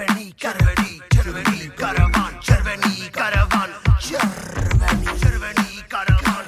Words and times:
Červený, 0.00 0.32
červený, 0.36 1.00
červený 1.12 1.70
karavan, 1.76 2.32
červený 2.40 3.10
karavan, 3.10 3.68
červený, 4.00 5.06
červený 5.20 5.84
karavan, 5.88 6.44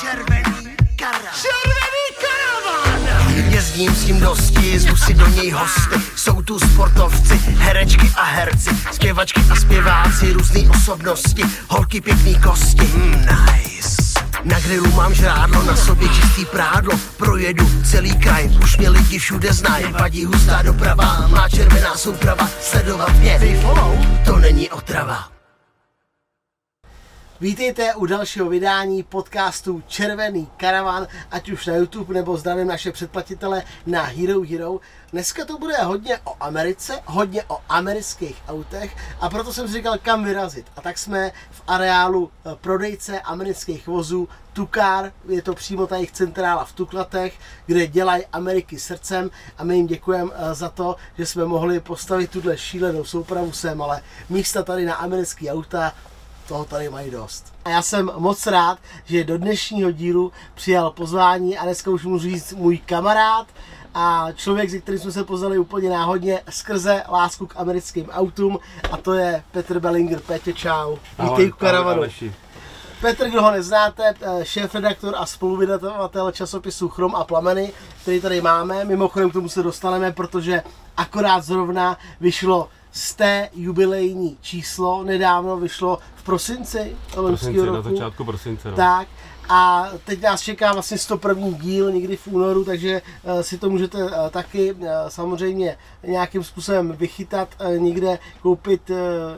červený 0.00 0.74
karavan, 0.98 1.34
červený 1.42 2.04
karavan. 2.22 3.52
Jezdím 3.54 3.94
s 3.94 4.04
tím 4.04 4.20
dosti, 4.20 4.78
zvu 4.78 4.96
si 4.96 5.14
do 5.14 5.26
něj 5.26 5.50
hosty, 5.50 5.96
jsou 6.16 6.42
tu 6.42 6.58
sportovci, 6.58 7.34
herečky 7.36 8.10
a 8.16 8.24
herci, 8.24 8.70
zpěvačky 8.92 9.40
a 9.50 9.56
zpěváci, 9.56 10.32
různé 10.32 10.70
osobnosti, 10.70 11.42
holky 11.68 12.00
pěkný 12.00 12.34
kosti, 12.40 12.82
mm, 12.82 13.10
nice. 13.10 13.71
Na 14.44 14.60
grilu 14.60 14.92
mám 14.92 15.14
žrádlo, 15.14 15.62
na 15.62 15.76
sobě 15.76 16.08
čistý 16.08 16.44
prádlo. 16.44 16.98
Projedu 17.16 17.70
celý 17.84 18.16
kraj, 18.16 18.50
už 18.62 18.76
mě 18.76 18.88
lidi 18.88 19.18
všude 19.18 19.52
znají. 19.52 19.92
Vadí 19.92 20.24
hustá 20.24 20.62
doprava, 20.62 21.26
má 21.28 21.48
červená 21.48 21.96
souprava. 21.96 22.48
Sledovat 22.60 23.16
mě, 23.16 23.40
to 24.24 24.36
není 24.36 24.70
otrava 24.70 25.31
Vítejte 27.42 27.94
u 27.94 28.06
dalšího 28.06 28.48
vydání 28.48 29.02
podcastu 29.02 29.82
Červený 29.86 30.48
karavan, 30.56 31.06
ať 31.30 31.50
už 31.50 31.66
na 31.66 31.74
YouTube 31.74 32.14
nebo 32.14 32.36
zdravím 32.36 32.66
naše 32.66 32.92
předplatitele 32.92 33.62
na 33.86 34.02
Hero 34.02 34.40
Hero. 34.40 34.80
Dneska 35.12 35.44
to 35.44 35.58
bude 35.58 35.76
hodně 35.76 36.18
o 36.24 36.36
Americe, 36.40 37.00
hodně 37.04 37.44
o 37.48 37.58
amerických 37.68 38.42
autech 38.48 38.96
a 39.20 39.30
proto 39.30 39.52
jsem 39.52 39.68
si 39.68 39.74
říkal, 39.74 39.98
kam 40.02 40.24
vyrazit. 40.24 40.66
A 40.76 40.80
tak 40.80 40.98
jsme 40.98 41.30
v 41.50 41.62
areálu 41.66 42.30
eh, 42.30 42.50
prodejce 42.60 43.20
amerických 43.20 43.86
vozů 43.86 44.28
Tukar, 44.52 45.12
je 45.28 45.42
to 45.42 45.54
přímo 45.54 45.86
ta 45.86 45.96
jejich 45.96 46.12
centrála 46.12 46.64
v 46.64 46.72
Tuklatech, 46.72 47.34
kde 47.66 47.86
dělají 47.86 48.24
Ameriky 48.32 48.78
srdcem 48.78 49.30
a 49.58 49.64
my 49.64 49.76
jim 49.76 49.86
děkujeme 49.86 50.30
eh, 50.34 50.54
za 50.54 50.68
to, 50.68 50.96
že 51.18 51.26
jsme 51.26 51.44
mohli 51.44 51.80
postavit 51.80 52.30
tuhle 52.30 52.58
šílenou 52.58 53.04
soupravu 53.04 53.52
sem, 53.52 53.82
ale 53.82 54.02
místa 54.28 54.62
tady 54.62 54.84
na 54.84 54.94
americké 54.94 55.52
auta 55.52 55.92
toho 56.48 56.64
tady 56.64 56.88
mají 56.88 57.10
dost. 57.10 57.52
A 57.64 57.70
já 57.70 57.82
jsem 57.82 58.10
moc 58.16 58.46
rád, 58.46 58.78
že 59.04 59.24
do 59.24 59.38
dnešního 59.38 59.90
dílu 59.90 60.32
přijal 60.54 60.90
pozvání 60.90 61.58
a 61.58 61.64
dneska 61.64 61.90
už 61.90 62.04
můžu 62.04 62.30
říct 62.30 62.52
můj 62.52 62.78
kamarád 62.78 63.46
a 63.94 64.28
člověk, 64.34 64.70
se 64.70 64.78
kterým 64.78 65.00
jsme 65.00 65.12
se 65.12 65.24
poznali 65.24 65.58
úplně 65.58 65.90
náhodně 65.90 66.40
skrze 66.50 67.02
lásku 67.10 67.46
k 67.46 67.56
americkým 67.56 68.10
autům 68.10 68.58
a 68.92 68.96
to 68.96 69.14
je 69.14 69.42
Petr 69.52 69.80
Bellinger. 69.80 70.20
Petě, 70.20 70.52
čau. 70.52 70.96
Vítej 71.18 71.52
u 71.52 71.56
karavanu. 71.56 72.02
Petr, 73.00 73.28
kdo 73.28 73.42
ho 73.42 73.50
neznáte, 73.50 74.14
eh, 74.20 74.44
šéf-redaktor 74.44 75.14
a 75.16 75.26
spoluvydavatel 75.26 76.32
časopisu 76.32 76.88
Chrom 76.88 77.14
a 77.14 77.24
plameny, 77.24 77.72
který 78.02 78.20
tady 78.20 78.40
máme. 78.40 78.84
Mimochodem 78.84 79.30
k 79.30 79.32
tomu 79.32 79.48
se 79.48 79.62
dostaneme, 79.62 80.12
protože 80.12 80.62
akorát 80.96 81.44
zrovna 81.44 81.98
vyšlo 82.20 82.68
z 82.92 83.14
té 83.14 83.48
jubilejní 83.52 84.36
číslo, 84.40 85.04
nedávno 85.04 85.56
vyšlo 85.56 85.98
v 86.14 86.22
prosinci 86.22 86.96
loňského 87.16 87.66
roku. 87.66 87.76
na 87.76 87.82
začátku 87.82 88.24
prosince. 88.24 88.70
No. 88.70 88.76
Tak, 88.76 89.08
a 89.48 89.90
teď 90.04 90.22
nás 90.22 90.40
čeká 90.40 90.72
vlastně 90.72 90.98
101. 90.98 91.48
díl 91.50 91.92
někdy 91.92 92.16
v 92.16 92.26
únoru, 92.26 92.64
takže 92.64 93.02
uh, 93.22 93.40
si 93.40 93.58
to 93.58 93.70
můžete 93.70 94.04
uh, 94.04 94.10
taky 94.30 94.72
uh, 94.72 94.88
samozřejmě 95.08 95.76
nějakým 96.02 96.44
způsobem 96.44 96.92
vychytat, 96.92 97.48
někde 97.78 98.18
koupit 98.42 98.90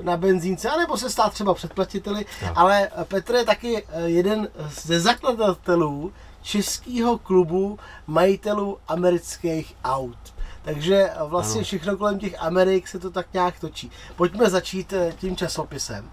na 0.02 0.16
benzínce, 0.16 0.70
anebo 0.70 0.96
se 0.96 1.10
stát 1.10 1.32
třeba 1.32 1.54
předplatiteli. 1.54 2.26
Tak. 2.40 2.52
Ale 2.54 2.90
Petr 3.04 3.34
je 3.34 3.44
taky 3.44 3.86
jeden 4.04 4.48
ze 4.84 5.00
zakladatelů 5.00 6.12
českého 6.42 7.18
klubu 7.18 7.78
majitelů 8.06 8.78
amerických 8.88 9.74
aut. 9.84 10.33
Takže 10.64 11.10
vlastně 11.26 11.58
ano. 11.58 11.64
všechno 11.64 11.96
kolem 11.96 12.18
těch 12.18 12.42
Amerik 12.42 12.88
se 12.88 12.98
to 12.98 13.10
tak 13.10 13.26
nějak 13.32 13.60
točí. 13.60 13.90
Pojďme 14.16 14.50
začít 14.50 14.92
eh, 14.92 15.12
tím 15.18 15.36
časopisem, 15.36 16.10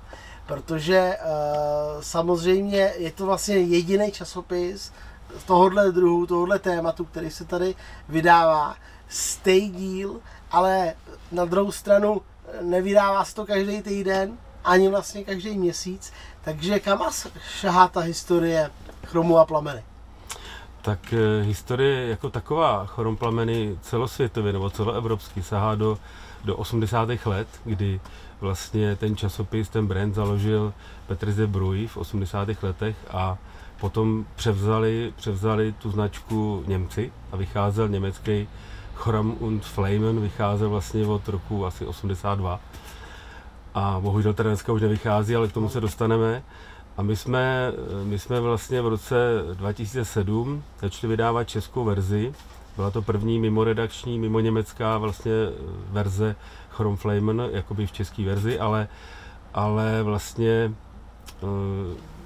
protože 0.47 1.17
uh, 1.21 2.01
samozřejmě 2.01 2.93
je 2.97 3.11
to 3.11 3.25
vlastně 3.25 3.55
jediný 3.55 4.11
časopis 4.11 4.91
tohohle 5.45 5.91
druhu, 5.91 6.25
tohohle 6.25 6.59
tématu, 6.59 7.05
který 7.05 7.31
se 7.31 7.45
tady 7.45 7.75
vydává. 8.09 8.75
Stej 9.09 9.69
díl, 9.69 10.19
ale 10.51 10.93
na 11.31 11.45
druhou 11.45 11.71
stranu 11.71 12.21
eh, 12.21 12.63
nevydává 12.63 13.25
se 13.25 13.35
to 13.35 13.45
každý 13.45 13.81
týden, 13.81 14.37
ani 14.63 14.89
vlastně 14.89 15.23
každý 15.23 15.57
měsíc. 15.57 16.13
Takže 16.43 16.79
kam 16.79 17.01
šahá 17.59 17.87
ta 17.87 17.99
historie 17.99 18.71
chromu 19.05 19.37
a 19.37 19.45
plameny? 19.45 19.83
Tak 20.81 21.13
eh, 21.13 21.43
historie 21.43 22.07
jako 22.07 22.29
taková 22.29 22.85
choromplameny 22.85 23.77
celosvětově 23.81 24.53
nebo 24.53 24.69
celoevropský 24.69 25.43
sahá 25.43 25.75
do, 25.75 25.97
do 26.45 26.55
80. 26.55 27.09
let, 27.25 27.47
kdy 27.65 27.99
vlastně 28.41 28.95
ten 28.95 29.15
časopis, 29.15 29.69
ten 29.69 29.87
brand 29.87 30.15
založil 30.15 30.73
Petr 31.07 31.31
Zebruj 31.31 31.87
v 31.87 31.97
80. 31.97 32.49
letech 32.63 32.95
a 33.11 33.37
potom 33.79 34.25
převzali, 34.35 35.13
převzali 35.15 35.71
tu 35.71 35.91
značku 35.91 36.63
Němci 36.67 37.11
a 37.31 37.35
vycházel 37.37 37.87
německý 37.87 38.47
Chrom 38.95 39.35
und 39.39 39.65
Flamen, 39.65 40.21
vycházel 40.21 40.69
vlastně 40.69 41.07
od 41.07 41.27
roku 41.27 41.65
asi 41.65 41.85
82. 41.85 42.59
A 43.73 43.97
bohužel 43.99 44.33
teda 44.33 44.49
dneska 44.49 44.73
už 44.73 44.81
nevychází, 44.81 45.35
ale 45.35 45.47
k 45.47 45.53
tomu 45.53 45.69
se 45.69 45.81
dostaneme. 45.81 46.43
A 47.01 47.03
my 47.03 47.15
jsme, 47.15 47.73
my 48.03 48.19
jsme 48.19 48.39
vlastně 48.39 48.81
v 48.81 48.87
roce 48.87 49.15
2007 49.53 50.63
začali 50.81 51.11
vydávat 51.11 51.43
českou 51.43 51.83
verzi. 51.83 52.33
Byla 52.75 52.91
to 52.91 53.01
první 53.01 53.39
mimoredakční, 53.39 54.19
mimo 54.19 54.39
německá 54.39 54.97
vlastně 54.97 55.31
verze 55.89 56.35
Chrome 56.69 56.97
Flamen, 56.97 57.49
jakoby 57.51 57.87
v 57.87 57.91
české 57.91 58.25
verzi, 58.25 58.59
ale, 58.59 58.87
ale 59.53 60.03
vlastně 60.03 60.73
uh, 61.41 61.49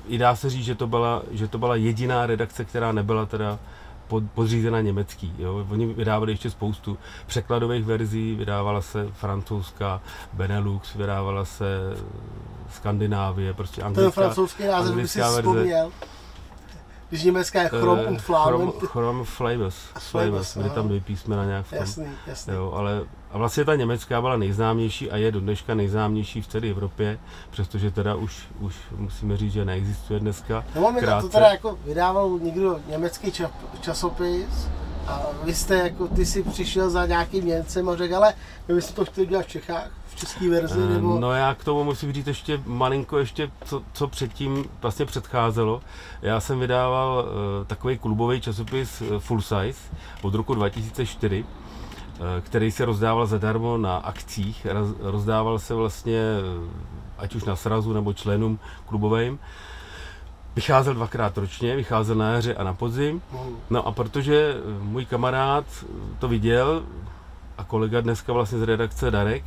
i 0.08 0.18
dá 0.18 0.36
se 0.36 0.50
říct, 0.50 0.66
že 0.66 0.76
to, 0.76 0.88
byla, 0.88 1.24
že 1.32 1.48
to 1.48 1.58
byla 1.58 1.76
jediná 1.76 2.26
redakce, 2.26 2.66
která 2.66 2.92
nebyla 2.92 3.26
teda 3.26 3.60
pod, 4.08 4.24
podřízena 4.34 4.82
německý. 4.82 5.34
Jo. 5.38 5.66
Oni 5.70 5.86
vydávali 5.86 6.32
ještě 6.32 6.50
spoustu 6.50 6.98
překladových 7.28 7.86
verzí, 7.86 8.36
vydávala 8.36 8.82
se 8.82 9.08
francouzská 9.14 10.02
Benelux, 10.34 10.96
vydávala 10.96 11.46
se 11.46 11.66
Skandinávie, 12.76 13.54
prostě 13.54 13.82
anglická, 13.82 14.04
Ten 14.04 14.12
francouzský 14.12 14.64
název 14.64 14.96
by 14.96 15.08
si 15.08 15.22
vzpomněl. 15.22 15.92
Když 17.10 17.24
německá 17.24 17.62
je 17.62 17.70
Chrom 17.70 18.00
uh, 18.00 18.08
und 18.08 18.22
Flamen. 18.22 18.72
Chrom 18.72 19.24
Flavors. 19.24 19.76
Flavors, 20.00 20.58
byly 20.58 20.70
tam 20.70 20.88
dvě 20.88 21.02
písmena 21.02 21.46
nějak 21.46 21.66
v 21.66 21.70
tom. 21.70 21.80
Jasný, 21.80 22.08
jasný. 22.28 22.54
Jo, 22.54 22.72
ale 22.76 23.04
a 23.32 23.38
vlastně 23.38 23.66
ta 23.66 23.76
německá 23.76 24.22
byla 24.22 24.38
nejznámější 24.38 25.12
a 25.12 25.18
je 25.18 25.32
do 25.32 25.40
dneška 25.40 25.76
nejznámější 25.76 26.42
v 26.42 26.48
celé 26.48 26.68
Evropě, 26.68 27.20
přestože 27.50 27.92
teda 27.92 28.16
už, 28.16 28.48
už 28.60 28.76
musíme 28.98 29.38
říct, 29.38 29.54
že 29.54 29.66
neexistuje 29.66 30.20
dneska. 30.20 30.64
No, 30.76 30.96
to 31.22 31.30
teda 31.30 31.48
jako 31.48 31.78
vydával 31.86 32.40
někdo 32.42 32.80
německý 32.88 33.34
časopis, 33.82 34.68
a 35.08 35.22
vy 35.44 35.54
jste 35.54 35.76
jako, 35.76 36.08
ty 36.08 36.26
si 36.26 36.44
přišel 36.44 36.90
za 36.90 37.06
nějakým 37.06 37.46
Němcem 37.46 37.90
a 37.90 37.96
řekl, 37.96 38.16
ale 38.16 38.34
my 38.68 38.76
bychom 38.76 38.96
to 38.96 39.06
chtěli 39.06 39.28
dělat 39.28 39.46
v 39.46 39.50
Čechách, 39.50 39.90
v 40.16 40.20
české 40.20 40.50
verzi, 40.50 40.80
eh, 40.84 40.94
nebo... 40.94 41.20
No 41.20 41.32
já 41.32 41.56
k 41.56 41.64
tomu 41.64 41.84
musím 41.84 42.14
říct 42.14 42.28
ještě 42.28 42.62
malinko, 42.66 43.18
ještě 43.18 43.52
co, 43.66 43.82
co 43.94 44.08
předtím 44.08 44.66
vlastně 44.82 45.06
předcházelo. 45.06 45.82
Já 46.22 46.40
jsem 46.40 46.60
vydával 46.60 47.26
uh, 47.26 47.68
takový 47.68 47.98
klubový 47.98 48.42
časopis 48.42 49.02
uh, 49.02 49.20
Full 49.20 49.42
Size 49.42 49.80
od 50.22 50.36
roku 50.36 50.56
2004, 50.56 51.46
který 52.42 52.72
se 52.72 52.86
rozdával 52.86 53.26
zadarmo 53.26 53.78
na 53.78 53.98
akcích. 53.98 54.68
Rozdával 55.00 55.60
se 55.60 55.74
vlastně 55.74 56.22
ať 57.18 57.36
už 57.36 57.44
na 57.44 57.56
srazu 57.56 57.94
nebo 57.94 58.14
členům 58.14 58.60
klubovým. 58.86 59.40
Vycházel 60.56 60.94
dvakrát 60.94 61.38
ročně, 61.38 61.76
vycházel 61.76 62.16
na 62.16 62.32
jaře 62.32 62.56
a 62.56 62.64
na 62.64 62.74
podzim. 62.74 63.22
No 63.70 63.88
a 63.88 63.92
protože 63.92 64.56
můj 64.82 65.06
kamarád 65.06 65.66
to 66.20 66.28
viděl, 66.28 66.84
a 67.58 67.64
kolega 67.64 68.02
dneska 68.02 68.34
vlastně 68.34 68.60
z 68.60 68.62
redakce 68.62 69.12
Darek, 69.12 69.44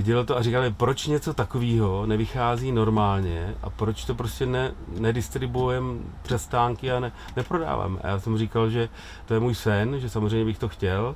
viděl 0.00 0.24
to 0.24 0.36
a 0.36 0.42
říkali, 0.42 0.74
proč 0.76 1.06
něco 1.06 1.34
takového 1.34 2.06
nevychází 2.06 2.72
normálně 2.72 3.54
a 3.62 3.70
proč 3.70 4.04
to 4.04 4.14
prostě 4.14 4.46
ne, 4.46 4.72
nedistribuujeme 4.98 5.98
přes 6.22 6.42
stánky 6.42 6.92
a 6.92 7.00
ne, 7.00 7.12
neprodáváme. 7.36 8.00
A 8.02 8.08
já 8.08 8.20
jsem 8.20 8.38
říkal, 8.38 8.70
že 8.70 8.88
to 9.26 9.34
je 9.34 9.40
můj 9.40 9.54
sen, 9.54 10.00
že 10.00 10.10
samozřejmě 10.10 10.44
bych 10.44 10.58
to 10.58 10.68
chtěl, 10.68 11.14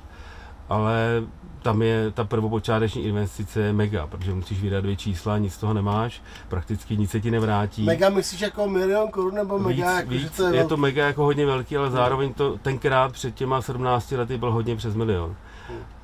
ale 0.69 1.23
tam 1.61 1.81
je 1.81 2.11
ta 2.11 2.23
prvopočáteční 2.23 3.03
investice 3.03 3.59
je 3.59 3.73
mega, 3.73 4.07
protože 4.07 4.33
musíš 4.33 4.61
vydat 4.61 4.81
dvě 4.81 4.95
čísla, 4.95 5.37
nic 5.37 5.53
z 5.53 5.57
toho 5.57 5.73
nemáš, 5.73 6.21
prakticky 6.47 6.97
nic 6.97 7.11
se 7.11 7.21
ti 7.21 7.31
nevrátí. 7.31 7.83
Mega 7.83 8.09
myslíš 8.09 8.41
jako 8.41 8.67
milion 8.67 9.07
korun 9.07 9.35
nebo 9.35 9.59
mega? 9.59 9.85
Víc, 9.85 9.95
jako, 9.95 10.09
víc, 10.09 10.37
to 10.37 10.47
je, 10.47 10.55
je 10.55 10.65
to 10.65 10.77
mega 10.77 11.05
jako 11.05 11.23
hodně 11.23 11.45
velký, 11.45 11.77
ale 11.77 11.91
zároveň 11.91 12.33
to 12.33 12.57
tenkrát 12.57 13.11
před 13.11 13.35
těma 13.35 13.61
17 13.61 14.11
lety 14.11 14.37
byl 14.37 14.51
hodně 14.51 14.75
přes 14.75 14.95
milion. 14.95 15.35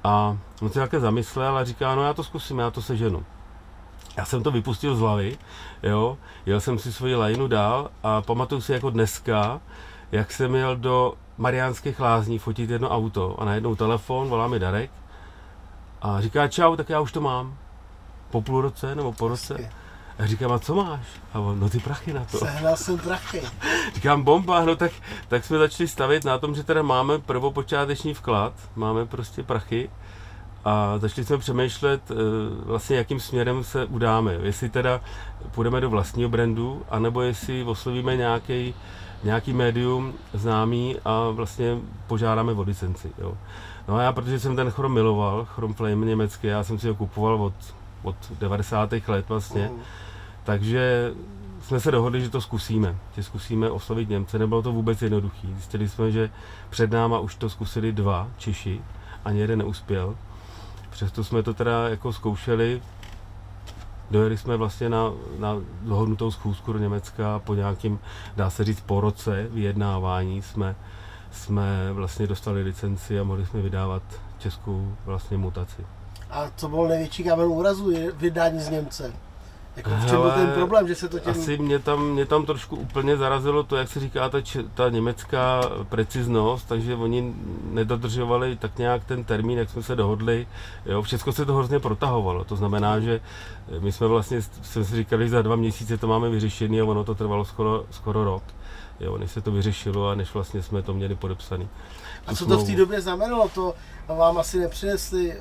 A 0.03 0.37
on 0.61 0.69
se 0.69 0.79
také 0.79 0.99
zamyslel 0.99 1.57
a 1.57 1.63
říká, 1.63 1.95
no 1.95 2.03
já 2.03 2.13
to 2.13 2.23
zkusím, 2.23 2.59
já 2.59 2.71
to 2.71 2.81
seženu. 2.81 3.25
Já 4.17 4.25
jsem 4.25 4.43
to 4.43 4.51
vypustil 4.51 4.95
z 4.95 4.99
hlavy, 4.99 5.37
jo, 5.83 6.17
jel 6.45 6.59
jsem 6.59 6.79
si 6.79 6.93
svoji 6.93 7.15
lajnu 7.15 7.47
dál 7.47 7.89
a 8.03 8.21
pamatuju 8.21 8.61
si 8.61 8.73
jako 8.73 8.89
dneska, 8.89 9.61
jak 10.11 10.31
jsem 10.31 10.55
jel 10.55 10.75
do 10.75 11.13
Mariánských 11.37 11.99
lázní 11.99 12.39
fotit 12.39 12.69
jedno 12.69 12.89
auto 12.89 13.35
a 13.39 13.45
najednou 13.45 13.75
telefon, 13.75 14.29
volá 14.29 14.47
mi 14.47 14.59
Darek 14.59 14.91
A 16.01 16.21
říká, 16.21 16.47
čau, 16.47 16.75
tak 16.75 16.89
já 16.89 16.99
už 16.99 17.11
to 17.11 17.21
mám. 17.21 17.57
Po 18.29 18.41
půl 18.41 18.61
roce 18.61 18.95
nebo 18.95 19.13
po 19.13 19.27
roce. 19.27 19.71
A 20.21 20.25
říkám, 20.25 20.51
a 20.51 20.59
co 20.59 20.75
máš? 20.75 21.01
A 21.33 21.39
on, 21.39 21.59
no 21.59 21.69
ty 21.69 21.79
prachy 21.79 22.13
na 22.13 22.25
to. 22.25 22.37
Sehnal 22.37 22.77
jsem 22.77 22.97
prachy. 22.97 23.41
Říkám, 23.95 24.23
bomba, 24.23 24.65
no 24.65 24.75
tak, 24.75 24.91
tak 25.27 25.45
jsme 25.45 25.57
začali 25.57 25.87
stavět 25.87 26.25
na 26.25 26.37
tom, 26.37 26.55
že 26.55 26.63
teda 26.63 26.81
máme 26.81 27.19
prvopočáteční 27.19 28.13
vklad, 28.13 28.53
máme 28.75 29.05
prostě 29.05 29.43
prachy 29.43 29.89
a 30.65 30.97
začali 30.97 31.25
jsme 31.25 31.37
přemýšlet 31.37 32.11
eh, 32.11 32.15
vlastně, 32.65 32.97
jakým 32.97 33.19
směrem 33.19 33.63
se 33.63 33.85
udáme. 33.85 34.33
Jestli 34.41 34.69
teda 34.69 35.01
půjdeme 35.51 35.81
do 35.81 35.89
vlastního 35.89 36.29
brandu, 36.29 36.85
anebo 36.89 37.21
jestli 37.21 37.63
oslovíme 37.63 38.15
nějaký 38.15 38.73
nějaký 39.23 39.53
médium 39.53 40.13
známý 40.33 40.95
a 41.05 41.29
vlastně 41.29 41.77
požádáme 42.07 42.53
o 42.53 42.61
licenci. 42.61 43.11
Jo. 43.17 43.37
No 43.87 43.95
a 43.95 44.01
já, 44.01 44.11
protože 44.13 44.39
jsem 44.39 44.55
ten 44.55 44.71
chrom 44.71 44.93
miloval, 44.93 45.45
chrom 45.45 45.73
flame 45.73 46.05
německý, 46.05 46.47
já 46.47 46.63
jsem 46.63 46.79
si 46.79 46.87
ho 46.87 46.95
kupoval 46.95 47.41
od, 47.43 47.53
od 48.03 48.15
90. 48.39 48.89
let 49.07 49.25
vlastně, 49.29 49.69
Mhm. 49.73 49.81
Takže 50.43 51.13
jsme 51.61 51.79
se 51.79 51.91
dohodli, 51.91 52.21
že 52.21 52.29
to 52.29 52.41
zkusíme, 52.41 52.95
že 53.15 53.23
zkusíme 53.23 53.71
oslovit 53.71 54.09
Němce. 54.09 54.39
Nebylo 54.39 54.61
to 54.61 54.71
vůbec 54.71 55.01
jednoduché. 55.01 55.47
Zjistili 55.47 55.89
jsme, 55.89 56.11
že 56.11 56.29
před 56.69 56.91
náma 56.91 57.19
už 57.19 57.35
to 57.35 57.49
zkusili 57.49 57.91
dva 57.91 58.27
Češi, 58.37 58.81
ani 59.25 59.39
jeden 59.39 59.59
neuspěl. 59.59 60.15
Přesto 60.89 61.23
jsme 61.23 61.43
to 61.43 61.53
teda 61.53 61.89
jako 61.89 62.13
zkoušeli. 62.13 62.81
Dojeli 64.11 64.37
jsme 64.37 64.57
vlastně 64.57 64.89
na, 64.89 65.11
na 65.39 65.57
dohodnutou 65.81 66.31
schůzku 66.31 66.73
do 66.73 66.79
Německa 66.79 67.39
po 67.39 67.55
nějakým, 67.55 67.99
dá 68.35 68.49
se 68.49 68.63
říct, 68.63 68.81
po 68.81 69.01
roce 69.01 69.47
vyjednávání 69.51 70.41
jsme, 70.41 70.75
jsme 71.31 71.93
vlastně 71.93 72.27
dostali 72.27 72.63
licenci 72.63 73.19
a 73.19 73.23
mohli 73.23 73.45
jsme 73.45 73.61
vydávat 73.61 74.03
českou 74.39 74.95
vlastně 75.05 75.37
mutaci. 75.37 75.85
A 76.29 76.51
co 76.55 76.67
byl 76.67 76.87
největší 76.87 77.23
kámen 77.23 77.47
úrazu 77.47 77.91
je 77.91 78.11
vydání 78.11 78.59
z 78.59 78.69
Němce? 78.69 79.13
Jako 79.75 79.89
v 79.89 80.09
čem 80.09 80.21
byl 80.21 80.31
ten 80.31 80.51
problém, 80.51 80.87
že 80.87 80.95
se 80.95 81.09
to 81.09 81.19
těm... 81.19 81.31
Asi 81.31 81.57
mě 81.57 81.79
tam, 81.79 82.09
mě 82.09 82.25
tam 82.25 82.45
trošku 82.45 82.75
úplně 82.75 83.17
zarazilo 83.17 83.63
to, 83.63 83.75
jak 83.75 83.89
se 83.89 83.99
říká, 83.99 84.29
ta, 84.29 84.37
ta 84.73 84.89
německá 84.89 85.61
preciznost, 85.89 86.67
takže 86.67 86.95
oni 86.95 87.33
nedodržovali 87.71 88.55
tak 88.55 88.77
nějak 88.77 89.05
ten 89.05 89.23
termín, 89.23 89.57
jak 89.57 89.69
jsme 89.69 89.83
se 89.83 89.95
dohodli. 89.95 90.47
Jo, 90.85 91.01
všechno 91.01 91.33
se 91.33 91.45
to 91.45 91.53
hrozně 91.53 91.79
protahovalo, 91.79 92.43
to 92.43 92.55
znamená, 92.55 92.99
že 92.99 93.21
my 93.79 93.91
jsme 93.91 94.07
vlastně, 94.07 94.41
jsme 94.41 94.83
si 94.83 94.95
říkali, 94.95 95.23
že 95.23 95.29
za 95.29 95.41
dva 95.41 95.55
měsíce 95.55 95.97
to 95.97 96.07
máme 96.07 96.29
vyřešený 96.29 96.81
a 96.81 96.85
ono 96.85 97.03
to 97.03 97.15
trvalo 97.15 97.45
skoro, 97.45 97.85
skoro 97.91 98.23
rok. 98.23 98.43
Jo, 98.99 99.17
než 99.17 99.31
se 99.31 99.41
to 99.41 99.51
vyřešilo 99.51 100.09
a 100.09 100.15
než 100.15 100.33
vlastně 100.33 100.63
jsme 100.63 100.81
to 100.81 100.93
měli 100.93 101.15
podepsaný. 101.15 101.67
A 102.27 102.35
co 102.35 102.45
to 102.45 102.57
v 102.57 102.63
té 102.63 102.75
době 102.75 103.01
znamenalo? 103.01 103.49
To 103.49 103.73
vám 104.17 104.37
asi 104.37 104.59
nepřinesli 104.59 105.27
uh, 105.27 105.33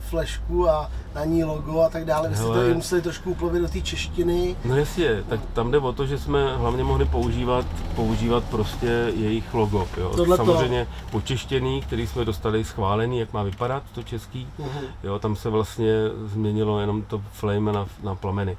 flešku 0.00 0.68
a 0.68 0.90
na 1.14 1.24
ní 1.24 1.44
logo 1.44 1.80
a 1.80 1.88
tak 1.88 2.04
dále. 2.04 2.28
Vy 2.28 2.36
jste 2.36 2.44
to 2.44 2.66
i 2.66 2.74
museli 2.74 3.02
trošku 3.02 3.30
uplovit 3.30 3.62
do 3.62 3.68
té 3.68 3.80
češtiny. 3.80 4.56
No 4.64 4.76
jasně, 4.76 5.24
tak 5.28 5.40
tam 5.52 5.70
jde 5.70 5.78
o 5.78 5.92
to, 5.92 6.06
že 6.06 6.18
jsme 6.18 6.56
hlavně 6.56 6.84
mohli 6.84 7.04
používat, 7.04 7.66
používat 7.94 8.44
prostě 8.44 9.12
jejich 9.16 9.54
logo. 9.54 9.88
Jo. 9.96 10.12
Tohleto. 10.16 10.44
Samozřejmě 10.46 10.86
počeštěný, 11.10 11.82
který 11.82 12.06
jsme 12.06 12.24
dostali 12.24 12.64
schválený, 12.64 13.18
jak 13.18 13.32
má 13.32 13.42
vypadat 13.42 13.82
to 13.94 14.02
český. 14.02 14.48
Mhm. 14.58 14.80
Jo, 15.04 15.18
tam 15.18 15.36
se 15.36 15.48
vlastně 15.48 15.92
změnilo 16.26 16.80
jenom 16.80 17.02
to 17.02 17.22
flame 17.32 17.72
na, 17.72 17.86
na 18.02 18.14
plameny. 18.14 18.56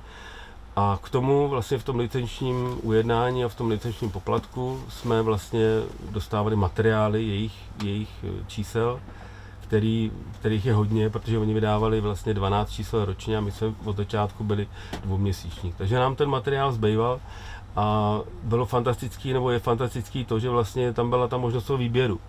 A 0.75 1.00
k 1.04 1.10
tomu 1.10 1.48
vlastně 1.48 1.78
v 1.78 1.84
tom 1.84 2.00
licenčním 2.00 2.80
ujednání 2.84 3.44
a 3.44 3.48
v 3.48 3.56
tom 3.56 3.69
licenčním 3.69 4.12
poplatku 4.12 4.80
jsme 4.90 5.22
vlastně 5.22 5.66
dostávali 6.10 6.56
materiály 6.56 7.24
jejich, 7.24 7.54
jejich 7.84 8.10
eh, 8.24 8.44
čísel, 8.48 9.00
který, 9.69 10.12
kterých 10.39 10.66
je 10.66 10.74
hodně, 10.74 11.10
protože 11.10 11.38
oni 11.38 11.54
vydávali 11.54 12.01
vlastně 12.01 12.33
12 12.33 12.69
čísel 12.71 13.06
ročně 13.06 13.38
a 13.38 13.42
my 13.42 13.51
jsme 13.51 13.74
od 13.86 13.98
začátku 13.98 14.44
byli 14.44 14.68
dvouměsíční. 15.04 15.74
Takže 15.77 15.95
nám 15.95 16.16
ten 16.16 16.30
materiál 16.30 16.71
zbýval 16.71 17.19
a 17.75 18.19
bylo 18.44 18.66
fantastický, 18.66 19.33
nebo 19.33 19.51
je 19.51 19.60
fantastický 19.60 20.25
to, 20.25 20.39
že 20.39 20.50
vlastně 20.50 20.94
tam 20.94 21.10
byla 21.10 21.27
ta 21.27 21.38
možnost 21.38 21.63
toho 21.63 21.77
výběru. 21.77 22.19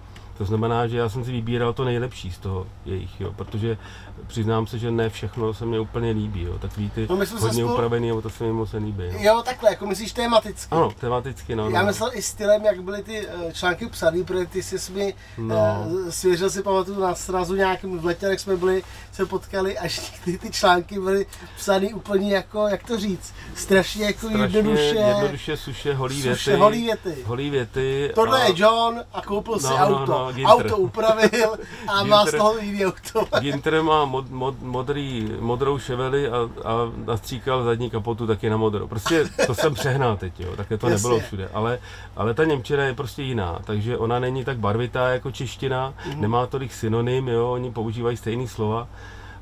To 0.41 0.45
znamená, 0.47 0.87
že 0.87 0.97
já 0.99 1.09
jsem 1.09 1.25
si 1.25 1.33
vybíral 1.33 1.73
to 1.73 1.85
nejlepší 1.85 2.33
z 2.33 2.39
toho 2.39 2.67
jejich, 2.85 3.21
jo, 3.21 3.33
protože 3.37 3.79
přiznám 4.27 4.67
se, 4.67 4.79
že 4.79 4.91
ne 4.91 5.11
všechno 5.11 5.55
se 5.55 5.67
mně 5.67 5.81
úplně 5.81 6.11
líbí, 6.11 6.43
jo, 6.43 6.59
takový 6.59 6.91
ty 6.91 7.07
No, 7.11 7.17
hodně 7.17 7.27
spolu- 7.65 7.73
upravený, 7.73 8.09
jo, 8.09 8.23
to 8.23 8.31
se 8.31 8.45
mi 8.45 8.53
moc 8.53 8.73
nelíbí. 8.73 9.05
Jo. 9.05 9.13
Jo, 9.19 9.43
takhle, 9.45 9.71
jako 9.71 9.87
myslíš 9.87 10.13
tematicky. 10.13 10.75
Ano, 10.75 10.91
tematicky, 11.01 11.57
no. 11.57 11.71
Já 11.71 11.81
no. 11.81 11.87
myslel 11.87 12.11
i 12.13 12.23
stylem, 12.23 12.65
jak 12.65 12.83
byly 12.83 13.03
ty 13.03 13.27
eh, 13.29 13.53
články 13.53 13.87
psaný, 13.87 14.25
protože 14.25 14.47
ty 14.47 14.63
jsi 14.63 14.93
mi 14.93 15.15
No. 15.39 15.47
no. 15.49 16.13
svěřil 16.13 16.51
si, 16.51 16.63
pamatuju, 16.63 17.01
na 17.01 17.15
srazu 17.15 17.55
nějakým 17.55 17.99
v 17.99 18.05
letě, 18.05 18.27
jak 18.27 18.41
jsme 18.41 18.57
byli, 18.57 18.83
se 19.13 19.27
potkali, 19.27 19.79
až 19.79 20.21
ty, 20.25 20.39
ty 20.39 20.51
články 20.51 21.01
byly 21.01 21.27
psaný 21.57 21.95
úplně 21.95 22.35
jako, 22.35 22.69
jak 22.69 22.83
to 22.87 22.97
říct, 22.99 23.35
strašně 23.55 24.05
jako 24.05 24.19
Strašně 24.29 24.43
jednoduše, 24.59 24.83
jednoduše 25.09 25.57
suše, 25.57 25.95
holí 25.95 26.23
věty. 26.23 26.37
suše, 26.39 26.57
holý 26.57 26.83
věty. 26.85 27.17
Holý 27.27 27.51
věty. 27.51 28.13
Tohle 28.15 28.43
a 28.43 28.45
je 28.45 28.53
John 28.57 29.01
a 29.13 29.21
koupil 29.23 29.59
si 29.59 29.67
No, 29.67 29.79
no, 29.79 29.85
auto. 30.03 30.13
no, 30.13 30.30
Ginter. 30.33 30.55
auto 30.67 30.77
upravil 30.77 31.57
a 31.89 32.05
má 32.05 32.27
z 32.27 32.31
toho 32.31 32.59
jiný 32.59 32.87
auto. 32.87 33.27
Ginter 33.41 33.83
má 33.83 34.05
mod, 34.05 34.31
mod, 34.31 34.63
modrý, 34.63 35.33
modrou 35.41 35.79
Chevely 35.79 36.29
a, 36.29 36.37
a 36.65 36.75
nastříkal 37.07 37.65
zadní 37.65 37.91
kapotu 37.91 38.27
taky 38.27 38.51
na 38.51 38.57
modrou. 38.57 38.87
Prostě 38.89 39.25
to 39.47 39.55
jsem 39.55 39.75
přehnal 39.75 40.17
teď, 40.17 40.41
jo. 40.41 40.57
Také 40.57 40.77
to 40.79 40.89
Jasně. 40.89 41.09
nebylo 41.09 41.21
všude. 41.27 41.49
Ale, 41.55 41.79
ale 42.17 42.35
ta 42.35 42.45
Němčina 42.45 42.85
je 42.85 42.95
prostě 42.95 43.23
jiná, 43.23 43.59
takže 43.65 43.99
ona 43.99 44.19
není 44.19 44.45
tak 44.45 44.59
barvitá 44.59 45.09
jako 45.09 45.31
čeština, 45.31 45.95
Mhm. 46.07 46.21
nemá 46.21 46.47
tolik 46.47 46.73
synonym, 46.73 47.29
jo, 47.29 47.51
oni 47.53 47.71
používají 47.71 48.17
stejné 48.17 48.49
slova. 48.49 48.89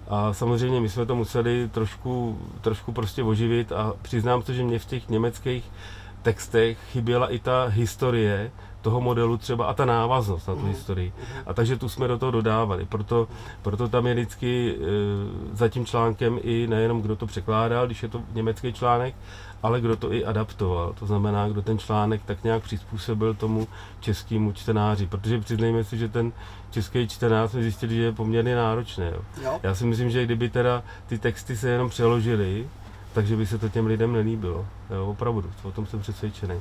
A 0.09 0.33
samozřejmě 0.33 0.81
my 0.81 0.89
jsme 0.89 1.07
to 1.07 1.15
museli 1.15 1.69
trošku, 1.69 2.39
trošku 2.61 2.93
prostě 2.93 3.23
oživit 3.23 3.73
a 3.73 3.93
přiznám 4.03 4.43
se, 4.43 4.55
že 4.55 4.63
mě 4.63 4.79
v 4.79 4.85
těch 4.85 5.09
německých 5.09 5.65
textech 6.23 6.79
chyběla 6.93 7.29
i 7.33 7.39
ta 7.39 7.65
historie 7.67 8.51
toho 8.83 9.01
modelu 9.01 9.37
třeba 9.37 9.67
a 9.67 9.75
ta 9.75 9.85
návaznost 9.85 10.49
na 10.49 10.55
tu 10.55 10.67
historii. 10.67 11.13
A 11.47 11.55
takže 11.55 11.77
tu 11.77 11.89
jsme 11.89 12.09
do 12.09 12.19
toho 12.19 12.33
dodávali. 12.33 12.85
Proto, 12.85 13.29
proto 13.63 13.89
tam 13.89 14.07
je 14.07 14.15
vždycky 14.15 14.75
e, 14.75 15.57
za 15.57 15.69
tím 15.69 15.87
článkem 15.87 16.39
i 16.43 16.67
nejenom 16.67 17.03
kdo 17.03 17.17
to 17.17 17.27
překládal, 17.27 17.87
když 17.87 18.03
je 18.03 18.09
to 18.09 18.23
německý 18.33 18.73
článek, 18.73 19.15
ale 19.63 19.81
kdo 19.81 19.97
to 19.97 20.13
i 20.13 20.25
adaptoval. 20.25 20.93
To 20.99 21.07
znamená, 21.07 21.49
kdo 21.49 21.63
ten 21.63 21.79
článek 21.79 22.23
tak 22.25 22.45
nějak 22.45 22.63
přizpůsobil 22.63 23.35
tomu 23.35 23.69
českému 24.01 24.53
čtenáři. 24.53 25.07
Protože 25.07 25.41
přiznejme 25.41 25.85
si, 25.85 25.99
že 25.99 26.09
ten 26.09 26.33
český 26.71 27.09
čtenář 27.09 27.51
jsme 27.51 27.63
zjistili, 27.63 27.95
že 27.95 28.03
je 28.03 28.13
poměrně 28.13 28.57
náročný. 28.57 29.05
Jo. 29.05 29.21
Jo. 29.45 29.61
Já 29.63 29.75
si 29.75 29.87
myslím, 29.87 30.11
že 30.11 30.25
kdyby 30.25 30.51
teda 30.51 30.83
ty 31.07 31.19
texty 31.19 31.57
se 31.57 31.69
jenom 31.69 31.89
přeložily, 31.89 32.69
takže 33.13 33.37
by 33.37 33.47
se 33.47 33.59
to 33.59 33.69
těm 33.69 33.87
lidem 33.87 34.13
nelíbilo. 34.13 34.67
Jo, 34.91 35.07
opravdu, 35.07 35.45
o 35.63 35.73
tom 35.73 35.87
jsem 35.87 36.01
přesvědčený. 36.01 36.55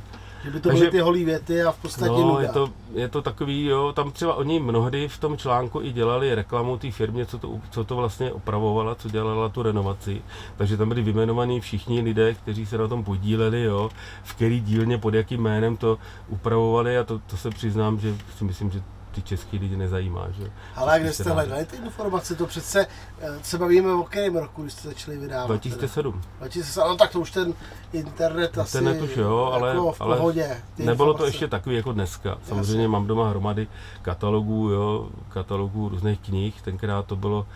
Že 0.43 0.51
by 0.51 0.59
to 0.59 0.69
Takže- 0.69 0.79
byly 0.83 0.91
ty 0.91 0.99
holý 0.99 1.25
věty 1.25 1.63
a 1.63 1.71
v 1.71 1.77
podstatě 1.81 2.11
No, 2.11 2.27
nuda. 2.27 2.41
je 2.41 2.47
to, 2.49 2.69
je 2.93 3.07
to 3.07 3.21
takový, 3.21 3.65
jo, 3.65 3.93
tam 3.95 4.11
třeba 4.11 4.33
oni 4.35 4.59
mnohdy 4.59 5.07
v 5.07 5.17
tom 5.17 5.37
článku 5.37 5.81
i 5.81 5.91
dělali 5.91 6.35
reklamu 6.35 6.77
té 6.77 6.91
firmě, 6.91 7.25
co 7.25 7.37
to, 7.39 7.51
co 7.71 7.83
to 7.83 7.95
vlastně 7.95 8.31
opravovala, 8.31 8.95
co 8.95 9.09
dělala 9.09 9.49
tu 9.49 9.63
renovaci. 9.63 10.21
Takže 10.57 10.77
tam 10.77 10.89
byli 10.89 11.01
vyjmenovaní 11.01 11.61
všichni 11.61 12.01
lidé, 12.01 12.33
kteří 12.33 12.65
se 12.65 12.77
na 12.77 12.87
tom 12.87 13.03
podíleli, 13.03 13.63
jo, 13.63 13.89
v 14.23 14.33
který 14.33 14.59
dílně 14.59 14.97
pod 14.97 15.13
jakým 15.13 15.41
jménem 15.41 15.77
to 15.77 15.97
upravovali 16.27 16.97
a 16.97 17.03
to, 17.03 17.19
to 17.19 17.37
se 17.37 17.49
přiznám, 17.49 17.99
že 17.99 18.15
si 18.37 18.43
myslím, 18.43 18.71
že 18.71 18.81
ty 19.17 19.23
český 19.23 19.57
lidi 19.57 19.77
nezajímá. 19.77 20.27
Že? 20.31 20.51
Ale 20.75 20.99
kde 20.99 21.09
Český 21.09 21.23
jste 21.23 21.31
hledali 21.31 21.65
ty 21.65 21.75
informace? 21.77 22.35
To 22.35 22.45
přece 22.45 22.87
eh, 23.19 23.39
se 23.41 23.57
bavíme 23.57 23.93
o 23.93 24.03
kterém 24.03 24.35
roku, 24.35 24.61
když 24.61 24.73
jste 24.73 24.87
začali 24.87 25.17
vydávat. 25.17 25.47
2007. 25.47 26.21
2007. 26.39 26.89
No 26.89 26.97
tak 26.97 27.11
to 27.11 27.19
už 27.19 27.31
ten 27.31 27.53
internet 27.93 28.57
asi 28.57 28.77
Internet 28.77 29.01
už 29.01 29.17
jo, 29.17 29.51
ale, 29.53 29.69
jako 29.69 29.91
v 29.91 30.01
ale 30.01 30.17
pohodě. 30.17 30.61
ty 30.75 30.83
nebylo 30.85 31.07
to 31.07 31.11
informace. 31.11 31.27
ještě 31.35 31.47
takový 31.47 31.75
jako 31.75 31.93
dneska. 31.93 32.37
Samozřejmě 32.43 32.73
Jasně. 32.73 32.87
mám 32.87 33.07
doma 33.07 33.29
hromady 33.29 33.67
katalogů, 34.01 34.69
jo, 34.69 35.09
katalogů 35.29 35.89
různých 35.89 36.19
knih, 36.19 36.61
tenkrát 36.61 37.05
to 37.05 37.15
bylo 37.15 37.47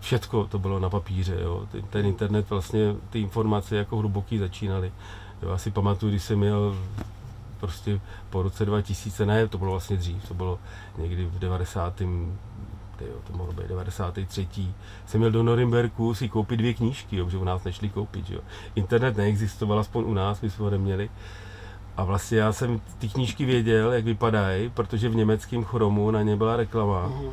všecko 0.00 0.46
to 0.46 0.58
bylo 0.58 0.78
na 0.78 0.90
papíře, 0.90 1.36
jo. 1.40 1.66
Ten, 1.72 1.82
ten 1.82 2.06
internet 2.06 2.50
vlastně, 2.50 2.94
ty 3.10 3.20
informace 3.20 3.76
jako 3.76 3.96
hluboký 3.96 4.38
začínaly. 4.38 4.92
Jo, 5.42 5.50
já 5.50 5.58
si 5.58 5.70
pamatuju, 5.70 6.10
když 6.10 6.22
jsem 6.22 6.38
měl 6.38 6.76
prostě 7.66 8.00
po 8.30 8.42
roce 8.42 8.64
2000, 8.64 9.26
ne, 9.26 9.48
to 9.48 9.58
bylo 9.58 9.70
vlastně 9.70 9.96
dřív, 9.96 10.28
to 10.28 10.34
bylo 10.34 10.58
někdy 10.98 11.24
v 11.24 11.38
90. 11.38 11.94
tyjo, 12.96 13.16
to 13.26 13.32
mohlo 13.32 13.52
být 13.52 13.68
93. 13.68 14.48
Jsem 15.06 15.20
měl 15.20 15.30
do 15.30 15.42
Norimberku 15.42 16.14
si 16.14 16.28
koupit 16.28 16.56
dvě 16.56 16.74
knížky, 16.74 17.16
jo, 17.16 17.24
protože 17.24 17.38
u 17.38 17.44
nás 17.44 17.64
nešli 17.64 17.88
koupit. 17.88 18.30
Jo. 18.30 18.40
Internet 18.74 19.16
neexistoval, 19.16 19.78
aspoň 19.78 20.04
u 20.04 20.14
nás, 20.14 20.40
my 20.40 20.50
jsme 20.50 20.64
ho 20.64 20.70
neměli. 20.70 21.10
A 21.96 22.04
vlastně 22.04 22.38
já 22.38 22.52
jsem 22.52 22.80
ty 22.98 23.08
knížky 23.08 23.44
věděl, 23.44 23.92
jak 23.92 24.04
vypadají, 24.04 24.68
protože 24.68 25.08
v 25.08 25.16
německém 25.16 25.64
chromu 25.64 26.10
na 26.10 26.22
ně 26.22 26.36
byla 26.36 26.56
reklama. 26.56 27.06
Mhm. 27.06 27.30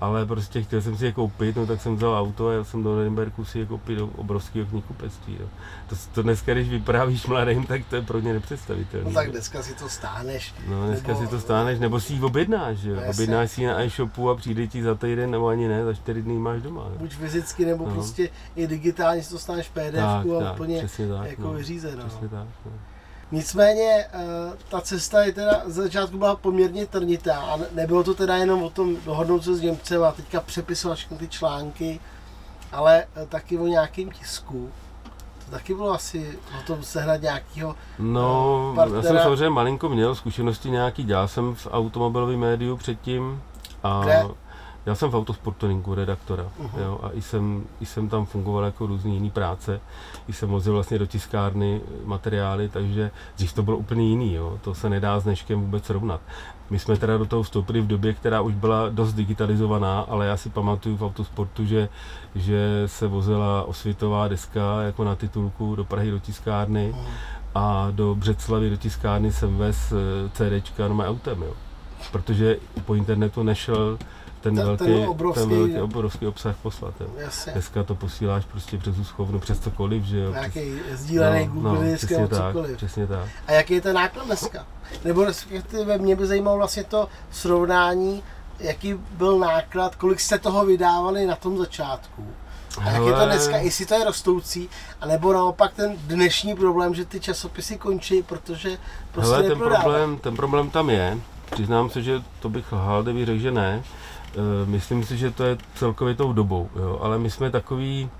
Ale 0.00 0.26
prostě 0.26 0.62
chtěl 0.62 0.82
jsem 0.82 0.96
si 0.96 1.04
je 1.04 1.12
koupit, 1.12 1.56
no 1.56 1.66
tak 1.66 1.80
jsem 1.80 1.96
vzal 1.96 2.14
auto 2.18 2.48
a 2.48 2.52
jel 2.52 2.64
jsem 2.64 2.82
do 2.82 2.96
Nürnbergu 2.96 3.44
si 3.44 3.58
je 3.58 3.66
koupit 3.66 3.98
do 3.98 4.06
obrovského 4.06 4.66
knihkupectví. 4.66 5.36
No. 5.40 5.46
To, 5.88 5.96
to, 6.14 6.22
dneska, 6.22 6.52
když 6.54 6.68
vyprávíš 6.68 7.26
mladým, 7.26 7.66
tak 7.66 7.82
to 7.90 7.96
je 7.96 8.02
pro 8.02 8.20
ně 8.20 8.32
nepředstavitelné. 8.32 9.04
No 9.08 9.14
tak 9.14 9.30
dneska 9.30 9.62
si 9.62 9.74
to 9.74 9.88
stáneš. 9.88 10.54
No, 10.68 10.86
dneska 10.86 11.08
nebo- 11.08 11.20
si 11.20 11.26
to 11.26 11.40
stáneš, 11.40 11.78
nebo 11.78 12.00
si 12.00 12.12
ji 12.12 12.22
objednáš, 12.22 12.78
že? 12.78 12.88
No, 12.90 12.94
jasně. 12.96 13.10
Objednáš 13.10 13.50
si 13.50 13.60
ji 13.60 13.66
na 13.66 13.82
e-shopu 13.82 14.30
a 14.30 14.36
přijde 14.36 14.66
ti 14.66 14.82
za 14.82 14.94
týden, 14.94 15.30
nebo 15.30 15.46
ani 15.48 15.68
ne, 15.68 15.84
za 15.84 15.94
čtyři 15.94 16.22
dny 16.22 16.34
máš 16.34 16.62
doma. 16.62 16.82
Jo? 16.82 16.96
Buď 16.98 17.14
fyzicky, 17.14 17.64
nebo 17.66 17.86
No. 17.88 17.94
prostě 17.94 18.28
i 18.56 18.66
digitálně 18.66 19.22
si 19.22 19.30
to 19.30 19.38
stáneš 19.38 19.68
PDF 19.68 19.94
a 19.98 20.22
tak, 20.24 20.54
úplně 20.54 20.82
tak, 20.82 21.30
jako 21.30 21.42
no. 21.42 21.52
vyřízeno. 21.52 22.04
Přesně 22.06 22.28
tak. 22.28 22.46
No. 22.66 22.72
Nicméně 23.32 24.04
eh, 24.12 24.18
ta 24.68 24.80
cesta 24.80 25.22
je 25.24 25.32
teda 25.32 25.62
ze 25.66 25.82
začátku 25.82 26.18
byla 26.18 26.36
poměrně 26.36 26.86
trnitá 26.86 27.38
a 27.40 27.56
ne- 27.56 27.66
nebylo 27.72 28.04
to 28.04 28.14
teda 28.14 28.36
jenom 28.36 28.62
o 28.62 28.70
tom 28.70 28.96
dohodnout 29.04 29.44
se 29.44 29.56
s 29.56 29.60
Němcem 29.60 30.04
a 30.04 30.12
teďka 30.12 30.40
přepisovat 30.40 30.94
všechny 30.94 31.16
ty 31.18 31.28
články, 31.28 32.00
ale 32.72 33.04
eh, 33.16 33.26
taky 33.26 33.58
o 33.58 33.66
nějakým 33.66 34.10
tisku. 34.12 34.70
To 35.44 35.50
taky 35.50 35.74
bylo 35.74 35.92
asi 35.92 36.38
o 36.60 36.62
tom 36.66 36.82
sehnat 36.82 37.20
nějakého 37.22 37.76
No, 37.98 38.70
Eh, 38.72 38.76
partnera- 38.76 38.96
já 38.96 39.02
jsem 39.02 39.18
samozřejmě 39.22 39.50
malinko 39.50 39.88
měl 39.88 40.14
zkušenosti 40.14 40.70
nějaký, 40.70 41.04
dělal 41.04 41.28
jsem 41.28 41.54
v 41.54 41.68
automobilovém 41.70 42.40
médiu 42.40 42.76
předtím 42.76 43.42
a 43.82 44.00
Kde? 44.04 44.24
Já 44.86 44.94
jsem 44.94 45.10
v 45.10 45.14
autosportoningu 45.16 45.94
redaktora, 45.94 46.44
Mhm. 46.60 46.82
jo, 46.82 47.00
a 47.02 47.10
i 47.12 47.22
jsem, 47.22 47.64
i 47.80 47.86
jsem 47.86 48.08
tam 48.08 48.26
fungoval 48.26 48.64
jako 48.64 48.86
různý 48.86 49.14
jiný 49.14 49.30
práce, 49.30 49.80
i 50.28 50.32
jsem 50.32 50.48
vozil 50.48 50.72
vlastně 50.72 50.98
do 50.98 51.06
tiskárny 51.06 51.80
materiály, 52.04 52.68
takže 52.68 53.10
dřív 53.36 53.52
to 53.52 53.62
bylo 53.62 53.76
úplně 53.76 54.08
jiný, 54.08 54.34
jo, 54.34 54.58
to 54.62 54.74
se 54.74 54.90
nedá 54.90 55.20
s 55.20 55.24
dneškem 55.24 55.60
vůbec 55.60 55.84
srovnat. 55.84 56.20
My 56.70 56.78
jsme 56.78 56.96
teda 56.96 57.18
do 57.18 57.26
toho 57.26 57.42
vstoupili 57.42 57.80
v 57.80 57.86
době, 57.86 58.12
která 58.14 58.40
už 58.40 58.54
byla 58.54 58.88
dost 58.88 59.12
digitalizovaná, 59.12 60.00
ale 60.00 60.26
já 60.26 60.36
si 60.36 60.50
pamatuju 60.50 60.96
v 60.96 61.02
autosportu, 61.04 61.64
že, 61.64 61.88
že 62.34 62.82
se 62.86 63.06
vozila 63.06 63.62
osvětová 63.62 64.28
deska 64.28 64.82
jako 64.82 65.04
na 65.04 65.14
titulku 65.16 65.76
do 65.76 65.84
Prahy 65.84 66.10
do 66.10 66.18
tiskárny 66.18 66.94
a 67.54 67.88
do 67.90 68.14
Břeclavy 68.14 68.70
do 68.70 68.76
tiskárny 68.76 69.32
jsem 69.32 69.56
vez 69.58 69.92
eh, 69.92 70.28
CDčka 70.32 70.88
no 70.88 71.04
autem, 71.06 71.42
jo. 71.42 71.52
Protože 72.12 72.56
po 72.84 72.94
internetu 72.94 73.42
nešel 73.42 73.98
ten, 74.44 74.56
Ten- 74.56 74.66
velký, 74.66 74.84
ten 74.84 75.08
obrovský- 75.08 75.40
ten 75.48 75.58
velký 75.58 75.80
obrovský 75.80 76.26
obsah 76.26 76.56
poslat. 76.56 76.94
Jo. 77.00 77.06
Jasně. 77.18 77.52
Dneska 77.52 77.82
to 77.82 77.94
posíláš 77.94 78.44
prostě 78.44 78.78
přes 78.78 78.98
úschovnu, 78.98 79.38
přes 79.40 79.58
cokoliv, 79.60 80.04
že 80.04 80.18
jo. 80.18 80.30
Nějaký 80.32 80.80
Přes- 80.86 81.00
sdílený 81.00 81.46
Google 81.46 81.84
disk 81.84 82.06
přesně 82.06 82.28
tak, 82.28 82.56
přesně 82.76 83.06
tak. 83.06 83.28
A 83.46 83.52
jaký 83.52 83.74
je 83.74 83.80
ten 83.80 83.94
náklad 83.94 84.26
dneska? 84.26 84.66
Nebo 85.04 85.24
respektive 85.24 85.98
mě 85.98 86.16
by 86.16 86.26
zajímalo 86.26 86.56
vlastně 86.56 86.84
to 86.84 87.08
srovnání, 87.30 88.22
jaký 88.60 88.94
byl 89.10 89.38
náklad, 89.38 89.94
kolik 89.94 90.20
jste 90.20 90.38
toho 90.38 90.64
vydávali 90.66 91.26
na 91.26 91.36
tom 91.36 91.58
začátku. 91.58 92.26
A 92.80 92.90
jak 92.90 93.02
je 93.06 93.12
to 93.12 93.24
dneska, 93.24 93.56
jestli 93.56 93.86
to 93.86 93.94
je 93.94 94.04
rostoucí, 94.04 94.68
anebo 95.00 95.32
naopak 95.32 95.72
ten 95.74 95.96
dnešní 95.96 96.54
problém, 96.54 96.94
že 96.94 97.04
ty 97.04 97.20
časopisy 97.20 97.78
končí, 97.78 98.22
protože 98.22 98.78
prostě 99.12 99.34
Hele, 99.34 99.48
ten 99.48 99.58
problém, 99.58 100.18
ten 100.18 100.36
problém 100.36 100.70
tam 100.70 100.90
je. 100.90 101.18
Přiznám 101.50 101.90
se, 101.90 102.02
že 102.02 102.22
to 102.40 102.48
bych 102.48 102.72
lhal, 102.72 103.02
kdybych 103.02 103.26
řekl, 103.26 103.38
že 103.40 103.50
ne. 103.50 103.82
E, 104.34 104.66
myslím 104.66 105.04
si, 105.04 105.18
že 105.18 105.30
to 105.30 105.44
je 105.44 105.58
celkově 105.74 106.14
tou 106.14 106.32
dobou, 106.32 106.68
jo. 106.76 106.98
ale 107.02 107.18
my 107.18 107.30
jsme 107.30 107.50
takový, 107.50 108.10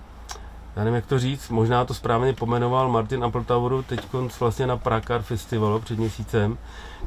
já 0.76 0.84
nevím 0.84 0.94
jak 0.94 1.06
to 1.06 1.18
říct, 1.18 1.48
možná 1.48 1.84
to 1.84 1.94
správně 1.94 2.32
pomenoval 2.32 2.88
Martin 2.88 3.24
Appletoweru 3.24 3.82
teď 3.82 4.00
vlastně 4.40 4.66
na 4.66 4.76
Prakar 4.76 5.22
Festivalu 5.22 5.80
před 5.80 5.98
měsícem, 5.98 6.58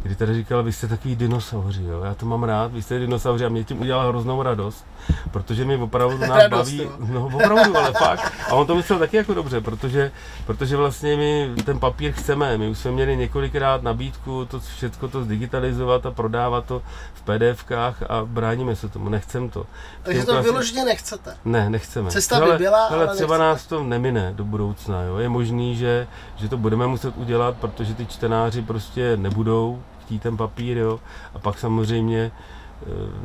kdy 0.04 0.16
tady 0.16 0.34
říkal, 0.34 0.64
vy 0.64 0.72
jste 0.74 0.88
takový 0.88 1.16
dinosauři, 1.16 1.84
jo. 1.84 2.02
já 2.04 2.16
to 2.16 2.26
mám 2.26 2.44
rád, 2.44 2.72
vy 2.72 2.82
jste 2.82 3.00
dinosauři 3.00 3.46
a 3.46 3.50
mě 3.50 3.64
tím 3.64 3.82
udělal 3.82 4.08
hroznou 4.08 4.44
radost, 4.44 4.86
protože 5.32 5.66
mi 5.66 5.76
opravdu 5.78 6.18
nás 6.18 6.30
Radost, 6.30 6.50
baví, 6.50 6.78
jo. 6.78 6.92
no 7.00 7.26
opravdu, 7.34 7.78
ale 7.78 7.94
fakt, 7.94 8.34
a 8.50 8.54
on 8.54 8.68
to 8.68 8.76
myslel 8.76 9.00
taky 9.00 9.18
jako 9.18 9.34
dobře, 9.34 9.62
protože, 9.62 10.12
protože 10.46 10.78
vlastně 10.78 11.16
my 11.18 11.50
ten 11.66 11.80
papír 11.80 12.12
chceme, 12.12 12.58
my 12.58 12.68
už 12.70 12.78
jsme 12.78 12.92
měli 12.92 13.18
několikrát 13.18 13.84
nabídku 13.84 14.46
to 14.46 14.60
všechno 14.60 15.08
to 15.08 15.24
zdigitalizovat 15.24 16.06
a 16.06 16.12
prodávat 16.12 16.66
to 16.66 16.82
v 17.14 17.22
PDFkách 17.22 18.04
a 18.10 18.26
bráníme 18.26 18.76
se 18.76 18.90
tomu, 18.90 19.10
nechcem 19.10 19.50
to. 19.50 19.66
Takže 20.04 20.26
to 20.26 20.32
vlastně- 20.32 20.52
vyloženě 20.52 20.86
nechcete. 20.86 21.38
ne, 21.46 21.70
nechceme. 21.70 22.12
Cesta 22.12 22.40
by 22.40 22.58
byla, 22.58 22.86
ale 22.86 22.98
ale 23.08 23.16
třeba 23.16 23.38
nechcete. 23.38 23.50
nás 23.50 23.66
to 23.66 23.84
nemine 23.84 24.32
do 24.36 24.44
budoucna. 24.44 25.02
Jo. 25.04 25.18
Je 25.18 25.30
možný, 25.30 25.76
že, 25.76 26.08
že 26.36 26.50
to 26.50 26.58
budeme 26.58 26.88
muset 26.88 27.18
udělat, 27.18 27.58
protože 27.58 27.94
ty 27.94 28.06
čtenáři 28.06 28.62
prostě 28.62 29.18
nebudou 29.18 29.84
chtít 30.08 30.22
ten 30.24 30.38
papír, 30.38 30.78
jo. 30.78 31.00
A 31.34 31.40
pak 31.40 31.60
samozřejmě 31.60 32.20
e, 32.22 32.32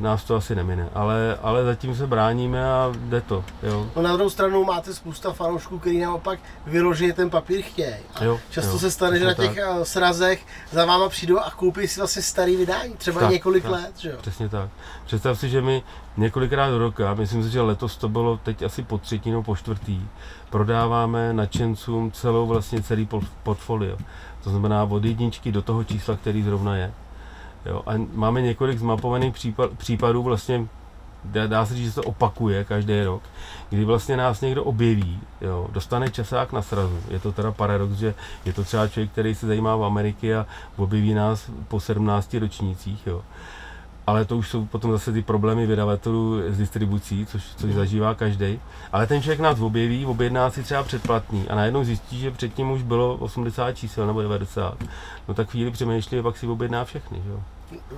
nás 0.03 0.25
to 0.25 0.35
asi 0.37 0.55
nemine. 0.55 0.89
Ale, 0.95 1.39
ale 1.43 1.65
zatím 1.65 1.95
se 1.97 2.07
bráníme 2.07 2.73
a 2.73 2.93
jde 2.99 3.21
to. 3.21 3.45
Jo. 3.63 3.87
No 3.97 4.03
na 4.03 4.13
druhou 4.13 4.31
stranu 4.31 4.65
máte 4.65 4.95
spousta 4.95 5.33
fanoušků, 5.33 5.79
který 5.79 6.01
naopak 6.01 6.39
vyloženě 6.67 7.13
ten 7.13 7.31
papír 7.31 7.63
chtějí. 7.63 7.95
A 8.15 8.25
Jo, 8.25 8.41
často 8.51 8.73
jo, 8.73 8.79
se 8.79 8.91
stane, 8.91 9.19
že 9.19 9.25
na 9.25 9.35
těch 9.35 9.57
eh, 9.57 9.85
srazech 9.85 10.47
za 10.71 10.85
váma 10.85 11.09
přijdou 11.09 11.39
a 11.39 11.51
koupí 11.51 11.89
si 11.89 12.01
vlastně 12.01 12.23
starý 12.23 12.57
vydání, 12.57 12.95
třeba 12.97 13.21
Tak, 13.21 13.31
několik 13.31 13.63
tak. 13.63 13.73
let, 13.73 13.93
že 13.99 14.11
jo? 14.11 14.17
Přesně 14.21 14.49
tak. 14.49 14.69
Představ 15.07 15.39
si, 15.39 15.49
že 15.49 15.61
my 15.63 15.83
několikrát 16.17 16.71
do 16.71 16.79
roka, 16.79 17.15
myslím 17.15 17.43
si, 17.45 17.51
že 17.51 17.61
letos 17.61 17.97
to 17.97 18.09
bylo 18.09 18.37
teď 18.37 18.63
asi 18.63 18.83
po 18.83 18.99
třetí 18.99 19.31
nebo 19.31 19.43
po 19.43 19.57
čtvrtý, 19.57 20.01
prodáváme 20.51 21.33
nadšencům 21.33 22.13
celou 22.13 22.47
vlastně 22.47 22.83
celý 22.83 23.07
port- 23.07 23.29
portfolio. 23.43 23.97
To 24.45 24.51
znamená 24.51 24.85
od 24.85 25.05
jedničky 25.05 25.53
do 25.53 25.63
toho 25.63 25.85
čísla, 25.85 26.17
který 26.17 26.43
zrovna 26.43 26.77
je. 26.77 26.93
Jo, 27.67 27.83
a 27.87 27.93
máme 28.15 28.43
několik 28.43 28.79
zmapovaných 28.79 29.35
případ, 29.35 29.71
případů 29.71 30.23
vlastně 30.23 30.67
dá, 31.25 31.47
dá 31.47 31.67
se 31.67 31.75
říct, 31.75 31.85
že 31.85 31.93
se 31.93 32.01
to 32.01 32.09
opakuje 32.09 32.65
každý 32.65 33.03
rok, 33.03 33.23
kdy 33.71 33.85
vlastně 33.85 34.17
nás 34.17 34.41
někdo 34.41 34.65
objeví, 34.65 35.21
jo, 35.41 35.69
dostane 35.73 36.11
časák 36.11 36.53
na 36.53 36.63
srazu. 36.63 36.99
Je 37.11 37.19
to 37.19 37.33
teda 37.33 37.53
paradox, 37.53 37.93
že 37.93 38.15
je 38.45 38.53
to 38.53 38.65
třeba 38.65 38.89
člověk, 38.89 39.11
který 39.11 39.35
se 39.35 39.47
zajímá 39.47 39.75
o 39.75 39.85
Ameriky 39.85 40.35
a 40.35 40.47
objeví 40.77 41.15
nás 41.15 41.51
po 41.69 41.81
17 41.81 42.35
ročnících, 42.35 43.07
jo. 43.07 43.23
Ale 44.07 44.25
to 44.25 44.37
už 44.37 44.49
jsou 44.49 44.67
potom 44.67 44.93
zase 44.93 45.13
ty 45.13 45.23
problémy 45.23 45.67
vydavatelů 45.67 46.41
s 46.49 46.59
distribucí, 46.59 47.27
což, 47.27 47.43
což 47.57 47.73
zažívá 47.73 48.15
každý. 48.15 48.61
Ale 48.93 49.07
ten 49.07 49.23
člověk 49.23 49.41
nás 49.41 49.61
objeví, 49.61 50.07
objedná 50.07 50.51
si 50.51 50.63
třeba 50.63 50.83
předplatný 50.83 51.49
a 51.49 51.55
najednou 51.55 51.85
zjistí, 51.85 52.21
že 52.21 52.31
předtím 52.31 52.71
už 52.71 52.83
bylo 52.83 53.17
80 53.17 53.73
čísel 53.73 54.07
nebo 54.07 54.23
90. 54.23 54.85
No 55.29 55.35
tak 55.35 55.51
chvíli 55.51 55.71
přemýšlí 55.71 56.19
a 56.19 56.23
pak 56.23 56.37
si 56.37 56.47
objedná 56.47 56.85
všechny, 56.85 57.23
že. 57.27 57.33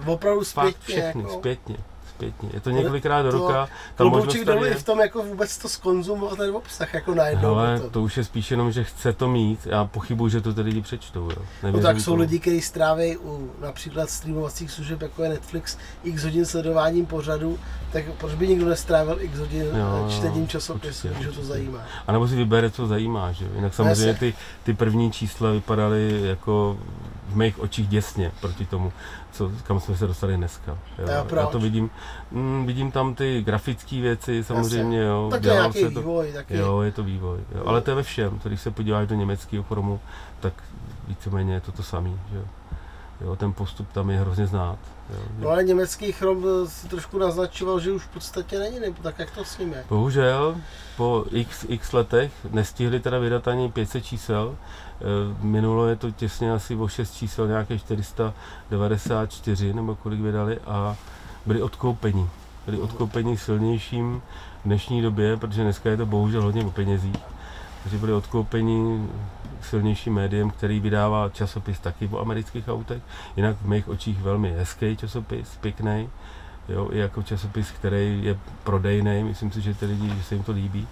Opravdu 0.06 0.44
Fakt 0.44 0.68
zpětně. 0.76 0.94
všechny, 1.02 1.22
jako, 1.22 1.34
zpětně, 1.34 1.76
zpětně. 2.14 2.48
Je 2.52 2.60
to 2.60 2.70
několikrát 2.70 3.22
do 3.22 3.30
roka. 3.30 3.68
Klobouček 3.94 4.44
dolů 4.44 4.64
je. 4.64 4.70
i 4.70 4.74
v 4.74 4.82
tom 4.82 5.00
jako 5.00 5.22
vůbec 5.22 5.58
to 5.58 5.68
skonzumovat 5.68 6.38
ten 6.38 6.56
obsah 6.56 6.94
jako 6.94 7.14
najednou. 7.14 7.54
Ale 7.54 7.80
to. 7.80 7.90
to 7.90 8.02
už 8.02 8.16
je 8.16 8.24
spíš 8.24 8.50
jenom, 8.50 8.72
že 8.72 8.84
chce 8.84 9.12
to 9.12 9.28
mít. 9.28 9.66
Já 9.66 9.84
pochybuju, 9.84 10.28
že 10.28 10.40
to 10.40 10.54
ty 10.54 10.60
lidi 10.60 10.80
přečtou. 10.80 11.30
Jo. 11.30 11.36
No 11.72 11.80
tak 11.80 12.00
jsou 12.00 12.10
tomu. 12.10 12.20
lidi, 12.20 12.38
kteří 12.38 12.60
stráví 12.60 13.16
u 13.16 13.50
například 13.60 14.10
streamovacích 14.10 14.70
služeb, 14.70 15.02
jako 15.02 15.22
je 15.22 15.28
Netflix, 15.28 15.78
x 16.04 16.24
hodin 16.24 16.46
sledováním 16.46 17.06
pořadu, 17.06 17.58
tak 17.92 18.04
proč 18.18 18.34
by 18.34 18.48
nikdo 18.48 18.68
nestrávil 18.68 19.16
x 19.20 19.38
hodin 19.38 19.62
Jo, 19.62 19.76
jo, 19.76 20.06
čtením 20.10 20.48
časopisu, 20.48 21.08
když 21.08 21.26
ho 21.26 21.32
to 21.32 21.44
zajímá. 21.44 21.82
A 22.06 22.12
nebo 22.12 22.28
si 22.28 22.36
vybere, 22.36 22.70
co 22.70 22.86
zajímá. 22.86 23.32
Že? 23.32 23.46
Jinak 23.54 23.74
samozřejmě 23.74 24.08
Jasně. 24.08 24.32
ty, 24.32 24.34
ty 24.64 24.74
první 24.74 25.12
čísla 25.12 25.50
vypadaly 25.50 26.20
jako 26.22 26.78
v 27.34 27.36
mých 27.36 27.58
očích 27.58 27.88
děsně 27.88 28.32
proti 28.40 28.66
tomu, 28.66 28.92
co, 29.32 29.52
kam 29.64 29.80
jsme 29.80 29.96
se 29.96 30.06
dostali 30.06 30.36
dneska. 30.36 30.78
Jo. 30.98 31.08
Já 31.08 31.24
proč? 31.24 31.48
to 31.50 31.58
vidím, 31.58 31.90
mm, 32.30 32.66
vidím 32.66 32.90
tam 32.90 33.14
ty 33.14 33.42
grafické 33.42 34.00
věci 34.00 34.44
samozřejmě. 34.44 35.02
Jo. 35.02 35.28
Tak 35.30 35.42
to 35.42 35.48
je 35.48 35.54
nějaký 35.54 35.80
se 35.80 35.90
to, 35.90 36.00
vývoj, 36.00 36.32
taky. 36.32 36.56
Jo, 36.56 36.80
je 36.80 36.92
to 36.92 37.02
vývoj. 37.02 37.38
Jo. 37.54 37.62
Ale 37.66 37.80
to 37.80 37.90
je 37.90 37.94
ve 37.94 38.02
všem. 38.02 38.40
Když 38.44 38.60
se 38.60 38.70
podíváš 38.70 39.08
do 39.08 39.14
německého 39.14 39.64
chromu, 39.64 40.00
tak 40.40 40.52
víceméně 41.08 41.54
je 41.54 41.60
to 41.60 41.72
to 41.72 41.82
jo. 42.32 42.42
Jo, 43.20 43.36
ten 43.36 43.52
postup 43.52 43.92
tam 43.92 44.10
je 44.10 44.20
hrozně 44.20 44.46
znát. 44.46 44.78
Jo. 45.10 45.18
No 45.38 45.48
ale 45.48 45.64
německý 45.64 46.12
chrom 46.12 46.44
eh, 46.44 46.68
si 46.68 46.88
trošku 46.88 47.18
naznačoval, 47.18 47.80
že 47.80 47.92
už 47.92 48.02
v 48.02 48.08
podstatě 48.08 48.58
není, 48.58 48.80
nebo 48.80 49.02
tak 49.02 49.18
jak 49.18 49.30
to 49.30 49.44
s 49.44 49.58
ním 49.58 49.72
je. 49.72 49.84
Bohužel 49.88 50.56
po 50.96 51.24
x, 51.30 51.64
x 51.68 51.92
letech 51.92 52.32
nestihli 52.50 53.00
teda 53.00 53.18
vydat 53.18 53.48
ani 53.48 53.70
500 53.72 54.04
čísel. 54.04 54.56
Eh, 54.56 55.04
Minulo 55.44 55.86
je 55.86 55.96
to 55.96 56.10
těsně 56.10 56.52
asi 56.52 56.76
o 56.76 56.88
6 56.88 57.14
čísel, 57.14 57.48
nějaké 57.48 57.78
494 57.78 59.74
nebo 59.74 59.94
kolik 59.94 60.20
vydali 60.20 60.58
a 60.66 60.96
byli 61.46 61.62
odkoupeni. 61.62 62.28
Byli 62.66 62.78
odkoupeni 62.78 63.36
silnějším 63.36 64.22
v 64.60 64.64
dnešní 64.64 65.02
době, 65.02 65.36
protože 65.36 65.62
dneska 65.62 65.90
je 65.90 65.96
to 65.96 66.06
bohužel 66.06 66.42
hodně 66.42 66.64
o 66.64 66.70
penězích. 66.70 67.16
Takže 67.82 67.98
byli 67.98 68.12
odkoupeni 68.12 69.08
silnějším 69.64 70.14
médiem, 70.14 70.50
který 70.50 70.80
vydává 70.80 71.28
časopis 71.28 71.78
taky 71.78 72.08
o 72.12 72.20
amerických 72.20 72.68
autech. 72.68 73.02
Jinak 73.36 73.56
v 73.62 73.68
mých 73.68 73.88
očích 73.88 74.22
velmi 74.22 74.52
hezký 74.52 74.96
časopis, 74.96 75.56
pěkný. 75.60 76.08
Jo, 76.68 76.88
i 76.92 76.98
jako 76.98 77.22
časopis, 77.22 77.70
který 77.70 78.24
je 78.24 78.38
prodejný, 78.64 79.24
myslím 79.24 79.52
si, 79.52 79.60
že 79.60 79.74
ty 79.74 79.86
lidi, 79.86 80.08
že 80.16 80.22
se 80.22 80.34
jim 80.34 80.44
to 80.44 80.52
líbí. 80.52 80.88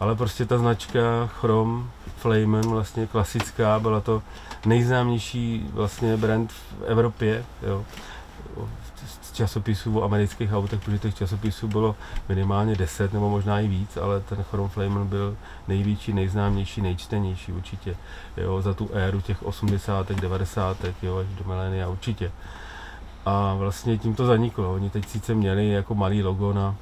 Ale 0.00 0.16
prostě 0.16 0.46
ta 0.46 0.58
značka 0.58 1.00
Chrom 1.26 1.90
Flamen, 2.16 2.68
vlastně 2.68 3.06
klasická, 3.06 3.78
byla 3.78 4.00
to 4.00 4.22
nejznámější 4.66 5.70
vlastně 5.72 6.16
brand 6.16 6.52
v 6.52 6.82
Evropě, 6.86 7.44
jo. 7.62 7.84
Z 9.22 9.32
časopisů 9.32 9.98
o 9.98 10.04
amerických 10.04 10.52
autech, 10.52 10.80
protože 10.80 10.98
těch 10.98 11.14
časopisů 11.14 11.68
bylo 11.68 11.96
minimálně 12.28 12.76
10 12.76 13.12
nebo 13.12 13.30
možná 13.30 13.60
i 13.60 13.68
víc, 13.68 13.96
ale 13.96 14.20
ten 14.20 14.42
Chrom 14.42 14.68
Flamen 14.68 15.06
byl 15.06 15.36
největší, 15.68 16.12
nejznámější, 16.12 16.80
nejčtenější 16.80 17.52
určitě. 17.52 17.96
Jo, 18.36 18.62
za 18.62 18.74
tu 18.74 18.90
éru 18.92 19.20
těch 19.20 19.42
80. 19.42 20.12
90. 20.12 20.76
jo, 21.02 21.16
až 21.16 21.26
do 21.38 21.44
milénia 21.44 21.88
určitě. 21.88 22.32
A 23.26 23.54
vlastně 23.54 23.98
tím 23.98 24.14
to 24.14 24.26
zaniklo. 24.26 24.74
Oni 24.74 24.90
teď 24.90 25.08
sice 25.08 25.34
měli 25.34 25.68
jako 25.68 25.94
malý 25.94 26.22
logo 26.22 26.52
na 26.52 26.76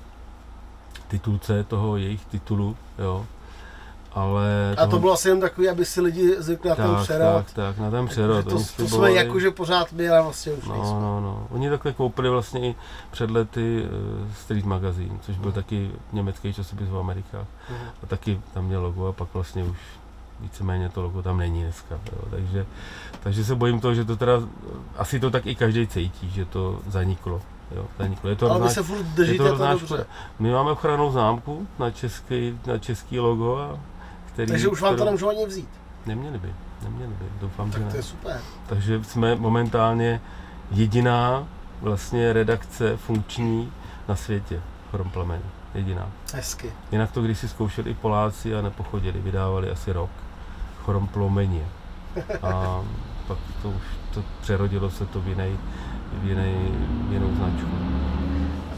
titulce 1.09 1.65
toho 1.65 1.97
jejich 1.97 2.25
titulu, 2.25 2.77
jo, 2.99 3.27
ale... 4.17 4.75
A 4.79 4.85
to 4.85 4.91
toho- 4.91 5.01
bylo 5.01 5.13
asi 5.13 5.29
jen 5.29 5.41
takový, 5.41 5.69
aby 5.69 5.85
si 5.85 6.01
lidi 6.01 6.35
zvykli 6.39 6.71
na 6.71 6.77
ten 6.77 6.97
přerod. 7.03 7.45
tak, 7.47 7.53
tak, 7.53 7.79
na 7.79 7.91
ten 7.91 8.07
přerod. 8.09 8.45
to, 8.45 8.51
to 8.77 8.89
jsme 8.89 9.13
jakože 9.13 9.51
pořád 9.51 9.93
my, 9.93 10.09
ale 10.09 10.23
vlastně 10.23 10.53
už 10.53 10.65
No, 10.67 10.73
nejsme. 10.75 10.91
no, 11.01 11.21
no. 11.21 11.47
Oni 11.51 11.71
takhle 11.71 11.93
koupili 11.93 12.31
vlastně 12.31 12.69
i 12.71 12.75
před 13.11 13.31
lety 13.31 13.83
uh, 13.83 14.33
Street 14.35 14.65
Magazine, 14.65 15.19
což 15.23 15.39
byl 15.39 15.53
taky 15.53 15.91
německý 16.13 16.53
časopis 16.55 16.89
v 16.89 16.99
Amerikách. 16.99 17.47
Mhm. 17.71 17.89
A 18.03 18.07
taky 18.07 18.41
tam 18.55 18.65
měl 18.65 18.83
logo 18.83 19.07
a 19.07 19.13
pak 19.13 19.29
vlastně 19.35 19.65
už 19.65 19.77
víceméně 20.41 20.89
to 20.89 21.03
logo 21.03 21.23
tam 21.23 21.39
není 21.39 21.63
dneska. 21.63 21.95
Jo. 22.13 22.19
Takže, 22.31 22.67
takže 23.23 23.45
se 23.45 23.55
bojím 23.55 23.81
toho, 23.81 23.95
že 23.95 24.05
to 24.05 24.17
teda, 24.17 24.33
asi 24.97 25.21
to 25.21 25.31
tak 25.31 25.47
i 25.47 25.55
každý 25.55 25.87
cítí, 25.87 26.31
že 26.31 26.45
to 26.45 26.81
zaniklo. 26.89 27.43
Jo, 27.77 27.85
zaniklo. 27.99 28.31
Je 28.31 28.37
to 28.37 28.51
Ale 28.51 28.61
vy 28.61 28.71
se 28.71 28.83
furt 28.83 28.97
je 28.99 29.03
držíte 29.03 29.45
to, 29.45 29.51
roznáš- 29.51 29.81
dobře. 29.81 30.07
My 30.39 30.53
máme 30.53 30.71
ochranou 30.71 31.13
známku 31.13 31.67
na 31.79 31.91
český, 31.91 32.59
na 32.67 32.79
český 32.79 33.21
logo, 33.21 33.57
a 33.59 33.79
který, 34.37 34.51
Takže 34.51 34.69
už 34.69 34.81
vám 34.81 34.91
to 34.91 34.95
kterou- 34.95 35.05
nemůžu 35.07 35.29
ani 35.29 35.47
vzít. 35.47 35.69
Neměli 36.07 36.39
by, 36.39 36.55
neměli 36.83 37.13
by, 37.13 37.25
doufám, 37.41 37.67
že 37.73 37.73
Tak 37.73 37.83
ne. 37.85 37.91
to 37.91 37.97
je 37.97 38.03
super. 38.03 38.41
Takže 38.67 39.05
jsme 39.05 39.35
momentálně 39.35 40.21
jediná 40.71 41.47
vlastně 41.81 42.33
redakce 42.33 42.97
funkční 42.97 43.73
na 44.09 44.17
světě 44.17 44.61
Chromplemeny. 44.91 45.43
Jediná. 45.75 46.11
Hezky. 46.35 46.73
Jinak 46.93 47.13
to 47.13 47.23
když 47.23 47.39
si 47.39 47.49
zkoušeli 47.49 47.91
i 47.91 47.95
Poláci 47.95 48.55
a 48.57 48.63
nepochodili, 48.63 49.21
vydávali 49.21 49.71
asi 49.71 49.93
rok. 49.93 50.11
Chromplomeně. 50.85 51.67
A 52.43 52.83
pak 53.27 53.39
to 53.63 53.69
už 53.69 53.83
to 54.15 54.23
přerodilo 54.41 54.91
se 54.91 55.07
to 55.07 55.21
v 55.21 55.29
jinej, 55.29 55.57
v 56.13 56.25
jinej, 56.29 56.55
v 57.09 57.13
jinou 57.13 57.35
značku. 57.37 57.69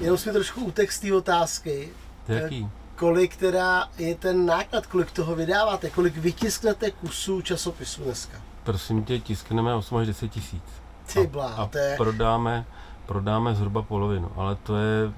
Jenom 0.01 0.19
jsme 0.19 0.33
trošku 0.33 0.65
utek 0.65 0.93
z 0.93 1.01
té 1.01 1.15
otázky. 1.15 1.89
Jaký? 2.29 2.69
Kolik 2.99 3.37
teda 3.37 3.89
je 3.99 4.15
ten 4.15 4.47
náklad, 4.47 4.87
kolik 4.87 5.11
toho 5.11 5.35
vydáváte, 5.35 5.91
kolik 5.91 6.17
vytisknete 6.17 6.91
kusů 6.91 7.41
časopisu 7.41 8.05
dneska? 8.05 8.39
Prosím 8.65 9.05
tě, 9.05 9.19
tiskneme 9.19 9.75
8 9.75 9.97
až 9.99 10.07
10 10.07 10.29
tisíc. 10.29 10.63
Ty 11.13 11.21
a, 11.21 11.27
blá, 11.27 11.47
a 11.47 11.67
to 11.67 11.79
je, 11.79 11.97
prodáme, 11.97 12.67
prodáme 13.07 13.55
zhruba 13.55 13.83
polovinu, 13.83 14.33
ale 14.37 14.57
to 14.57 14.77
je, 14.77 15.13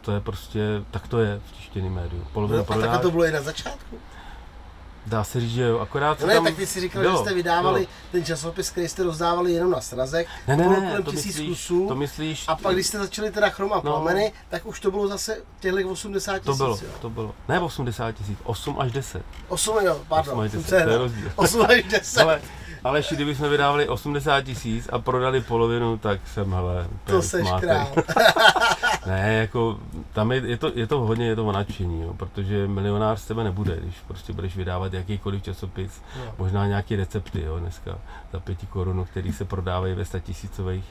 to 0.00 0.12
je 0.12 0.20
prostě, 0.20 0.60
tak 0.90 1.08
to 1.08 1.18
je 1.18 1.40
v 1.46 1.52
tištěném 1.52 1.94
médiu. 1.94 2.26
Polovinu 2.32 2.56
no, 2.58 2.62
a 2.62 2.66
takhle 2.66 2.84
prodáš, 2.84 3.02
to 3.02 3.10
bylo 3.10 3.24
i 3.24 3.32
na 3.32 3.42
začátku. 3.42 3.98
Dá 5.08 5.24
se 5.24 5.40
říct, 5.40 5.50
že 5.52 5.62
jo, 5.62 5.78
akorát 5.78 6.10
No 6.10 6.16
se 6.20 6.26
ne, 6.26 6.34
tam 6.34 6.44
tak 6.44 6.54
ty 6.54 6.66
si 6.66 6.80
říkal, 6.80 7.02
bylo, 7.02 7.16
že 7.16 7.22
jste 7.24 7.34
vydávali 7.34 7.80
bylo. 7.80 7.90
ten 8.12 8.24
časopis, 8.24 8.70
který 8.70 8.88
jste 8.88 9.02
rozdávali 9.02 9.52
jenom 9.52 9.70
na 9.70 9.80
srazek, 9.80 10.26
Ne, 10.48 10.56
ne, 10.56 10.68
ne, 10.68 10.74
kolem 10.88 11.02
to 11.02 11.10
tisíc 11.10 11.26
myslíš, 11.26 11.48
kusů. 11.48 11.88
to 11.88 11.94
myslíš, 11.96 12.44
a 12.48 12.56
pak 12.56 12.74
když 12.74 12.86
jste 12.86 12.98
začali 12.98 13.30
teda 13.30 13.48
chroma 13.48 13.76
No. 13.76 13.82
plameny, 13.82 14.32
tak 14.48 14.66
už 14.66 14.80
to 14.80 14.90
bylo 14.90 15.08
zase 15.08 15.36
těchto 15.60 15.88
80 15.88 16.32
to 16.32 16.38
tisíc. 16.40 16.56
bylo, 16.58 16.70
jo. 16.76 16.88
to 17.00 17.10
bylo, 17.10 17.34
ne 17.48 17.60
80 17.60 18.12
tisíc, 18.12 18.38
8 18.44 18.76
až 18.80 18.92
10. 18.92 19.22
8 19.48 19.76
jo, 19.86 20.00
pardon, 20.08 20.34
8 20.34 20.40
až 20.44 20.50
jsem 20.50 20.60
10, 20.62 20.68
se 20.78 20.84
to 20.84 20.90
je 20.90 20.98
rozdíl. 20.98 21.32
8 21.36 21.62
až 21.68 21.82
10. 21.82 22.20
Ale, 22.20 22.40
ale 22.84 22.98
ještě 22.98 23.14
kdybychom 23.14 23.50
vydávali 23.50 23.88
80 23.88 24.40
tisíc 24.44 24.88
a 24.92 24.98
prodali 24.98 25.40
polovinu, 25.40 25.98
tak 25.98 26.20
jsem, 26.34 26.52
hele, 26.52 26.86
to 27.04 27.22
seš 27.22 27.42
usmátej. 27.42 27.68
král. 27.68 27.88
Ne, 29.06 29.34
jako 29.34 29.78
tam 30.12 30.32
je, 30.32 30.42
je, 30.46 30.56
to, 30.56 30.72
je 30.74 30.86
to 30.86 31.00
hodně, 31.00 31.26
je 31.26 31.36
to 31.36 31.46
o 31.46 31.52
nadšení, 31.52 32.02
jo, 32.02 32.14
protože 32.14 32.68
milionář 32.68 33.20
z 33.20 33.26
tebe 33.26 33.44
nebude, 33.44 33.76
když 33.82 33.94
prostě 34.06 34.32
budeš 34.32 34.56
vydávat 34.56 34.92
jakýkoliv 34.92 35.42
časopis, 35.42 36.02
No. 36.18 36.34
možná 36.38 36.66
nějaké 36.66 36.96
recepty, 36.96 37.42
jo, 37.42 37.58
dneska 37.58 37.98
za 38.32 38.40
pěti 38.40 38.66
korun, 38.66 39.04
který 39.10 39.32
se 39.32 39.44
prodávají 39.44 39.94
ve 39.94 40.04
statisícových. 40.04 40.84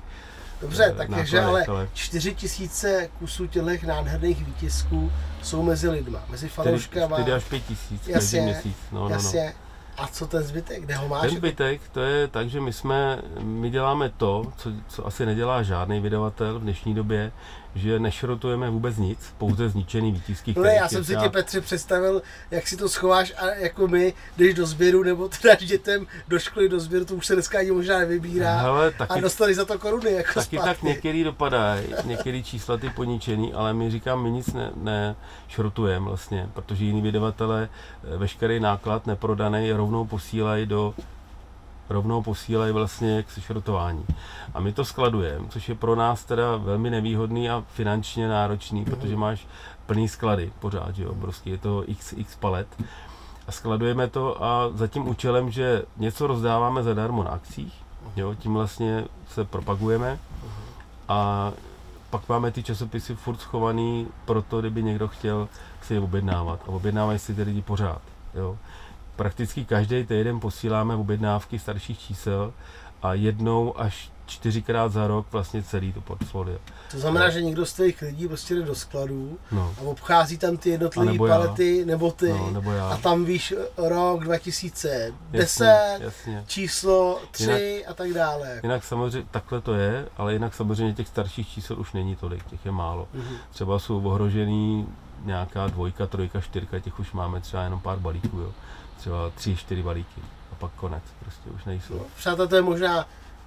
Dobře, 0.61 0.85
eh, 0.85 0.93
tak 0.93 1.09
takže 1.09 1.41
ale 1.41 1.65
4 1.93 2.35
tisíce 2.35 3.09
kusů 3.19 3.47
těchto 3.47 3.87
nádherných 3.87 4.45
výtisků 4.45 5.11
jsou 5.43 5.63
mezi 5.63 5.89
lidma, 5.89 6.19
mezi 6.29 6.49
fanouškama. 6.49 7.17
4 7.17 7.33
až 7.33 7.43
5 7.43 7.59
tisíc 7.63 7.99
každý 8.01 8.11
Jasně, 8.13 8.41
měsíc. 8.41 8.77
No, 8.91 8.99
no, 8.99 9.09
no. 9.09 9.15
Jasně. 9.15 9.53
A 9.97 10.07
co 10.07 10.27
ten 10.27 10.43
zbytek? 10.43 10.81
Kde 10.83 10.95
ho 10.95 11.07
máš? 11.07 11.21
Ten 11.21 11.37
zbytek, 11.37 11.81
to 11.91 11.99
je 11.99 12.27
tak, 12.27 12.49
že 12.49 12.61
my 12.61 12.73
jsme, 12.73 13.21
my 13.39 13.69
děláme 13.69 14.09
to, 14.09 14.51
co, 14.57 14.71
co 14.87 15.07
asi 15.07 15.25
nedělá 15.25 15.63
žádný 15.63 15.99
vydavatel 15.99 16.59
v 16.59 16.61
dnešní 16.61 16.95
době, 16.95 17.31
že 17.75 17.99
nešrotujeme 17.99 18.69
vůbec 18.69 18.97
nic, 18.97 19.33
pouze 19.37 19.69
zničený 19.69 20.11
výtisky. 20.11 20.53
No 20.57 20.63
já 20.63 20.87
jsem 20.87 21.03
si 21.03 21.15
tě 21.15 21.29
Petře 21.29 21.61
představil, 21.61 22.21
jak 22.51 22.67
si 22.67 22.77
to 22.77 22.89
schováš 22.89 23.33
a 23.37 23.45
jako 23.45 23.87
my, 23.87 24.13
jdeš 24.37 24.53
do 24.53 24.65
sběru 24.65 25.03
nebo 25.03 25.29
dáš 25.43 25.57
dětem 25.57 26.07
do 26.27 26.39
školy 26.39 26.69
do 26.69 26.79
sběru, 26.79 27.05
to 27.05 27.15
už 27.15 27.25
se 27.25 27.33
dneska 27.33 27.59
ani 27.59 27.71
možná 27.71 27.99
nevybírá. 27.99 28.57
Hele, 28.57 28.87
a 28.87 28.91
taky, 28.91 29.21
dostali 29.21 29.55
za 29.55 29.65
to 29.65 29.79
koruny 29.79 30.11
jako 30.11 30.33
taky 30.33 30.57
zpátky. 30.57 30.69
tak 30.69 30.83
některý 30.83 31.23
dopadají, 31.23 31.85
některý 32.03 32.43
čísla 32.43 32.77
ty 32.77 32.89
poničený, 32.89 33.53
ale 33.53 33.73
my 33.73 33.91
říkám, 33.91 34.23
my 34.23 34.31
nic 34.31 34.53
ne, 34.53 34.71
ne 34.75 35.15
šrotujeme 35.47 36.05
vlastně, 36.05 36.49
protože 36.53 36.85
jiní 36.85 37.01
vydavatelé 37.01 37.69
eh, 38.13 38.17
veškerý 38.17 38.59
náklad 38.59 39.07
neprodaný 39.07 39.71
rovnou 39.71 40.05
posílají 40.05 40.65
do 40.65 40.93
rovnou 41.89 42.21
posílají 42.21 42.73
vlastně 42.73 43.23
k 43.23 43.31
sešrotování. 43.31 44.05
A 44.53 44.59
my 44.59 44.73
to 44.73 44.85
skladujeme, 44.85 45.47
což 45.49 45.69
je 45.69 45.75
pro 45.75 45.95
nás 45.95 46.25
teda 46.25 46.55
velmi 46.55 46.89
nevýhodný 46.89 47.49
a 47.49 47.63
finančně 47.67 48.27
náročný, 48.27 48.85
protože 48.85 49.15
máš 49.15 49.47
plný 49.85 50.07
sklady 50.07 50.51
pořád, 50.59 50.95
že 50.95 51.03
jo, 51.03 51.13
prostě 51.13 51.49
je 51.49 51.57
to 51.57 51.83
x, 51.87 52.13
x 52.17 52.35
palet. 52.35 52.67
A 53.47 53.51
skladujeme 53.51 54.07
to 54.07 54.43
a 54.43 54.69
za 54.73 54.87
tím 54.87 55.07
účelem, 55.07 55.51
že 55.51 55.83
něco 55.97 56.27
rozdáváme 56.27 56.83
zadarmo 56.83 57.23
na 57.23 57.29
akcích, 57.29 57.73
jo, 58.15 58.35
tím 58.35 58.53
vlastně 58.53 59.05
se 59.29 59.45
propagujeme 59.45 60.19
a 61.09 61.51
pak 62.09 62.29
máme 62.29 62.51
ty 62.51 62.63
časopisy 62.63 63.15
furt 63.15 63.37
schovaný 63.37 64.07
pro 64.25 64.41
to, 64.41 64.59
kdyby 64.59 64.83
někdo 64.83 65.07
chtěl 65.07 65.49
si 65.81 65.93
je 65.93 65.99
objednávat. 65.99 66.59
A 66.67 66.67
objednávají 66.67 67.19
si 67.19 67.35
ty 67.35 67.43
lidi 67.43 67.61
pořád. 67.61 68.01
Jo. 68.35 68.57
Prakticky 69.21 69.65
každý 69.65 70.03
týden 70.05 70.39
posíláme 70.39 70.95
objednávky 70.95 71.59
starších 71.59 71.99
čísel 71.99 72.53
a 73.01 73.13
jednou 73.13 73.79
až 73.79 74.11
čtyřikrát 74.25 74.91
za 74.91 75.07
rok 75.07 75.27
vlastně 75.31 75.63
celý 75.63 75.93
to 75.93 76.01
portfolio. 76.01 76.57
To 76.91 76.99
znamená, 76.99 77.29
že 77.29 77.41
někdo 77.41 77.65
z 77.65 77.73
těch 77.73 78.01
lidí 78.01 78.27
prostě 78.27 78.55
jde 78.55 78.61
do 78.61 78.75
skladů 78.75 79.37
No, 79.51 79.73
a 79.79 79.81
obchází 79.81 80.37
tam 80.37 80.57
ty 80.57 80.69
jednotlivé 80.69 81.11
nebo 81.11 81.27
já. 81.27 81.35
palety, 81.37 81.85
nebo 81.85 82.11
ty. 82.11 82.29
no 82.29 82.51
nebo 82.51 82.71
já. 82.71 82.89
a 82.89 82.97
tam 82.97 83.25
víš 83.25 83.53
rok 83.77 84.23
2010, 84.23 85.65
jasně, 85.65 86.05
jasně. 86.05 86.43
číslo 86.47 87.19
3 87.31 87.43
Jinak- 87.45 87.91
a 87.91 87.93
tak 87.93 88.13
dále. 88.13 88.59
Jinak 88.63 88.83
samozřejmě, 88.83 89.27
takhle 89.31 89.61
to 89.61 89.73
je, 89.73 90.05
ale 90.17 90.33
jinak 90.33 90.53
samozřejmě 90.53 90.93
těch 90.93 91.07
starších 91.07 91.47
čísel 91.49 91.79
už 91.79 91.93
není 91.93 92.15
tolik, 92.15 92.43
těch 92.45 92.65
je 92.65 92.71
málo. 92.71 93.07
Mhm. 93.13 93.35
Třeba 93.51 93.79
jsou 93.79 94.01
ohrožený 94.07 94.87
nějaká 95.25 95.67
dvojka, 95.67 96.07
trojka, 96.07 96.41
čtyřka, 96.41 96.79
těch 96.79 96.99
už 96.99 97.11
máme 97.11 97.41
třeba 97.41 97.63
jenom 97.63 97.79
pár 97.79 97.99
balíků, 97.99 98.39
jo. 98.39 98.51
Třeba 99.07 99.29
tři, 99.35 99.55
čtyři 99.55 99.83
balíky 99.83 100.21
a 100.51 100.55
pak 100.55 100.71
konec, 100.71 101.03
prostě 101.19 101.49
už 101.49 101.65
nejsou. 101.65 102.01
Přátelé, 102.17 102.47
to 102.47 102.55
je 102.55 102.61
možná 102.61 103.05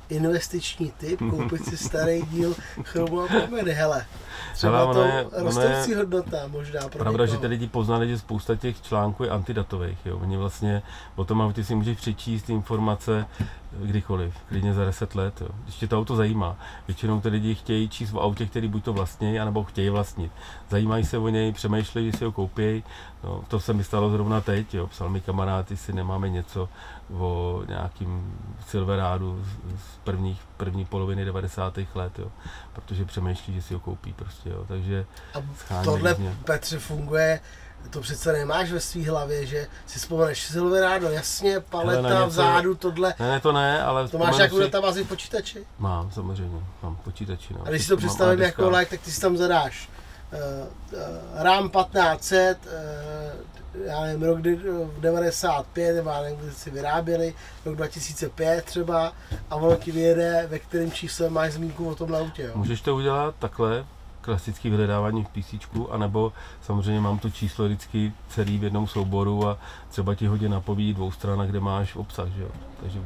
investiční 0.09 0.91
typ, 0.99 1.19
koupit 1.31 1.65
si 1.65 1.77
starý 1.77 2.23
díl 2.23 2.55
chromu 2.83 3.21
a 3.21 3.27
pomeny, 3.27 3.73
hele. 3.73 4.07
Třeba 4.55 4.79
Hele, 4.79 4.95
to 4.95 5.03
je- 5.05 5.27
rostoucí 5.45 5.91
je- 5.91 5.97
hodnota 5.97 6.37
možná 6.47 6.81
pro 6.89 6.99
Pravda, 6.99 7.27
že 7.27 7.31
někoho. 7.33 7.41
ty 7.41 7.47
lidi 7.47 7.67
poznali, 7.67 8.09
že 8.09 8.19
spousta 8.19 8.57
těch 8.57 8.83
článků 8.83 9.25
je 9.25 9.31
antidatových. 9.31 9.99
Jo. 10.05 10.19
Oni 10.19 10.37
vlastně 10.37 10.83
o 11.17 11.25
tom 11.25 11.43
autě 11.43 11.65
si 11.65 11.75
můžeš 11.75 11.97
přečíst 11.97 12.51
informace 12.51 13.27
kdykoliv, 13.73 14.35
klidně 14.49 14.75
za 14.75 14.85
10 14.85 15.15
let. 15.15 15.41
Jo. 15.41 15.49
Když 15.65 15.75
tě 15.75 15.87
to 15.89 15.99
auto 15.99 16.17
zajímá. 16.17 16.57
Většinou 16.89 17.21
ty 17.21 17.29
lidi 17.29 17.55
chtějí 17.55 17.89
číst 17.89 18.13
o 18.15 18.21
autě, 18.23 18.47
který 18.47 18.69
buď 18.69 18.85
to 18.85 18.93
vlastnějí, 18.93 19.39
anebo 19.41 19.65
chtějí 19.65 19.89
vlastnit. 19.91 20.33
Zajímají 20.71 21.05
se 21.05 21.19
o 21.19 21.29
něj, 21.29 21.53
přemýšlejí, 21.53 22.11
že 22.13 22.19
si 22.19 22.25
ho 22.25 22.33
koupí. 22.33 22.85
No, 23.25 23.45
to 23.49 23.61
se 23.61 23.73
mi 23.73 23.85
stalo 23.85 24.11
zrovna 24.11 24.41
teď. 24.41 24.75
Jo. 24.75 24.87
Psal 24.87 25.09
mi 25.09 25.21
kamarád, 25.21 25.71
jestli 25.71 25.93
nemáme 25.93 26.29
něco 26.29 26.69
o 27.19 27.63
nějakým 27.69 28.35
Silverádu 28.67 29.45
z- 29.77 29.97
prvních, 30.05 30.41
první 30.57 30.85
poloviny 30.85 31.25
90. 31.25 31.79
let, 31.95 32.19
jo. 32.19 32.29
protože 32.73 33.05
přemýšlí, 33.05 33.55
že 33.55 33.63
si 33.63 33.75
ho 33.75 33.81
koupí. 33.81 34.13
Prostě, 34.13 34.51
jo. 34.51 34.65
Takže 34.69 35.07
A 35.35 35.85
tohle. 35.85 36.17
Petře, 36.45 36.79
funguje, 36.79 37.41
to 37.91 38.01
přece 38.01 38.33
nemáš 38.33 38.73
ve 38.73 38.81
své 38.81 39.03
hlavě, 39.11 39.47
že 39.47 39.67
si 39.87 39.99
vzpomeneš 39.99 40.43
Silverado, 40.43 41.09
jasně, 41.11 41.61
paleta 41.61 42.01
Hele, 42.01 42.11
na 42.15 42.19
něco- 42.21 42.31
vzadu, 42.31 42.75
tohle. 42.75 43.15
Ne, 43.21 43.29
ne, 43.31 43.41
to 43.41 43.53
ne, 43.53 43.83
ale 43.83 44.09
To 44.09 44.19
máš 44.19 44.37
nějakou 44.37 44.57
si- 44.57 44.63
databázi 44.63 45.05
počítači? 45.05 45.67
Mám, 45.79 46.11
samozřejmě, 46.11 46.61
mám 46.83 46.97
počítači. 46.97 47.55
No. 47.55 47.61
A 47.67 47.69
když 47.71 47.83
si 47.83 47.89
to 47.89 47.97
představím 47.97 48.43
jako 48.43 48.63
diska. 48.63 48.79
like, 48.79 48.91
tak 48.91 49.01
ty 49.01 49.11
si 49.11 49.21
tam 49.21 49.37
zadáš 49.37 49.89
uh, 50.33 50.39
uh, 50.99 51.43
RAM 51.43 51.71
1500, 51.71 52.59
uh, 52.67 52.71
já 53.87 54.01
nevím, 54.01 54.23
rok 54.23 54.39
kdy, 54.39 54.55
v 54.57 55.01
95, 55.01 55.93
nebo 55.97 56.11
já 56.11 56.23
nevím, 56.23 56.39
kdy 56.39 56.53
si 56.53 56.71
vyráběli, 56.71 57.35
rok 57.65 57.77
2005 57.77 58.65
třeba, 58.65 59.13
a 59.51 59.57
ono 59.57 59.77
ti 59.77 59.93
vyjede, 59.93 60.47
ve 60.51 60.59
kterém 60.59 60.93
čísle 60.93 61.31
máš 61.31 61.53
zmínku 61.53 61.89
o 61.89 61.95
tom 61.95 62.15
autě. 62.15 62.43
Jo. 62.43 62.51
Můžeš 62.55 62.81
to 62.81 62.95
udělat 62.97 63.35
takhle, 63.39 63.85
klasický 64.21 64.71
vyhledávání 64.71 65.25
v 65.25 65.29
PC, 65.29 65.55
anebo 65.91 66.33
samozřejmě 66.63 67.01
mám 67.01 67.19
to 67.19 67.31
číslo 67.31 67.65
vždycky 67.65 68.13
celý 68.29 68.59
v 68.59 68.65
jednom 68.65 68.87
souboru 68.87 69.49
a 69.49 69.59
třeba 69.89 70.15
ti 70.15 70.27
hodně 70.27 70.49
napoví 70.49 70.95
dvou 70.95 71.11
strana, 71.11 71.47
kde 71.47 71.61
máš 71.61 71.97
obsah, 71.97 72.29
že 72.29 72.43
jo. 72.43 72.49
Takže 72.81 73.01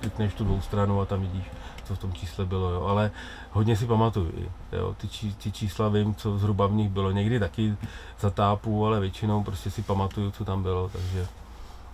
klikneš 0.00 0.34
tu 0.34 0.44
dvou 0.44 0.60
stranu 0.60 1.00
a 1.00 1.04
tam 1.04 1.20
vidíš, 1.20 1.44
co 1.84 1.94
v 1.94 1.98
tom 1.98 2.12
čísle 2.12 2.44
bylo, 2.44 2.70
jo. 2.70 2.82
Ale 2.82 3.10
hodně 3.52 3.76
si 3.76 3.86
pamatuju, 3.86 4.32
jo. 4.72 4.94
Ty, 4.98 5.08
či, 5.08 5.32
ty 5.32 5.52
čísla 5.52 5.88
vím, 5.88 6.14
co 6.14 6.38
zhruba 6.38 6.66
v 6.66 6.72
nich 6.72 6.88
bylo. 6.88 7.10
Někdy 7.10 7.40
taky 7.40 7.76
zatápu, 8.20 8.86
ale 8.86 9.00
většinou 9.00 9.42
prostě 9.42 9.70
si 9.70 9.82
pamatuju, 9.82 10.30
co 10.30 10.44
tam 10.44 10.62
bylo, 10.62 10.88
takže 10.88 11.26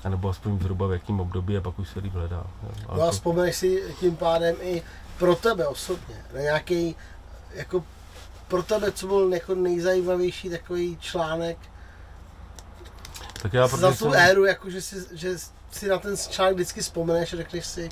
a 0.05 0.09
nebo 0.09 0.29
aspoň 0.29 0.59
zhruba 0.59 0.87
v 0.87 0.93
jakém 0.93 1.21
období 1.21 1.57
a 1.57 1.61
pak 1.61 1.79
už 1.79 1.89
se 1.89 2.01
líp 2.01 2.13
hledá. 2.13 2.45
Jo. 2.63 2.71
No 2.97 3.03
a 3.03 3.11
vzpomeneš 3.11 3.57
si 3.57 3.95
tím 4.01 4.17
pádem 4.17 4.57
i 4.61 4.83
pro 5.19 5.35
tebe 5.35 5.67
osobně 5.67 6.15
na 6.35 6.41
nějaký 6.41 6.97
jako 7.55 7.85
pro 8.51 8.63
tebe, 8.63 8.93
co 8.93 9.07
byl 9.07 9.33
jako 9.33 9.55
nejzajímavější 9.55 10.51
takový 10.51 10.99
článek 11.01 11.59
tak 13.43 13.53
já, 13.53 13.67
za 13.67 13.89
tu 13.91 13.95
jsem... 13.95 14.15
éru, 14.15 14.45
jako 14.45 14.71
že 14.71 14.83
si, 14.83 15.07
že 15.13 15.35
si 15.71 15.89
na 15.89 15.99
ten 15.99 16.17
článek 16.17 16.55
vždycky 16.55 16.81
vzpomeneš 16.81 17.33
a 17.33 17.37
řekneš 17.37 17.67
si, 17.67 17.89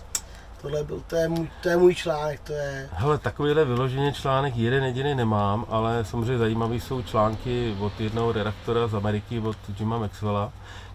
tohle 0.62 0.84
byl, 0.84 1.02
to 1.06 1.16
je 1.16 1.28
můj, 1.28 1.50
to 1.62 1.68
je 1.68 1.76
můj 1.76 1.94
článek, 1.94 2.40
to 2.40 2.52
je... 2.52 2.88
Hele, 2.92 3.18
takovýhle 3.18 3.64
vyloženě 3.64 4.12
článek 4.12 4.56
jeden 4.56 4.84
jediný 4.84 5.14
nemám, 5.14 5.66
ale 5.68 6.04
samozřejmě 6.04 6.38
zajímavý 6.38 6.80
jsou 6.80 7.02
články 7.02 7.76
od 7.80 8.00
jednoho 8.00 8.32
redaktora 8.32 8.88
z 8.88 8.94
Ameriky, 8.94 9.40
od 9.40 9.56
Jima 9.78 9.98
Maxwella, 9.98 10.52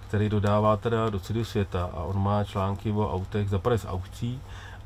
který 0.08 0.30
dodává 0.30 0.78
teda 0.78 1.10
do 1.10 1.20
celého 1.20 1.46
světa 1.46 1.90
a 1.94 2.04
on 2.04 2.24
má 2.24 2.44
články 2.44 2.92
o 2.92 3.14
autech, 3.14 3.50
zaprvé 3.50 3.78
z 3.78 3.86
aukcí, 3.86 4.42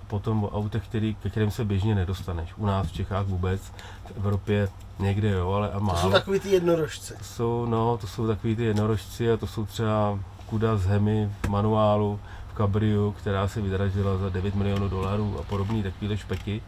potom 0.07 0.43
o 0.43 0.49
autech, 0.49 0.83
který, 0.83 1.15
ke 1.15 1.29
kterým 1.29 1.51
se 1.51 1.65
běžně 1.65 1.95
nedostaneš. 1.95 2.53
U 2.57 2.65
nás 2.65 2.87
v 2.87 2.93
Čechách 2.93 3.25
vůbec, 3.25 3.61
v 4.05 4.17
Evropě 4.17 4.67
někde 4.99 5.29
jo, 5.29 5.51
ale 5.51 5.71
a 5.71 5.79
málo. 5.79 5.99
To 5.99 6.01
jsou 6.01 6.11
takový 6.11 6.39
ty 6.39 6.49
jednorožci. 6.49 7.13
To 7.17 7.23
jsou, 7.23 7.65
no, 7.65 7.97
to 7.97 8.07
jsou 8.07 8.27
takový 8.27 8.55
ty 8.55 8.63
jednorožci 8.63 9.31
a 9.31 9.37
to 9.37 9.47
jsou 9.47 9.65
třeba 9.65 10.19
kuda 10.45 10.77
z 10.77 10.85
Hemi 10.85 11.29
v 11.45 11.49
manuálu, 11.49 12.19
v 12.53 12.57
Cabriu, 12.57 13.11
která 13.11 13.47
se 13.47 13.61
vydražila 13.61 14.17
za 14.17 14.29
9 14.29 14.55
milionů 14.55 14.89
dolarů 14.89 15.39
a 15.39 15.43
podobné 15.43 15.83
takovéhle 15.83 16.17
špeky. 16.17 16.61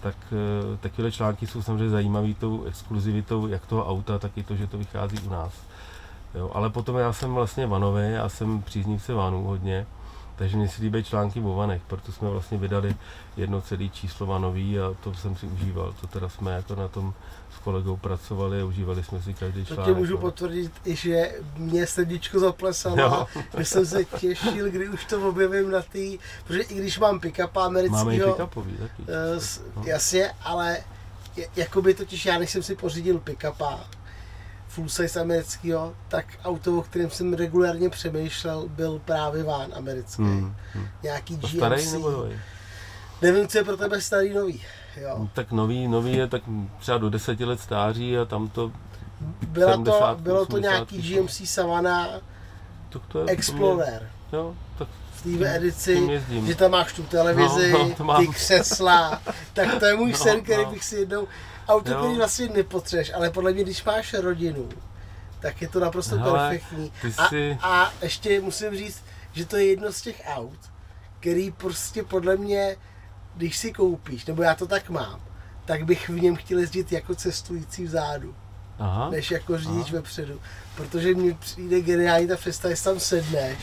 Tak 0.00 0.16
eh, 0.32 0.76
takovéhle 0.76 1.12
články 1.12 1.46
jsou 1.46 1.62
samozřejmě 1.62 1.90
zajímavé 1.90 2.34
tou 2.34 2.64
exkluzivitou 2.64 3.46
jak 3.46 3.66
toho 3.66 3.86
auta, 3.86 4.18
tak 4.18 4.38
i 4.38 4.42
to, 4.42 4.56
že 4.56 4.66
to 4.66 4.78
vychází 4.78 5.18
u 5.26 5.30
nás. 5.30 5.52
Jo, 6.34 6.50
ale 6.54 6.70
potom 6.70 6.96
já 6.96 7.12
jsem 7.12 7.34
vlastně 7.34 7.66
vanový, 7.66 8.02
já 8.12 8.28
jsem 8.28 8.62
příznivce 8.62 9.14
vanů 9.14 9.44
hodně, 9.44 9.86
takže 10.36 10.56
mě 10.56 10.68
si 10.68 10.82
líbí 10.82 11.04
články 11.04 11.40
o 11.40 11.54
vanech, 11.54 11.82
proto 11.86 12.12
jsme 12.12 12.30
vlastně 12.30 12.58
vydali 12.58 12.96
jedno 13.36 13.60
celé 13.60 13.88
číslo 13.88 14.26
vanový 14.26 14.80
a 14.80 14.94
to 15.04 15.14
jsem 15.14 15.36
si 15.36 15.46
užíval. 15.46 15.94
To 16.00 16.06
teda 16.06 16.28
jsme 16.28 16.52
jako 16.52 16.74
na 16.74 16.88
tom 16.88 17.14
s 17.56 17.58
kolegou 17.58 17.96
pracovali 17.96 18.60
a 18.60 18.64
užívali 18.64 19.04
jsme 19.04 19.22
si 19.22 19.34
každý 19.34 19.64
článek. 19.64 19.86
To 19.86 19.94
můžu 19.94 20.14
no. 20.14 20.20
potvrdit 20.20 20.72
i, 20.84 20.96
že 20.96 21.32
mě 21.56 21.86
srdíčko 21.86 22.38
zaplesalo, 22.38 22.96
no. 22.96 23.26
že 23.58 23.64
jsem 23.64 23.86
se 23.86 24.04
těšil, 24.04 24.70
kdy 24.70 24.88
už 24.88 25.04
to 25.04 25.28
objevím 25.28 25.70
na 25.70 25.82
tý, 25.82 26.18
protože 26.44 26.60
i 26.62 26.74
když 26.74 26.98
mám 26.98 27.20
pick-up 27.20 27.56
amerického, 27.56 28.04
Máme 28.04 28.14
i 28.14 28.20
pick-upový 28.20 28.76
taky. 28.76 29.02
Uh, 29.02 29.08
no. 29.76 29.82
Jasně, 29.86 30.30
ale 30.42 30.78
jakoby 31.56 31.94
totiž 31.94 32.26
já, 32.26 32.38
než 32.38 32.50
jsem 32.50 32.62
si 32.62 32.76
pořídil 32.76 33.18
pick-upa, 33.18 33.80
full 34.74 34.88
size 34.88 35.20
amerického, 35.20 35.94
tak 36.08 36.26
auto, 36.44 36.78
o 36.78 36.82
kterém 36.82 37.10
jsem 37.10 37.34
regulárně 37.34 37.90
přemýšlel, 37.90 38.68
byl 38.68 39.00
právě 39.04 39.42
van 39.42 39.74
americký. 39.74 40.22
Hmm, 40.22 40.54
hmm. 40.72 40.86
Nějaký 41.02 41.36
GMC. 41.36 41.56
Starý 41.56 41.92
nebo 41.92 42.10
nový? 42.10 42.32
Nevím, 43.22 43.48
co 43.48 43.58
je 43.58 43.64
pro 43.64 43.76
tebe 43.76 44.00
starý 44.00 44.34
nový. 44.34 44.62
Jo. 44.96 45.14
No, 45.18 45.28
tak 45.34 45.52
nový, 45.52 45.88
nový 45.88 46.16
je 46.16 46.26
tak 46.26 46.42
třeba 46.78 46.98
do 46.98 47.10
deseti 47.10 47.44
let 47.44 47.60
stáří 47.60 48.18
a 48.18 48.24
tam 48.24 48.48
to 48.48 48.72
Byla 49.48 49.70
70, 49.70 50.14
to, 50.14 50.22
bylo 50.22 50.46
to 50.46 50.58
nějaký 50.58 51.02
GMC 51.02 51.48
Savana 51.48 52.08
tak 52.88 53.02
to 53.08 53.18
je 53.18 53.26
Explorer. 53.26 54.02
Mě, 54.30 54.38
jo, 54.38 54.54
tak 54.78 54.88
v 55.12 55.38
té 55.38 55.56
edici, 55.56 56.22
že 56.46 56.54
tam 56.54 56.70
máš 56.70 56.92
tu 56.92 57.02
televizi, 57.02 57.72
no, 57.72 57.90
no, 58.04 58.18
ty 58.18 58.28
křesla, 58.28 59.22
tak 59.52 59.78
to 59.78 59.86
je 59.86 59.96
můj 59.96 60.10
no, 60.10 60.16
sen, 60.18 60.42
který 60.42 60.64
no. 60.64 60.70
bych 60.70 60.84
si 60.84 60.96
jednou 60.96 61.26
auto, 61.68 61.90
jo. 61.90 61.98
který 61.98 62.16
vlastně 62.16 62.48
nepotřebuješ, 62.48 63.12
ale 63.14 63.30
podle 63.30 63.52
mě, 63.52 63.62
když 63.62 63.84
máš 63.84 64.14
rodinu, 64.14 64.68
tak 65.40 65.62
je 65.62 65.68
to 65.68 65.80
naprosto 65.80 66.16
Hele, 66.16 66.32
perfektní. 66.32 66.92
Jsi... 67.28 67.58
A, 67.60 67.82
a 67.82 67.92
ještě 68.02 68.40
musím 68.40 68.76
říct, 68.76 69.04
že 69.32 69.46
to 69.46 69.56
je 69.56 69.66
jedno 69.66 69.92
z 69.92 70.02
těch 70.02 70.22
aut, 70.26 70.58
který 71.20 71.50
prostě 71.50 72.02
podle 72.02 72.36
mě, 72.36 72.76
když 73.34 73.56
si 73.56 73.72
koupíš, 73.72 74.26
nebo 74.26 74.42
já 74.42 74.54
to 74.54 74.66
tak 74.66 74.90
mám, 74.90 75.20
tak 75.64 75.84
bych 75.84 76.08
v 76.08 76.22
něm 76.22 76.36
chtěl 76.36 76.58
jezdit 76.58 76.92
jako 76.92 77.14
cestující 77.14 77.84
vzadu. 77.84 78.34
Aha, 78.78 79.10
než 79.10 79.30
jako 79.30 79.58
řidič 79.58 79.86
aha. 79.88 79.92
vepředu. 79.92 80.40
Protože 80.76 81.14
mi 81.14 81.34
přijde 81.34 81.80
geniální 81.80 82.28
ta 82.28 82.36
festa, 82.36 82.68
jestli 82.68 82.84
tam 82.84 83.00
sedneš, 83.00 83.58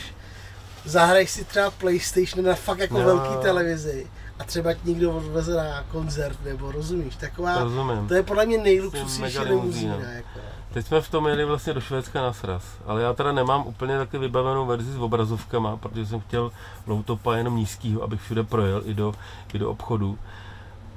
zahraješ 0.84 1.30
si 1.30 1.44
třeba 1.44 1.70
PlayStation 1.70 2.44
na 2.44 2.54
fakt 2.54 2.78
jako 2.78 2.98
jo. 2.98 3.04
velký 3.04 3.42
televizi 3.42 4.06
a 4.38 4.44
třeba 4.44 4.74
ti 4.74 4.80
někdo 4.84 5.12
odveze 5.16 5.56
na 5.56 5.82
koncert, 5.82 6.44
nebo 6.44 6.72
rozumíš, 6.72 7.16
taková, 7.16 7.58
Rozumím. 7.58 8.08
to 8.08 8.14
je 8.14 8.22
podle 8.22 8.46
mě 8.46 8.58
nejluxusnější 8.58 9.38
limuzína. 9.38 9.94
Jako. 9.94 10.38
Teď 10.72 10.86
jsme 10.86 11.00
v 11.00 11.10
tom 11.10 11.26
jeli 11.26 11.44
vlastně 11.44 11.72
do 11.72 11.80
Švédska 11.80 12.22
na 12.22 12.32
sraz, 12.32 12.64
ale 12.86 13.02
já 13.02 13.12
teda 13.12 13.32
nemám 13.32 13.66
úplně 13.66 13.98
taky 13.98 14.18
vybavenou 14.18 14.66
verzi 14.66 14.92
s 14.92 14.96
obrazovkama, 14.98 15.76
protože 15.76 16.06
jsem 16.06 16.20
chtěl 16.20 16.50
loutopa 16.86 17.36
jenom 17.36 17.56
nízkýho, 17.56 18.02
abych 18.02 18.22
všude 18.22 18.42
projel 18.42 18.82
i 18.84 18.94
do, 18.94 19.14
i 19.54 19.58
do 19.58 19.70
obchodu. 19.70 20.18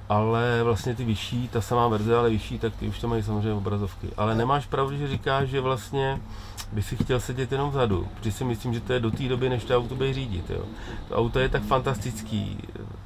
Ale 0.09 0.63
vlastně 0.63 0.95
ty 0.95 1.03
vyšší, 1.03 1.47
ta 1.47 1.61
samá 1.61 1.87
verze, 1.87 2.17
ale 2.17 2.29
vyšší, 2.29 2.59
tak 2.59 2.75
ty 2.75 2.87
už 2.87 2.99
to 2.99 3.07
mají 3.07 3.23
samozřejmě 3.23 3.53
obrazovky. 3.53 4.07
Ale 4.17 4.35
nemáš 4.35 4.65
pravdu, 4.65 4.97
že 4.97 5.07
říkáš, 5.07 5.49
že 5.49 5.61
vlastně 5.61 6.19
by 6.71 6.83
si 6.83 6.95
chtěl 6.95 7.19
sedět 7.19 7.51
jenom 7.51 7.69
vzadu, 7.69 8.07
protože 8.15 8.31
si 8.31 8.43
myslím, 8.43 8.73
že 8.73 8.79
to 8.79 8.93
je 8.93 8.99
do 8.99 9.11
té 9.11 9.23
doby, 9.23 9.49
než 9.49 9.63
to 9.63 9.77
auto 9.77 9.95
bude 9.95 10.13
řídit. 10.13 10.49
Jo. 10.49 10.63
To 11.09 11.15
auto 11.15 11.39
je 11.39 11.49
tak 11.49 11.63
fantastický, 11.63 12.57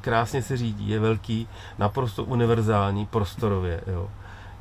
krásně 0.02 0.42
se 0.42 0.58
řídí, 0.58 0.90
je 0.90 1.00
velký, 1.00 1.48
naprosto 1.78 2.24
univerzální 2.24 3.06
prostorově, 3.06 3.82
jo. 3.88 4.10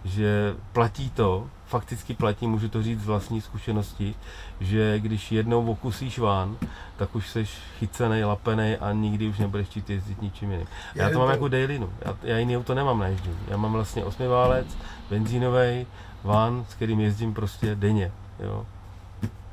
že 0.04 0.54
platí 0.72 1.11
to, 1.11 1.46
fakticky 1.66 2.14
platí, 2.14 2.46
můžu 2.46 2.68
to 2.68 2.82
říct 2.82 3.00
z 3.00 3.06
vlastní 3.06 3.40
zkušenosti, 3.40 4.14
že 4.61 5.00
když 5.00 5.32
jednou 5.32 5.70
okusíš 5.70 6.18
ván, 6.18 6.56
tak 6.96 7.14
už 7.16 7.28
jsi 7.28 7.44
chycený, 7.78 8.24
lapený 8.24 8.76
a 8.76 8.92
nikdy 8.92 9.28
už 9.28 9.38
nebudeš 9.38 9.66
chtít 9.66 9.90
jezdit 9.90 10.22
ničím 10.22 10.52
jiným. 10.52 10.66
Já 10.94 11.11
to 11.11 11.18
mám 11.18 11.30
jako 11.30 11.48
dailinu, 11.48 11.92
já, 12.04 12.16
já 12.22 12.38
jiný 12.38 12.56
auto 12.56 12.74
nemám 12.74 12.98
na 12.98 13.06
ježdění. 13.06 13.38
Já 13.48 13.56
mám 13.56 13.72
vlastně 13.72 14.04
osmiválec, 14.04 14.66
benzínový, 15.11 15.87
van, 16.24 16.64
s 16.68 16.74
kterým 16.74 17.00
jezdím 17.00 17.34
prostě 17.34 17.74
denně. 17.74 18.12
Jo. 18.40 18.66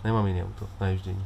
Nemám 0.05 0.27
jiný 0.27 0.43
auto 0.43 0.67
na 0.79 0.87
ježdění. 0.87 1.25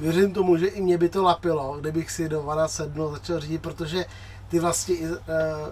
Věřím 0.00 0.32
tomu, 0.34 0.56
že 0.56 0.66
i 0.66 0.80
mě 0.80 0.98
by 0.98 1.08
to 1.08 1.22
lapilo, 1.22 1.76
kdybych 1.80 2.10
si 2.10 2.28
do 2.28 2.42
vana 2.42 2.68
sednul 2.68 3.10
začal 3.10 3.40
řídit, 3.40 3.62
protože 3.62 4.04
ty 4.50 4.60
vlastně 4.60 4.94
i 4.94 5.08
uh, 5.08 5.16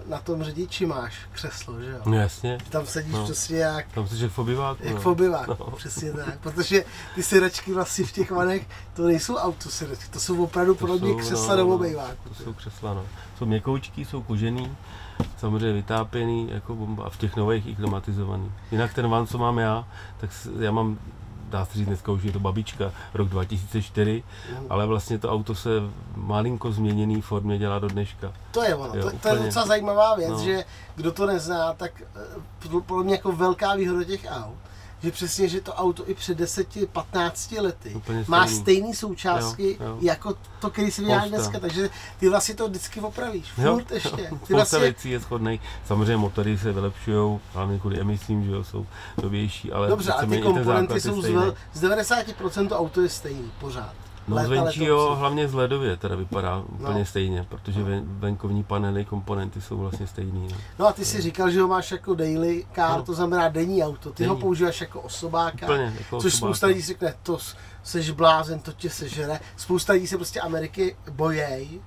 na 0.07 0.19
tom 0.19 0.43
řidiči 0.43 0.85
máš 0.85 1.15
křeslo, 1.31 1.81
že 1.81 1.89
jo? 1.89 1.97
No 2.05 2.17
jasně. 2.17 2.57
Tam 2.69 2.85
sedíš 2.85 3.13
no. 3.13 3.23
přesně 3.23 3.57
jak... 3.57 3.91
Tam 3.91 4.07
jsi 4.07 4.23
jak 4.23 4.31
v 4.31 4.39
obyváku. 4.39 4.83
Jak 4.83 4.95
no. 4.95 5.01
v 5.01 5.05
obyváku, 5.05 5.55
no. 5.59 5.71
přesně 5.71 6.13
tak. 6.13 6.39
Protože 6.39 6.85
ty 7.15 7.23
sedačky 7.23 7.73
vlastně 7.73 8.05
v 8.05 8.11
těch 8.11 8.31
vanech, 8.31 8.67
to 8.93 9.07
nejsou 9.07 9.35
autosedačky, 9.35 10.09
to 10.09 10.19
jsou 10.19 10.43
opravdu 10.43 10.75
podle 10.75 10.97
mě 10.97 11.15
křesla 11.15 11.55
no, 11.55 11.63
do 11.63 11.67
obyváku. 11.67 12.29
To 12.29 12.43
jsou 12.43 12.53
křesla, 12.53 12.93
no. 12.93 13.05
Jsou 13.37 13.45
měkoučky, 13.45 14.05
jsou 14.05 14.21
kožený, 14.21 14.77
samozřejmě 15.37 15.73
vytápěný, 15.73 16.49
jako 16.51 16.75
bomba, 16.75 17.03
a 17.03 17.09
v 17.09 17.17
těch 17.17 17.35
nových 17.35 17.67
i 17.67 17.75
klimatizovaný. 17.75 18.51
Jinak 18.71 18.93
ten 18.93 19.09
van, 19.09 19.27
co 19.27 19.37
mám 19.37 19.57
já, 19.57 19.87
tak 20.19 20.29
já 20.59 20.71
mám 20.71 20.97
dá 21.49 21.65
se 21.65 21.77
říct 21.77 21.87
dneska 21.87 22.11
už 22.11 22.23
je 22.23 22.31
to 22.31 22.39
babička, 22.39 22.91
rok 23.13 23.29
2004, 23.29 24.23
mm. 24.49 24.65
ale 24.69 24.85
vlastně 24.85 25.19
to 25.19 25.31
auto 25.31 25.55
se 25.55 25.69
malinko 26.15 26.71
změněný 26.71 27.21
formě 27.21 27.57
dělá 27.57 27.79
do 27.79 27.87
dneška. 27.87 28.33
To 28.51 28.63
je 28.63 28.75
ono, 28.75 28.95
jo, 28.95 29.01
to, 29.01 29.07
úplně, 29.07 29.19
to 29.19 29.27
je 29.27 29.45
docela 29.45 29.65
zajímavá 29.65 30.15
věc, 30.15 30.29
no. 30.29 30.43
že 30.43 30.65
kdo 30.95 31.11
to 31.11 31.25
nezná, 31.25 31.73
tak 31.73 32.01
eh, 32.01 32.81
podle 32.85 33.03
mě 33.03 33.13
jako 33.13 33.31
velká 33.31 33.75
výhoda 33.75 34.03
těch 34.03 34.25
aut, 34.29 34.57
že 35.03 35.11
přesně, 35.11 35.47
že 35.47 35.61
to 35.61 35.73
auto 35.73 36.09
i 36.09 36.13
před 36.13 36.39
10-15 36.39 37.61
lety 37.61 37.89
Úplně 37.95 38.25
má 38.27 38.47
stejné 38.47 38.93
součástky 38.93 39.77
jo, 39.79 39.85
jo. 39.85 39.97
jako 40.01 40.35
to, 40.59 40.69
který 40.69 40.91
se 40.91 41.01
vyjádří 41.01 41.29
dneska, 41.29 41.59
takže 41.59 41.89
ty 42.19 42.29
vlastně 42.29 42.55
to 42.55 42.67
vždycky 42.67 42.99
opravíš, 42.99 43.51
furt 43.51 43.65
jo, 43.65 43.81
ještě. 43.93 44.27
Jo. 44.31 44.37
Ty 44.47 44.53
vlastně... 44.53 44.79
věcí 44.79 45.09
je 45.09 45.19
shodnej. 45.19 45.59
Samozřejmě 45.85 46.17
motory 46.17 46.57
se 46.57 46.71
vylepšují, 46.71 47.39
hlavně 47.53 47.79
kvůli 47.79 47.99
emisím, 47.99 48.45
že 48.45 48.51
jo, 48.51 48.63
jsou 48.63 48.85
novější, 49.23 49.71
ale 49.71 49.87
Dobře, 49.87 50.11
ale 50.11 50.27
ty 50.27 50.41
komponenty 50.41 51.01
jsou 51.01 51.21
z, 51.21 51.55
z 51.73 51.83
90% 51.83 52.71
auto 52.71 53.01
je 53.01 53.09
stejný, 53.09 53.51
pořád. 53.59 54.08
No 54.29 54.43
zvenčí 54.45 54.83
jo, 54.85 55.15
hlavně 55.19 55.47
z 55.47 55.53
ledově 55.53 55.97
teda 55.97 56.15
vypadá 56.15 56.57
úplně 56.59 56.99
No. 56.99 57.05
stejně, 57.05 57.43
protože 57.49 57.83
ven, 57.83 58.03
venkovní 58.19 58.63
panely, 58.63 59.05
komponenty 59.05 59.61
jsou 59.61 59.77
vlastně 59.77 60.07
stejný. 60.07 60.47
No. 60.51 60.57
No 60.79 60.87
a 60.87 60.91
ty 60.93 61.05
si 61.05 61.21
říkal, 61.21 61.49
že 61.51 61.61
ho 61.61 61.67
máš 61.67 61.91
jako 61.91 62.15
daily 62.15 62.65
car, 62.75 62.97
No. 62.97 63.03
to 63.03 63.13
znamená 63.13 63.49
denní 63.49 63.83
auto. 63.83 64.11
Ty 64.11 64.25
ho 64.25 64.33
Denní. 64.33 64.41
používáš 64.41 64.81
jako 64.81 65.01
osobáka, 65.01 65.65
Úplně, 65.65 65.93
jako 65.97 66.21
což 66.21 66.33
osobáka. 66.33 66.37
spousta 66.37 66.67
lidí 66.67 66.81
si 66.81 66.87
řekne, 66.87 67.13
to 67.23 67.37
seš 67.83 68.11
blázen, 68.11 68.59
to 68.59 68.71
tě 68.71 68.89
sežere. 68.89 69.39
Spousta 69.57 69.93
lidí 69.93 70.07
se 70.07 70.15
prostě 70.17 70.41
Ameriky 70.41 70.95
bojejí 71.11 71.81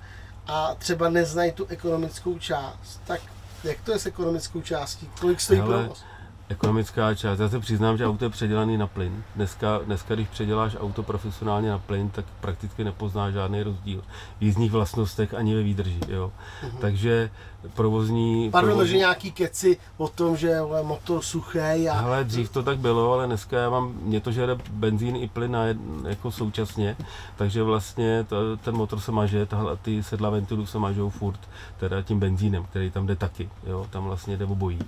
a 0.47 0.75
třeba 0.79 1.09
neznají 1.09 1.53
tu 1.53 1.67
ekonomickou 1.67 2.39
část. 2.39 3.01
Tak 3.07 3.21
jak 3.65 3.81
to 3.81 3.93
je 3.93 3.99
s 3.99 4.07
ekonomickou 4.07 4.61
částí? 4.61 5.11
Kolik 5.21 5.41
stojí 5.41 5.61
Hele, 5.61 5.79
provoz? 5.79 6.05
Ekonomická 6.49 7.15
část. 7.15 7.39
Já 7.39 7.49
se 7.49 7.61
přiznám, 7.61 7.97
že 7.97 8.07
auto 8.07 8.25
je 8.25 8.31
předělaný 8.31 8.79
na 8.79 8.87
plyn. 8.87 9.25
Dneska, 9.37 9.81
dneska, 9.85 10.15
když 10.15 10.29
předěláš 10.29 10.77
auto 10.81 11.03
profesionálně 11.03 11.71
na 11.71 11.79
plyn, 11.79 12.11
tak 12.11 12.25
prakticky 12.41 12.85
nepoznáš 12.85 13.33
žádný 13.33 13.63
rozdíl 13.63 14.03
v 14.39 14.43
jízdních 14.43 14.73
vlastnostech 14.73 15.35
ani 15.35 15.55
ve 15.55 15.63
výdrži. 15.63 16.01
Jo. 16.09 16.33
Takže 16.81 17.31
provozní... 17.75 18.51
Pardon, 18.51 18.71
provozní... 18.71 18.93
že 18.93 18.99
nějaký 18.99 19.33
keci 19.33 19.77
o 19.97 20.09
tom, 20.09 20.37
že 20.37 20.49
je 20.49 20.61
motor 20.83 21.23
suchý 21.23 21.89
a 21.89 22.01
Ale 22.01 22.25
dřív 22.25 22.51
to 22.51 22.63
tak 22.63 22.79
bylo, 22.79 23.13
ale 23.13 23.27
dneska 23.27 23.59
já 23.59 23.71
mám, 23.71 23.93
mě 24.03 24.21
to 24.21 24.33
žere 24.33 24.57
benzín 24.71 25.17
i 25.17 25.29
plyn 25.29 25.53
na 25.53 25.65
jako 26.09 26.31
současně, 26.31 26.97
takže 27.37 27.63
vlastně 27.63 28.25
to, 28.29 28.57
ten 28.57 28.75
motor 28.75 29.01
se 29.01 29.13
maže, 29.13 29.47
tahle, 29.47 29.77
ty 29.77 30.03
sedla 30.03 30.31
ventilů 30.31 30.67
se 30.67 30.79
mažou 30.79 31.11
furt, 31.11 31.41
teda 31.81 32.03
tím 32.03 32.21
benzínem, 32.21 32.65
který 32.65 32.91
tam 32.91 33.07
jde 33.07 33.17
taky, 33.17 33.51
jo, 33.67 33.87
tam 33.91 34.05
vlastně 34.05 34.37
jde 34.37 34.45
obojí. 34.45 34.79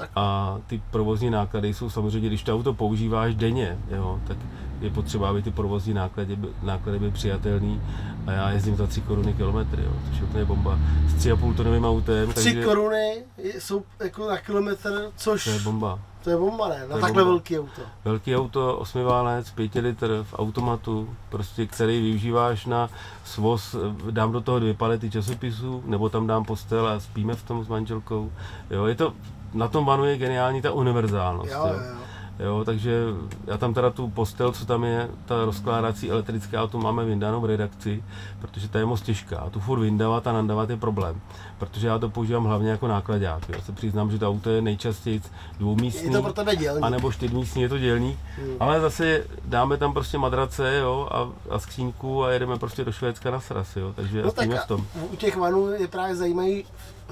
Tak. 0.00 0.10
A 0.16 0.56
ty 0.66 0.82
provozní 0.90 1.30
náklady 1.30 1.74
jsou 1.74 1.90
samozřejmě, 1.90 2.28
když 2.28 2.42
to 2.42 2.54
auto 2.54 2.74
používáš 2.74 3.34
denně, 3.34 3.78
jo, 3.90 4.20
tak 4.26 4.36
je 4.80 4.90
potřeba, 4.90 5.30
aby 5.30 5.42
ty 5.42 5.50
provozní 5.50 5.94
náklady, 5.94 6.38
náklady 6.62 6.98
byly 6.98 7.10
přijatelný 7.10 7.82
a 8.26 8.32
já 8.32 8.50
jezdím 8.50 8.76
za 8.76 8.86
3 8.86 9.00
koruny 9.00 9.32
kilometry, 9.32 9.82
jo, 9.84 9.92
což 10.08 10.18
je 10.18 10.24
úplně 10.24 10.44
bomba. 10.44 10.78
S 11.08 11.26
3,5 11.26 11.54
tonovým 11.54 11.84
autem, 11.84 12.32
3 12.32 12.34
takže 12.34 12.64
koruny 12.64 13.24
jsou 13.38 13.82
jako 14.02 14.28
na 14.28 14.38
kilometr, 14.38 15.10
což 15.16 15.44
to 15.44 15.50
je 15.50 15.60
bomba. 15.60 15.98
to 16.24 16.30
je 16.30 16.36
bomba, 16.36 16.68
ne? 16.68 16.80
Na 16.80 16.98
takhle 16.98 17.12
bomba. 17.12 17.24
velký 17.24 17.58
auto. 17.58 17.82
Velký 18.04 18.36
auto, 18.36 18.76
osmiválec, 18.76 19.50
5 19.50 19.74
litr 19.74 20.24
v 20.30 20.34
automatu, 20.38 21.08
prostě, 21.28 21.66
který 21.66 22.00
využíváš 22.02 22.66
na 22.66 22.90
svoz, 23.24 23.76
dám 24.10 24.32
do 24.32 24.40
toho 24.40 24.58
dvě 24.58 24.74
palety 24.74 25.10
časopisů, 25.10 25.82
nebo 25.86 26.08
tam 26.08 26.26
dám 26.26 26.44
postel 26.44 26.88
a 26.88 27.00
spíme 27.00 27.34
v 27.34 27.42
tom 27.42 27.64
s 27.64 27.68
manželkou. 27.68 28.32
Jo, 28.70 28.86
je 28.86 28.94
to, 28.94 29.12
na 29.54 29.68
tom 29.68 29.84
vanu 29.84 30.04
je 30.04 30.16
geniální 30.16 30.62
ta 30.62 30.72
univerzálnost. 30.72 31.52
Jo, 31.52 31.66
jo, 31.66 31.72
jo. 31.74 32.00
Jo, 32.44 32.62
takže 32.64 33.04
já 33.46 33.58
tam 33.58 33.74
teda 33.74 33.90
tu 33.90 34.08
postel, 34.10 34.52
co 34.52 34.66
tam 34.66 34.84
je, 34.84 35.08
ta 35.24 35.44
rozkládací 35.44 36.10
elektrická, 36.10 36.66
tu 36.66 36.78
máme 36.78 37.04
vyndanou 37.04 37.40
v 37.40 37.44
redakci, 37.44 38.04
protože 38.40 38.68
ta 38.68 38.78
je 38.78 38.84
moc 38.86 39.00
těžká. 39.00 39.38
A 39.38 39.50
tu 39.50 39.60
furt 39.60 39.80
vyndávat 39.80 40.26
a 40.26 40.32
nandávat 40.32 40.70
je 40.70 40.76
problém, 40.76 41.20
protože 41.58 41.86
já 41.86 41.98
to 41.98 42.10
používám 42.10 42.44
hlavně 42.44 42.70
jako 42.70 42.88
nákladák. 42.88 43.48
Jo. 43.48 43.60
Se 43.62 43.72
přiznám, 43.72 44.10
že 44.10 44.18
to 44.18 44.28
auto 44.28 44.50
je 44.50 44.62
nejčastěji 44.62 45.22
dvoumístní. 45.58 46.06
Je 46.06 46.16
to 46.16 46.22
pro 46.22 46.32
tebe 46.32 46.56
dělník. 46.56 46.84
A 46.84 46.90
nebo 46.90 47.12
čtyřmístní 47.12 47.62
je 47.62 47.68
to 47.68 47.78
dělník, 47.78 48.18
Hmm. 48.36 48.54
ale 48.60 48.80
zase 48.80 49.24
dáme 49.44 49.76
tam 49.76 49.92
prostě 49.92 50.18
madrace 50.18 50.78
jo, 50.78 51.08
a, 51.10 51.28
a 51.54 51.58
skřínku 51.58 52.24
a 52.24 52.30
jedeme 52.30 52.58
prostě 52.58 52.84
do 52.84 52.92
Švédska 52.92 53.30
na 53.30 53.40
sraz, 53.40 53.76
jo, 53.76 53.92
takže 53.96 54.22
No 54.22 54.30
tak 54.32 54.50
v 54.64 54.66
tom. 54.66 54.86
u 55.12 55.16
těch 55.16 55.36
vanů 55.36 55.68
je 55.68 55.88
právě 55.88 56.16
zajímavý 56.16 56.64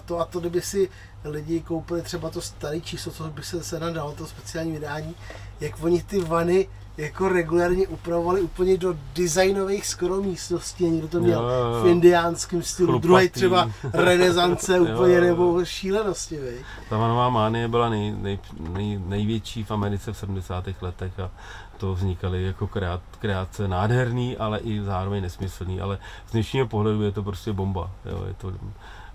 to 0.04 0.20
a 0.20 0.24
to, 0.24 0.40
kdyby 0.40 0.60
si 0.60 0.90
lidi 1.24 1.60
koupili 1.60 2.02
třeba 2.02 2.30
to 2.30 2.40
staré 2.40 2.80
číslo, 2.80 3.12
co 3.12 3.24
by 3.24 3.42
se, 3.42 3.62
se 3.64 3.80
nadalo, 3.80 4.12
to 4.12 4.26
speciální 4.26 4.72
vydání, 4.72 5.14
jak 5.60 5.82
oni 5.82 6.02
ty 6.02 6.20
vany 6.20 6.68
jako 6.96 7.28
regulárně 7.28 7.86
upravovali 7.88 8.40
úplně 8.40 8.76
do 8.78 8.94
designových 9.14 9.86
skoro 9.86 10.16
místností. 10.22 10.84
Někdo 10.90 11.08
to 11.08 11.20
měl 11.20 11.40
Jo, 11.40 11.48
jo, 11.48 11.74
jo. 11.76 11.82
v 11.84 11.86
indiánském 11.86 12.62
stylu, 12.62 12.86
Chlupatý. 12.88 13.08
druhý 13.08 13.28
třeba 13.28 13.70
renesance 13.92 14.80
úplně 14.80 15.14
jo, 15.14 15.20
jo. 15.22 15.26
nebo 15.26 15.64
šílenosti. 15.64 16.36
Vej. 16.40 16.58
Ta 16.90 16.96
vanová 16.98 17.28
mánie 17.28 17.68
byla 17.68 17.88
nej, 17.88 18.12
nej, 18.18 18.38
nej, 18.70 19.00
největší 19.06 19.64
v 19.64 19.70
Americe 19.70 20.12
v 20.12 20.16
70. 20.16 20.64
letech 20.80 21.20
a 21.20 21.30
to 21.76 21.94
vznikaly 21.94 22.42
jako 22.42 22.66
kreat, 22.66 23.00
kreace 23.20 23.68
nádherný, 23.68 24.36
ale 24.36 24.58
i 24.58 24.82
zároveň 24.82 25.22
nesmyslný, 25.22 25.80
ale 25.80 25.98
z 26.26 26.32
dnešního 26.32 26.66
pohledu 26.66 27.02
je 27.02 27.12
to 27.12 27.22
prostě 27.22 27.52
bomba. 27.52 27.90
Jo, 28.10 28.24
je 28.26 28.34
to, 28.34 28.52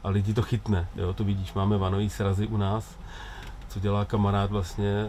a 0.04 0.10
lidi 0.10 0.34
to 0.34 0.42
chytne, 0.42 0.88
jo, 0.96 1.14
to 1.14 1.24
vidíš, 1.24 1.54
máme 1.54 1.78
vanový 1.78 2.10
srazy 2.10 2.48
u 2.48 2.58
nás, 2.58 2.98
co 3.68 3.80
dělá 3.80 4.06
kamarád 4.06 4.52
vlastně 4.52 5.08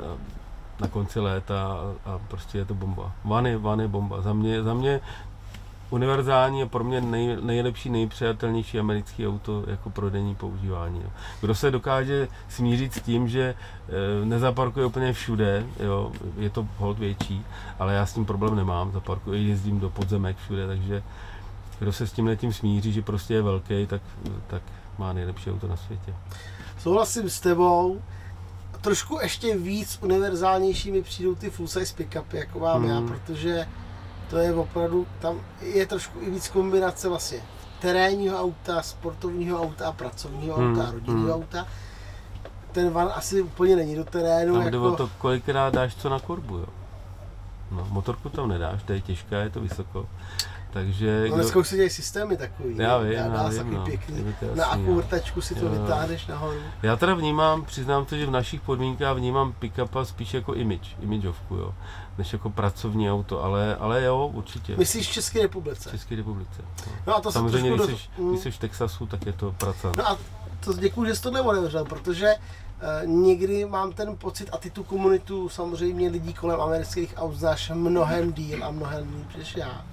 na 0.81 0.89
konci 0.89 1.21
léta 1.21 1.81
a, 2.05 2.19
prostě 2.29 2.59
je 2.59 2.65
to 2.65 2.75
bomba. 2.75 3.13
Van 3.25 3.47
je, 3.47 3.59
van 3.59 3.81
je 3.81 3.89
bomba. 3.89 4.21
Za 4.21 4.33
mě, 4.33 4.63
za 4.63 4.75
mě 4.75 5.01
univerzální 5.91 6.63
a 6.63 6.67
pro 6.67 6.85
mě 6.85 7.01
nej, 7.01 7.37
nejlepší, 7.43 7.91
nejpřijatelnější 7.91 8.79
americký 8.79 9.29
auto 9.29 9.65
jako 9.67 9.91
prodejní 9.91 10.35
používání. 10.35 11.01
Jo. 11.05 11.11
Kdo 11.41 11.55
se 11.55 11.71
dokáže 11.71 12.29
smířit 12.49 12.95
s 12.95 13.01
tím, 13.01 13.29
že 13.29 13.43
e, 13.43 14.25
nezaparkuje 14.25 14.87
úplně 14.87 15.13
všude, 15.13 15.67
jo, 15.81 16.13
je 16.39 16.51
to 16.51 16.67
hold 16.79 16.99
větší, 16.99 17.45
ale 17.79 17.95
já 17.95 18.07
s 18.07 18.15
tím 18.15 18.25
problém 18.25 18.57
nemám, 18.57 18.93
zaparkuji, 18.93 19.49
jezdím 19.49 19.81
do 19.81 19.91
podzemek 19.91 20.37
všude, 20.37 20.67
takže 20.67 21.03
kdo 21.79 21.93
se 21.93 22.07
s 22.07 22.13
tím 22.13 22.53
smíří, 22.53 22.93
že 22.93 23.03
prostě 23.03 23.35
je 23.35 23.43
velký, 23.43 23.87
tak, 23.87 24.03
tak 24.47 24.63
má 24.99 25.13
nejlepší 25.13 25.51
auto 25.51 25.69
na 25.69 25.77
světě. 25.77 26.15
Souhlasím 26.79 27.31
s 27.31 27.41
tebou. 27.41 28.03
Trošku 28.81 29.19
ještě 29.23 29.57
víc 29.57 29.99
univerzálnější 30.03 30.93
mi 30.93 31.03
přijdou 31.03 31.35
ty 31.35 31.51
full 31.51 31.69
size 31.69 31.95
pickupy, 31.95 32.37
jako 32.37 32.59
mám 32.59 32.83
Mhm. 32.83 32.91
já, 32.91 33.01
protože 33.15 33.67
to 34.31 34.37
je 34.37 34.55
opravdu, 34.55 35.07
tam 35.21 35.41
je 35.61 35.87
trošku 35.87 36.21
i 36.21 36.31
víc 36.31 36.49
kombinace 36.49 37.09
vlastně 37.09 37.39
terénního 37.81 38.39
auta, 38.41 38.83
sportovního 38.83 39.63
auta, 39.63 39.93
pracovního 39.93 40.59
Mhm, 40.59 40.79
auta, 40.81 40.91
rodinného 40.91 41.23
mhm. 41.23 41.31
auta. 41.33 41.67
Ten 42.73 42.91
van 42.91 43.11
asi 43.15 43.43
úplně 43.43 43.77
není 43.77 43.97
do 43.97 44.05
terénu. 44.05 44.55
Tam 44.55 44.63
jde 44.63 44.77
jako, 44.77 44.93
o 44.93 44.97
to, 44.97 45.11
kolikrát 45.19 45.75
dáš 45.75 45.95
co 45.95 46.09
na 46.09 46.19
korbu, 46.21 46.57
jo. 46.57 46.67
No, 47.71 47.87
motorku 47.91 48.29
tam 48.29 48.49
nedáš, 48.49 48.83
to 48.83 48.93
je 48.93 49.01
těžká, 49.01 49.37
je 49.39 49.51
to 49.51 49.61
vysoko. 49.61 50.07
Takže 50.75 51.27
No 51.31 51.35
dneska 51.37 51.59
už 51.59 51.69
se 51.69 51.77
dějí 51.77 51.91
systémy 51.91 52.37
takový. 52.37 52.77
Já 52.79 52.99
vím, 52.99 53.13
já 53.13 53.51
se 53.51 53.65
vím, 53.65 53.75
no. 53.75 53.85
pěkný. 53.85 54.35
To 54.41 54.47
Na 54.47 54.51
jasný, 54.51 54.83
akou 54.83 54.91
jo. 54.91 54.97
vrtačku 54.97 55.41
si 55.41 55.55
to 55.55 55.65
Jo, 55.65 55.71
vytáhneš 55.71 56.27
nahoru. 56.27 56.59
Já 56.83 56.97
teda 56.97 57.15
vnímám, 57.15 57.65
přiznám 57.65 58.05
to, 58.05 58.17
že 58.17 58.27
v 58.27 58.31
našich 58.31 58.61
podmínkách 58.61 59.17
vnímám 59.17 59.53
pick-upa 59.61 60.05
spíš 60.05 60.35
jako 60.35 60.55
image, 60.55 60.97
imageovku, 61.03 61.55
jo, 61.55 61.75
než 62.19 62.33
jako 62.33 62.51
pracovní 62.51 63.11
auto, 63.11 63.45
ale, 63.45 63.77
ale 63.77 64.03
jo, 64.05 64.31
určitě. 64.35 64.77
Myslíš 64.77 65.09
v 65.09 65.13
České 65.13 65.39
v 65.39 65.43
republice? 65.43 65.91
České 65.91 66.17
republice. 66.17 66.63
No. 66.87 66.93
No 67.07 67.17
a 67.17 67.21
to 67.21 67.33
Samozřejmě, 67.33 67.71
když 67.71 67.79
do- 67.79 67.87
jsi, 67.87 68.03
když 68.29 68.41
jsi 68.41 68.51
v 68.51 68.59
Texasu, 68.59 69.07
tak 69.07 69.27
je 69.27 69.33
to 69.33 69.53
pracant. 69.59 69.97
No 69.97 70.09
a 70.09 70.19
to 70.65 70.73
děkuji, 70.73 71.05
že 71.07 71.15
jsi 71.17 71.23
to 71.23 71.31
neotevřel, 71.31 71.85
protože 71.85 72.35
uh, 72.35 73.09
někdy 73.09 73.65
mám 73.65 73.93
ten 73.93 74.17
pocit, 74.17 74.49
a 74.53 74.57
ty 74.59 74.71
tu 74.71 74.85
komunitu 74.85 75.49
samozřejmě 75.49 76.09
lidí 76.09 76.35
kolem 76.35 76.61
amerických 76.61 77.15
aut 77.17 77.35
znáš 77.35 77.71
mnohem 77.75 78.33
díl 78.33 78.65
a 78.65 78.71
mnohem 78.71 79.15
líp 79.17 79.37
než 79.39 79.57
já, 79.57 79.85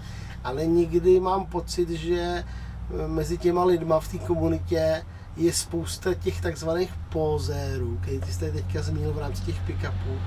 ale 0.44 0.66
někdy 0.66 1.20
mám 1.20 1.46
pocit, 1.46 1.90
že 1.90 2.20
eh, 2.22 3.08
mezi 3.08 3.38
těma 3.38 3.64
lidma 3.64 4.00
v 4.00 4.08
té 4.08 4.18
komunitě 4.18 5.04
je 5.38 5.54
spousta 5.54 6.14
těch 6.14 6.42
takzvaných 6.42 6.94
pozérů, 7.10 7.98
který 8.02 8.20
ty 8.20 8.32
jste 8.32 8.52
teďka 8.52 8.82
zmínil 8.82 9.14
v 9.14 9.20
rámci 9.20 9.42
těch 9.44 9.62
pick-upů, 9.62 10.20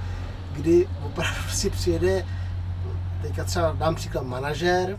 kdy 0.52 0.88
opravdu 1.06 1.40
si 1.52 1.70
přijede, 1.70 2.26
teďka 3.22 3.44
třeba 3.44 3.72
dám 3.72 3.94
příklad 3.94 4.26
manažer, 4.26 4.98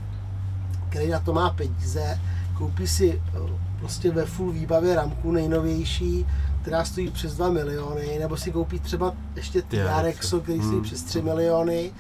který 0.89 1.10
na 1.10 1.19
to 1.19 1.34
má 1.34 1.49
peníze, 1.49 2.19
koupí 2.58 2.88
si 2.88 3.21
eh, 3.28 3.65
prostě 3.80 4.12
ve 4.12 4.25
full 4.25 4.51
výbavě 4.51 4.95
ramku 4.95 5.32
nejnovější, 5.32 6.28
která 6.62 6.86
stojí 6.86 7.12
přes 7.12 7.36
2 7.36 7.49
miliony, 7.49 8.19
nebo 8.19 8.38
si 8.38 8.51
koupí 8.51 8.80
třeba 8.80 9.13
ještě 9.36 9.62
Tiarexo, 9.62 10.39
který 10.39 10.60
stojí 10.60 10.73
Hmm. 10.73 10.84
přes 10.84 11.04
3 11.04 11.21
miliony 11.21 11.91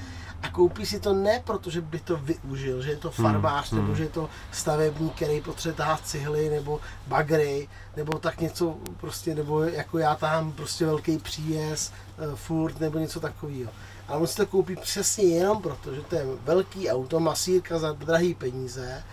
a 0.45 0.49
koupí 0.51 0.85
si 0.85 0.99
to 0.99 1.13
ne 1.13 1.41
proto, 1.45 1.69
že 1.69 1.81
by 1.81 1.99
to 1.99 2.17
využil, 2.17 2.81
že 2.81 2.89
je 2.89 2.97
to 2.97 3.11
farmář, 3.11 3.71
Hmm. 3.71 3.81
nebo 3.81 3.95
že 3.95 4.03
je 4.03 4.09
to 4.09 4.29
stavebník, 4.51 5.15
který 5.15 5.41
potřebuje 5.41 5.77
tahat 5.77 6.01
cihly, 6.07 6.49
nebo 6.49 6.79
bagry, 7.07 7.67
nebo 7.97 8.19
tak 8.19 8.41
něco 8.41 8.75
prostě, 8.99 9.35
nebo 9.35 9.63
jako 9.63 9.97
já 9.97 10.15
tahám 10.15 10.51
prostě 10.51 10.85
velký 10.85 11.17
příjezd, 11.17 11.93
eh, 12.17 12.35
furt, 12.35 12.79
nebo 12.79 12.99
něco 12.99 13.19
takového. 13.19 13.71
Ale 14.07 14.19
on 14.21 14.27
si 14.27 14.35
to 14.35 14.45
koupí 14.45 14.75
přesně 14.75 15.23
jenom 15.23 15.61
proto, 15.61 15.95
že 15.95 16.01
to 16.01 16.15
je 16.15 16.25
velký 16.43 16.89
auto, 16.89 17.19
masírka 17.19 17.79
za 17.79 17.91
drahý 17.93 18.33
peníze 18.33 19.03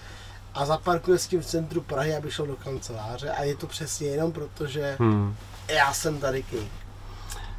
a 0.55 0.67
zaparkuje 0.67 1.19
s 1.19 1.27
tím 1.27 1.41
v 1.41 1.47
centru 1.47 1.81
Prahy, 1.81 2.17
aby 2.17 2.31
šel 2.31 2.47
do 2.47 2.57
kanceláře 2.57 3.31
a 3.31 3.43
je 3.43 3.57
to 3.57 3.67
přesně 3.67 4.07
jenom 4.09 4.33
proto, 4.33 4.67
že 4.67 4.97
Hmm. 4.99 5.37
já 5.69 5.93
jsem 5.93 6.19
tady 6.21 6.43
king. 6.43 6.71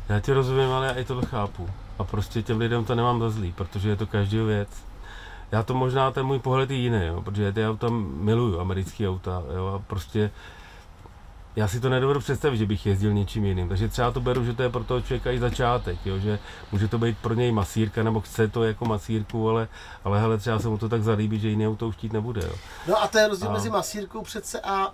Já 0.09 0.19
ti 0.19 0.33
rozumím, 0.33 0.69
ale 0.71 0.88
já 0.88 0.93
i 0.93 1.03
to 1.05 1.21
chápu. 1.21 1.69
A 1.99 2.03
prostě 2.03 2.41
těm 2.43 2.58
lidem 2.60 2.86
to 2.86 2.95
nemám 2.95 3.19
za 3.19 3.29
zlý, 3.29 3.51
protože 3.51 3.89
je 3.89 3.95
to 3.95 4.08
každý 4.08 4.38
věc. 4.38 4.69
Já 5.51 5.63
to 5.63 5.73
možná, 5.73 6.12
ten 6.12 6.25
můj 6.25 6.39
pohled 6.39 6.71
je 6.71 6.77
jiný, 6.77 7.06
jo, 7.06 7.21
protože 7.21 7.51
ty 7.53 7.67
auta 7.67 7.88
miluju, 8.17 8.60
americké 8.60 9.10
auta, 9.10 9.43
jo, 9.56 9.67
a 9.67 9.79
prostě 9.88 10.32
já 11.56 11.67
si 11.67 11.79
to 11.79 11.89
nedovedu 11.89 12.19
představit, 12.19 12.58
že 12.58 12.65
bych 12.65 12.86
jezdil 12.86 13.13
něčím 13.13 13.45
jiným. 13.45 13.69
Takže 13.69 13.88
třeba 13.88 14.12
to 14.12 14.19
beru, 14.21 14.45
že 14.45 14.53
to 14.53 14.63
je 14.63 14.69
pro 14.69 14.84
toho 14.84 15.01
člověka 15.01 15.32
i 15.32 15.39
začátek, 15.39 15.97
jo? 16.06 16.17
že 16.19 16.39
může 16.71 16.88
to 16.88 16.97
být 16.97 17.17
pro 17.17 17.34
něj 17.34 17.51
masírka, 17.51 18.03
nebo 18.03 18.21
chce 18.21 18.47
to 18.47 18.63
jako 18.63 18.86
masírku, 18.86 19.49
ale, 19.49 19.67
ale 20.03 20.19
hele, 20.19 20.38
třeba 20.38 20.60
se 20.60 20.67
mu 20.67 20.77
to 20.77 20.89
tak 20.89 21.03
zalíbí, 21.03 21.39
že 21.39 21.49
jiný 21.49 21.67
auto 21.67 21.88
už 21.88 21.95
chtít 21.95 22.13
nebude. 22.13 22.41
Jo? 22.43 22.53
No 22.88 23.01
a 23.03 23.08
to 23.08 23.17
je 23.17 23.27
rozdíl 23.27 23.49
A- 23.49 23.53
mezi 23.53 23.69
masírkou 23.69 24.21
přece 24.21 24.62
a, 24.62 24.73
a, 24.73 24.91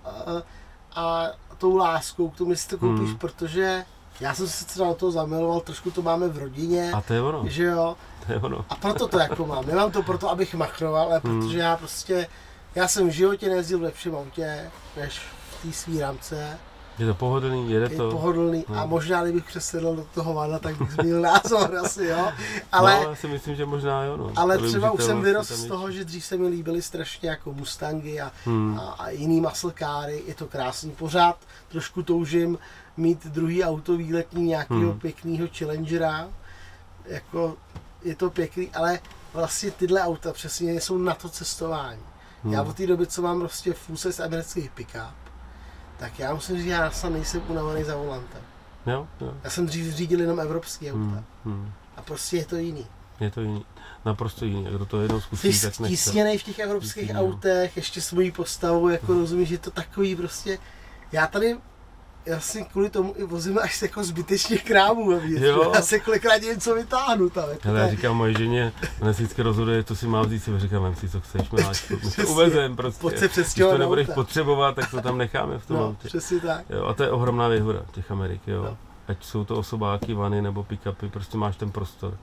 a 1.00 1.26
tou 1.58 1.76
láskou 1.76 2.30
k 2.30 2.36
tomu, 2.36 2.50
jestli 2.50 2.70
to 2.70 2.78
koupíš, 2.78 3.08
Hmm. 3.08 3.18
protože 3.18 3.84
já 4.20 4.34
jsem 4.34 4.48
se 4.48 4.64
třeba 4.64 4.88
do 4.88 4.94
toho 4.94 5.12
zamiloval, 5.12 5.60
trošku 5.60 5.90
to 5.90 6.02
máme 6.02 6.28
v 6.28 6.38
rodině, 6.38 6.92
A 6.92 7.00
to 7.00 7.14
je 7.14 7.22
ono, 7.22 7.42
že 7.48 7.64
jo, 7.64 7.96
to 8.26 8.32
je 8.32 8.38
ono. 8.38 8.64
a 8.68 8.74
proto 8.74 9.08
to 9.08 9.18
jako 9.18 9.46
mám. 9.46 9.66
Nemám 9.66 9.90
to 9.90 10.02
proto, 10.02 10.30
abych 10.30 10.54
machroval, 10.54 11.02
ale 11.06 11.20
Hmm. 11.24 11.40
protože 11.40 11.58
já 11.58 11.76
prostě, 11.76 12.26
já 12.74 12.88
jsem 12.88 13.08
v 13.08 13.12
životě 13.12 13.48
nejezdil 13.48 13.78
v 13.78 13.82
lepším 13.82 14.14
autě, 14.16 14.70
než 14.96 15.18
v 15.50 15.62
té 15.66 15.72
svý 15.72 16.00
rámce. 16.00 16.58
Je 17.00 17.06
to 17.06 17.14
pohodlný, 17.14 17.70
jede 17.72 17.88
Je 17.90 17.96
to. 17.96 18.10
pohodlný 18.10 18.64
a 18.68 18.72
no. 18.80 18.86
možná, 18.86 19.22
kdybych 19.22 19.44
přesedl 19.44 19.96
do 19.96 20.06
toho 20.14 20.34
vana, 20.34 20.58
tak 20.58 20.76
bych 20.78 20.90
změnil 20.90 21.20
názor 21.32 21.76
asi, 21.84 22.04
jo. 22.04 22.28
Ale, 22.72 23.00
no, 23.04 23.10
já 23.10 23.14
si 23.16 23.28
myslím, 23.28 23.56
že 23.56 23.66
možná 23.66 24.04
jo. 24.04 24.16
No. 24.16 24.32
ale 24.36 24.58
To 24.58 24.66
třeba 24.68 24.90
už 24.90 25.04
jsem 25.04 25.16
je 25.16 25.22
vyrost 25.24 25.50
z 25.50 25.66
toho, 25.66 25.90
že 25.90 26.04
dřív 26.04 26.24
se 26.24 26.36
mi 26.36 26.48
líbily 26.48 26.82
strašně 26.82 27.30
jako 27.30 27.52
Mustangy 27.52 28.20
a, 28.20 28.32
Hmm. 28.44 28.78
a, 28.80 28.82
a 28.92 29.10
jiný 29.10 29.40
muscle 29.40 29.72
cary, 29.78 30.22
je 30.26 30.34
to 30.34 30.46
krásný. 30.46 30.90
Pořád 30.90 31.38
trošku 31.68 32.02
toužím 32.02 32.58
mít 32.96 33.26
druhý 33.26 33.64
auto 33.64 33.96
výletní 33.96 34.44
nějakého 34.44 34.80
Hmm. 34.80 35.00
pěkného 35.00 35.48
Challengera. 35.58 36.28
Jako 37.06 37.56
je 38.02 38.16
to 38.16 38.30
pěkný, 38.30 38.70
ale 38.74 38.98
vlastně 39.34 39.70
tyhle 39.70 40.02
auta 40.02 40.32
přesně 40.32 40.80
jsou 40.80 40.98
na 40.98 41.14
to 41.14 41.28
cestování. 41.28 42.00
Hmm. 42.44 42.52
Já 42.52 42.62
od 42.62 42.76
té 42.76 42.86
doby, 42.86 43.06
co 43.06 43.22
mám 43.22 43.40
prostě 43.40 43.72
full 43.72 43.96
size 43.98 44.24
americký 44.24 44.70
pick-up, 44.76 45.10
tak 46.00 46.18
já 46.18 46.34
musím 46.34 46.56
říct, 46.56 46.64
že 46.64 46.70
já 46.70 46.90
sám 46.90 47.12
nejsem 47.12 47.42
unavený 47.48 47.84
za 47.84 47.96
volantem. 47.96 48.40
Jo, 48.86 49.06
jo. 49.20 49.34
Já 49.44 49.50
jsem 49.50 49.66
dřív 49.66 49.94
řídil 49.94 50.20
jenom 50.20 50.40
evropský 50.40 50.92
auta. 50.92 50.98
Hmm. 50.98 51.24
Hmm. 51.44 51.72
A 51.96 52.02
prostě 52.02 52.36
je 52.36 52.44
to 52.44 52.56
jiný. 52.56 52.86
Je 53.20 53.30
to 53.30 53.40
jiný. 53.40 53.64
Naprosto 54.04 54.44
jiný. 54.44 54.64
Kdo 54.64 54.86
to 54.86 55.00
jednou 55.00 55.18
Ty 55.18 55.22
zkusí, 55.22 55.60
tak 55.60 55.80
nechce. 55.80 56.10
v 56.10 56.42
těch 56.42 56.58
evropských 56.58 56.92
Stísněnej, 56.92 57.22
no. 57.22 57.28
autech, 57.28 57.76
ještě 57.76 58.00
s 58.00 58.12
mojí 58.12 58.30
postavou, 58.30 58.88
jako 58.88 59.12
rozumíš, 59.14 59.48
že 59.48 59.54
je 59.54 59.58
to 59.58 59.70
takový 59.70 60.16
prostě, 60.16 60.58
já 61.12 61.26
tady 61.26 61.58
já 62.26 62.40
si 62.40 62.64
kvůli 62.64 62.90
tomu 62.90 63.14
i 63.18 63.24
vozím 63.24 63.58
až 63.58 63.82
jako 63.82 64.04
zbytečně 64.04 64.58
krámů 64.58 65.08
vevnitř. 65.10 65.42
Jo. 65.42 65.72
Já 65.74 65.82
se 65.82 66.00
kolikrát 66.00 66.36
něco 66.42 66.74
vytáhnu 66.74 67.30
tam. 67.30 67.48
Jako 67.50 67.62
to 67.62 67.74
já 67.76 67.88
říkám 67.90 68.16
moje 68.16 68.32
ženě, 68.38 68.72
ona 69.00 69.12
si 69.12 69.22
vždycky 69.22 69.42
rozhoduje, 69.42 69.82
to 69.82 69.96
si 69.96 70.06
mám 70.06 70.24
vzít, 70.24 70.40
si 70.44 70.58
říkám, 70.60 70.82
vem 70.82 70.94
si, 70.94 71.08
co 71.08 71.20
chceš, 71.20 71.50
miláčku, 71.50 71.94
my 72.04 72.10
to 72.24 72.30
uvezem 72.32 72.76
prostě. 72.76 73.00
Pojď 73.00 73.18
se 73.18 73.28
Když 73.42 73.54
to 73.54 73.78
nebudeš 73.78 74.06
auta. 74.08 74.14
potřebovat, 74.14 74.74
tak 74.76 74.90
to 74.90 75.00
tam 75.00 75.18
necháme 75.18 75.58
v 75.58 75.66
tom 75.66 75.76
No, 75.76 75.84
autě. 75.84 76.08
přesně 76.08 76.40
tak. 76.40 76.64
Jo, 76.70 76.84
a 76.84 76.94
to 76.94 77.02
je 77.02 77.10
ohromná 77.10 77.48
výhoda 77.48 77.82
těch 77.92 78.10
Amerik, 78.10 78.40
jo. 78.46 78.62
No. 78.62 78.76
Ať 79.08 79.24
jsou 79.24 79.44
to 79.44 79.56
osobáky, 79.56 80.14
vany 80.14 80.42
nebo 80.42 80.62
pick-upy, 80.64 81.10
prostě 81.10 81.38
máš 81.38 81.56
ten 81.56 81.70
prostor. 81.70 82.16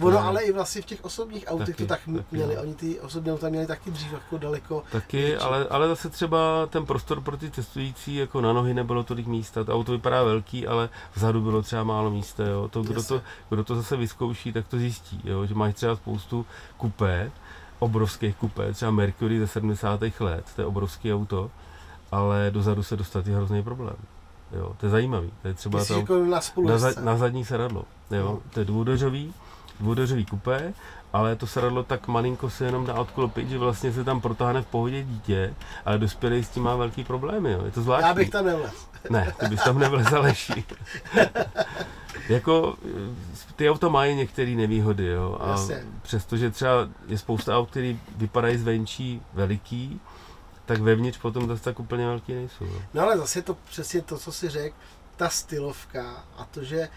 Ono 0.00 0.10
No. 0.10 0.24
ale 0.26 0.42
i 0.42 0.52
vlastně 0.52 0.82
v 0.82 0.84
těch 0.84 1.04
osobních 1.04 1.44
autech 1.48 1.66
Taky, 1.66 1.82
to 1.82 1.88
tak 1.88 2.00
taky, 2.00 2.24
měli. 2.30 2.54
no. 2.56 2.62
Oni 2.62 2.74
ty 2.74 3.00
osobní 3.00 3.32
auta 3.32 3.48
měli 3.48 3.66
taky 3.66 3.90
dřív 3.90 4.12
jako 4.12 4.38
daleko. 4.38 4.82
Taky, 4.92 5.16
Větší. 5.16 5.36
ale, 5.36 5.66
ale 5.70 5.88
zase 5.88 6.08
třeba 6.08 6.66
ten 6.66 6.86
prostor 6.86 7.20
pro 7.20 7.36
ty 7.36 7.50
cestující, 7.50 8.14
jako 8.14 8.40
na 8.40 8.52
nohy 8.52 8.74
nebylo 8.74 9.02
tolik 9.04 9.26
místa. 9.26 9.64
To 9.64 9.74
auto 9.74 9.92
vypadá 9.92 10.22
velký, 10.22 10.66
ale 10.66 10.88
vzadu 11.14 11.40
bylo 11.40 11.62
třeba 11.62 11.84
málo 11.84 12.10
místa. 12.10 12.44
Jo. 12.46 12.68
To, 12.68 12.82
kdo, 12.82 13.02
to, 13.02 13.20
kdo 13.50 13.64
to 13.64 13.76
zase 13.76 13.96
vyzkouší, 13.96 14.52
tak 14.52 14.68
to 14.68 14.78
zjistí. 14.78 15.20
Jo. 15.24 15.46
Že 15.46 15.54
máš 15.54 15.74
třeba 15.74 15.96
spoustu 15.96 16.46
kupé, 16.76 17.30
obrovských 17.78 18.36
kupé, 18.36 18.72
třeba 18.72 18.90
Mercury 18.90 19.38
ze 19.38 19.46
70. 19.46 20.00
let, 20.20 20.44
to 20.56 20.62
je 20.62 20.66
obrovský 20.66 21.14
auto, 21.14 21.50
ale 22.12 22.50
dozadu 22.50 22.82
se 22.82 22.96
dostat 22.96 23.26
je 23.26 23.36
hrozný 23.36 23.62
problém. 23.62 23.96
Jo. 24.52 24.72
To 24.80 24.86
je 24.86 24.90
zajímavý. 24.90 25.30
To 25.42 25.48
je 25.48 25.54
třeba 25.54 25.84
to, 25.84 25.94
jako 25.98 26.24
na 26.24 26.40
na, 26.64 26.78
za, 26.78 27.00
na 27.00 27.16
zadní 27.16 27.44
sedadlo. 27.44 27.84
Jo. 28.10 28.24
No. 28.24 28.38
To 28.54 28.60
je 28.60 28.64
dvoudeřový, 28.64 29.34
dvoudeřový 29.80 30.24
kupé, 30.26 30.72
ale 31.12 31.36
to 31.36 31.46
sedadlo 31.46 31.82
tak 31.82 32.08
malinko 32.08 32.50
se 32.50 32.64
jenom 32.64 32.86
dá 32.86 32.94
odklopit, 32.94 33.48
že 33.48 33.58
vlastně 33.58 33.92
se 33.92 34.04
tam 34.04 34.20
protáhne 34.20 34.62
v 34.62 34.66
pohodě 34.66 35.02
dítě, 35.02 35.54
ale 35.84 35.98
dospělý 35.98 36.44
s 36.44 36.48
tím 36.48 36.62
má 36.62 36.76
velký 36.76 37.04
problémy. 37.04 37.52
Jo. 37.52 37.64
Je 37.64 37.70
to 37.70 37.82
zvláštní. 37.82 38.08
Já 38.08 38.14
bych 38.14 38.30
tam 38.30 38.46
nevlez. 38.46 38.88
Ne, 39.10 39.32
ty 39.40 39.46
bys 39.46 39.62
tam 39.64 39.78
nevlez 39.78 40.12
Aleši. 40.12 40.64
jako 42.28 42.76
ty 43.56 43.70
auta 43.70 43.88
mají 43.88 44.16
některé 44.16 44.50
nevýhody, 44.50 45.06
jo. 45.06 45.38
A 45.40 45.50
Jasně. 45.50 45.82
přestože 46.02 46.50
třeba 46.50 46.72
je 47.06 47.18
spousta 47.18 47.58
aut, 47.58 47.70
které 47.70 47.94
vypadají 48.16 48.56
zvenčí 48.56 49.22
veliký, 49.32 50.00
tak 50.66 50.80
vevnitř 50.80 51.18
potom 51.18 51.48
zase 51.48 51.62
tak 51.62 51.80
úplně 51.80 52.06
velký 52.06 52.34
nejsou. 52.34 52.64
Jo. 52.64 52.82
No 52.94 53.02
ale 53.02 53.18
zase 53.18 53.38
je 53.38 53.42
to 53.42 53.56
přesně 53.70 54.02
to, 54.02 54.18
co 54.18 54.32
si 54.32 54.48
řekl, 54.48 54.76
ta 55.16 55.28
stylovka 55.28 56.24
a 56.36 56.44
to, 56.44 56.64
že 56.64 56.88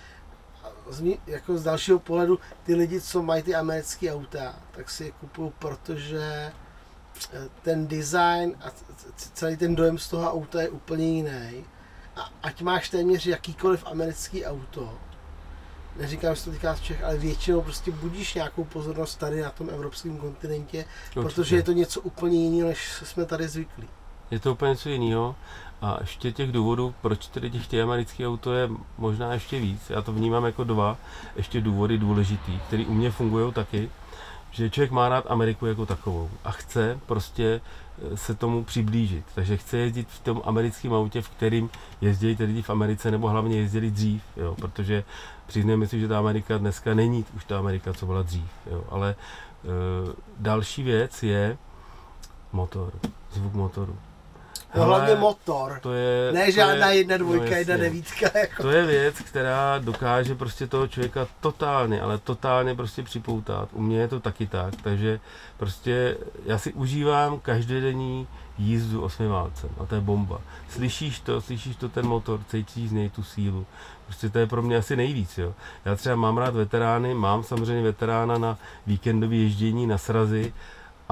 z, 0.91 1.01
mý- 1.01 1.19
jako 1.27 1.57
z 1.57 1.63
dalšího 1.63 1.99
pohledu 1.99 2.39
ty 2.63 2.75
lidi, 2.75 3.01
co 3.01 3.21
mají 3.21 3.43
ty 3.43 3.55
americké 3.55 4.13
auta, 4.13 4.55
tak 4.71 4.89
si 4.89 5.03
je 5.03 5.11
kupují, 5.11 5.51
protože 5.59 6.51
eh, 7.33 7.49
ten 7.61 7.87
design 7.87 8.55
a 8.61 8.71
celý 9.33 9.57
ten 9.57 9.75
dojem 9.75 9.97
z 9.97 10.07
toho 10.09 10.31
auta 10.31 10.61
je 10.61 10.69
úplně 10.69 11.05
jiný. 11.05 11.65
A 12.15 12.29
ať 12.43 12.61
máš 12.61 12.89
téměř 12.89 13.25
jakýkoliv 13.25 13.83
americký 13.85 14.45
auto, 14.45 14.97
neříkám, 15.97 16.35
že 16.35 16.43
to 16.43 16.51
týká 16.51 16.75
z 16.75 16.79
Čech, 16.81 17.03
ale 17.03 17.17
většinou 17.17 17.61
prostě 17.61 17.91
budíš 17.91 18.33
nějakou 18.33 18.63
pozornost 18.63 19.15
tady 19.15 19.41
na 19.41 19.49
tom 19.51 19.69
evropském 19.69 20.17
kontinentě, 20.17 20.85
protože 21.13 21.55
je 21.55 21.63
to 21.63 21.71
něco 21.71 22.01
úplně 22.01 22.43
jiného, 22.43 22.69
než 22.69 22.91
jsme 23.03 23.25
tady 23.25 23.47
zvyklí. 23.47 23.87
Je 24.31 24.39
to 24.39 24.51
úplně 24.51 24.69
něco 24.71 24.89
jiného. 24.89 25.35
A 25.81 25.97
ještě 26.01 26.31
těch 26.31 26.51
důvodů, 26.51 26.93
proč 27.01 27.27
tedy 27.27 27.49
těch 27.51 27.67
těch 27.67 27.83
amerických 27.83 28.27
auto 28.27 28.53
je 28.53 28.69
možná 28.97 29.33
ještě 29.33 29.59
víc. 29.59 29.89
Já 29.89 30.01
to 30.01 30.13
vnímám 30.13 30.45
jako 30.45 30.63
dva 30.63 30.97
ještě 31.35 31.61
důvody 31.61 31.97
důležitý, 31.97 32.59
které 32.67 32.85
u 32.85 32.93
mě 32.93 33.11
fungují 33.11 33.53
taky, 33.53 33.89
že 34.51 34.69
člověk 34.69 34.91
má 34.91 35.09
rád 35.09 35.31
Ameriku 35.31 35.65
jako 35.65 35.85
takovou 35.85 36.29
a 36.43 36.51
chce 36.51 36.99
prostě 37.05 37.61
eh, 38.13 38.17
se 38.17 38.35
tomu 38.35 38.63
přiblížit. 38.63 39.25
Takže 39.35 39.57
chce 39.57 39.77
jezdit 39.77 40.07
v 40.09 40.19
tom 40.19 40.41
americkém 40.45 40.93
autě, 40.93 41.21
v 41.21 41.29
kterým 41.29 41.69
jezdí 42.01 42.35
ty 42.35 42.43
lidi 42.43 42.61
v 42.61 42.69
Americe, 42.69 43.11
nebo 43.11 43.29
hlavně 43.29 43.57
jezdili 43.57 43.91
dřív, 43.91 44.23
jo, 44.37 44.55
protože 44.55 45.03
přiznejme 45.47 45.87
si, 45.87 45.99
že 45.99 46.07
ta 46.07 46.19
Amerika 46.19 46.57
dneska 46.57 46.93
není 46.93 47.25
už 47.35 47.45
ta 47.45 47.59
Amerika, 47.59 47.93
co 47.93 48.05
byla 48.05 48.21
dřív. 48.21 48.47
Jo, 48.71 48.83
ale 48.89 49.09
e, 49.09 49.15
další 50.39 50.83
věc 50.83 51.23
je 51.23 51.57
motor, 52.51 52.93
zvuk 53.31 53.53
motoru. 53.53 53.95
No, 54.75 54.81
Hele, 54.81 54.97
hlavně 54.97 55.15
motor. 55.15 55.79
to 55.81 55.93
je, 55.93 56.31
Ne 56.31 56.45
to 56.45 56.51
žádná 56.51 56.89
je, 56.89 56.97
jedna 56.97 57.17
dvojka, 57.17 57.45
no 57.49 57.55
jedna 57.55 57.77
devítka. 57.77 58.29
Jako. 58.39 58.61
To 58.63 58.69
je 58.69 58.85
věc, 58.85 59.15
která 59.19 59.77
dokáže 59.79 60.35
prostě 60.35 60.67
toho 60.67 60.87
člověka 60.87 61.27
totálně, 61.39 62.01
ale 62.01 62.17
totálně 62.17 62.75
prostě 62.75 63.03
připoutat. 63.03 63.69
U 63.73 63.81
mě 63.81 63.99
je 63.99 64.07
to 64.07 64.19
taky 64.19 64.47
tak, 64.47 64.73
takže 64.83 65.19
prostě 65.57 66.17
já 66.45 66.57
si 66.57 66.73
užívám 66.73 67.39
každodenní 67.39 68.27
jízdu 68.57 69.01
osmiválcem 69.01 69.69
a 69.79 69.85
to 69.85 69.95
je 69.95 70.01
bomba. 70.01 70.41
Slyšíš 70.69 71.19
to, 71.19 71.41
slyšíš 71.41 71.75
to 71.75 71.89
ten 71.89 72.05
motor, 72.07 72.39
cítíš 72.47 72.89
z 72.89 72.91
něj 72.91 73.09
tu 73.09 73.23
sílu. 73.23 73.65
Prostě 74.05 74.29
to 74.29 74.39
je 74.39 74.47
pro 74.47 74.61
mě 74.61 74.77
asi 74.77 74.95
nejvíc, 74.95 75.37
jo. 75.37 75.53
Já 75.85 75.95
třeba 75.95 76.15
mám 76.15 76.37
rád 76.37 76.55
veterány, 76.55 77.13
mám 77.13 77.43
samozřejmě 77.43 77.83
veterána 77.83 78.37
na 78.37 78.57
víkendové 78.87 79.35
ježdění, 79.35 79.87
na 79.87 79.97
srazy, 79.97 80.53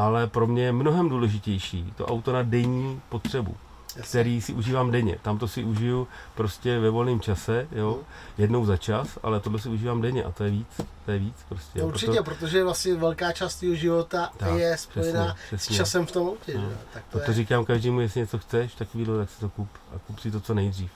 ale 0.06 0.28
pro 0.28 0.48
mě 0.48 0.64
je 0.64 0.72
mnohem 0.72 1.10
důležitější 1.10 1.94
to 1.98 2.06
auto 2.06 2.34
na 2.34 2.44
denní 2.44 3.02
potřebu 3.10 3.56
který 4.02 4.42
si 4.42 4.54
užívám 4.54 4.92
denně. 4.92 5.18
Tam 5.22 5.38
to 5.38 5.48
si 5.48 5.64
užiju 5.64 6.08
prostě 6.36 6.80
ve 6.80 6.90
volném 6.90 7.20
čase, 7.20 7.68
jo, 7.72 7.92
Mhm. 7.96 8.04
jednou 8.38 8.66
za 8.66 8.78
čas, 8.78 9.18
ale 9.24 9.40
tohle 9.40 9.60
si 9.60 9.70
užívám 9.70 10.02
denně 10.02 10.24
a 10.24 10.32
to 10.32 10.44
je 10.44 10.50
víc, 10.52 10.68
to 11.06 11.12
je 11.12 11.20
víc 11.20 11.36
prostě. 11.50 11.80
No, 11.80 11.88
určitě, 11.88 12.12
Proto, 12.12 12.24
protože 12.24 12.64
vlastně 12.64 12.96
velká 12.96 13.32
část 13.32 13.56
tvého 13.56 13.76
života 13.76 14.32
Tak, 14.38 14.54
je 14.60 14.78
spojená 14.78 15.34
přesně, 15.34 15.48
přesně. 15.58 15.76
s 15.76 15.78
časem 15.78 16.06
v 16.06 16.12
tom 16.12 16.28
autě. 16.28 16.58
No. 16.58 16.70
Tak 16.94 17.04
to 17.04 17.10
proto 17.12 17.32
je. 17.32 17.36
říkám 17.36 17.66
každému, 17.66 18.00
jestli 18.00 18.20
něco 18.20 18.40
chceš, 18.40 18.76
takovýhle, 18.76 19.18
tak 19.18 19.30
si 19.30 19.40
to 19.40 19.50
kup 19.50 19.70
a 19.96 20.00
kup 20.08 20.20
si 20.20 20.32
to 20.32 20.40
co 20.40 20.54
nejdřív. 20.54 20.92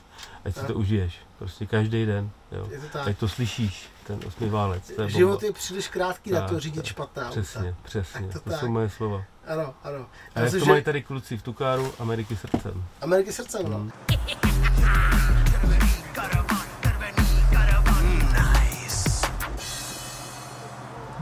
Ať 0.46 0.54
si 0.54 0.60
Tak. 0.60 0.68
to 0.68 0.74
užiješ, 0.74 1.18
prostě 1.40 1.66
každý 1.66 2.06
den, 2.06 2.30
jo. 2.52 2.68
Je 2.72 2.80
to 2.80 2.86
tak. 2.94 3.08
Ať 3.08 3.18
to 3.18 3.28
slyšíš, 3.28 3.90
ten 4.08 4.20
osmiválec, 4.28 4.92
to 4.96 5.02
je 5.02 5.10
Život 5.10 5.32
bomba. 5.32 5.46
je 5.48 5.52
příliš 5.54 5.88
krátký 5.88 6.32
na 6.32 6.40
Tak, 6.42 6.50
to 6.50 6.60
řídit 6.60 6.76
tak, 6.76 6.86
špatná 6.86 7.30
Přesně, 7.30 7.62
auta. 7.70 7.78
přesně, 7.84 8.22
Tak 8.22 8.34
to 8.34 8.40
to, 8.40 8.50
tak. 8.50 8.60
jsou 8.60 8.68
moje 8.68 8.90
slova. 8.90 9.24
Ano, 9.48 9.74
ano. 9.84 10.06
A 10.36 10.40
jak 10.40 10.52
to 10.52 10.60
že 10.60 10.66
mají 10.66 10.84
tady 10.84 11.02
kluci 11.04 11.38
v 11.38 11.42
Tukáru, 11.44 11.94
Ameriky 12.00 12.36
srdcem. 12.36 12.84
Ameriky 13.02 13.32
srdcem, 13.34 13.70
no. 13.72 13.88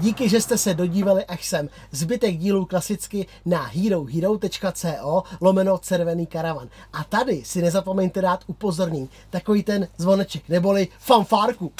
Díky, 0.01 0.29
že 0.29 0.41
jste 0.41 0.57
se 0.57 0.73
dodívali 0.73 1.25
až 1.25 1.45
sem. 1.45 1.69
Zbytek 1.91 2.37
dílů 2.37 2.65
klasicky 2.65 3.27
na 3.45 3.61
herohero.co 3.63 5.23
lomeno 5.41 5.77
červený 5.77 6.27
karavan. 6.27 6.67
A 6.93 7.03
tady 7.03 7.43
si 7.45 7.61
nezapomeňte 7.61 8.21
dát 8.21 8.43
upozornění, 8.47 9.09
takový 9.29 9.63
ten 9.63 9.87
zvoneček, 9.97 10.49
neboli 10.49 10.87
fanfárku. 10.99 11.73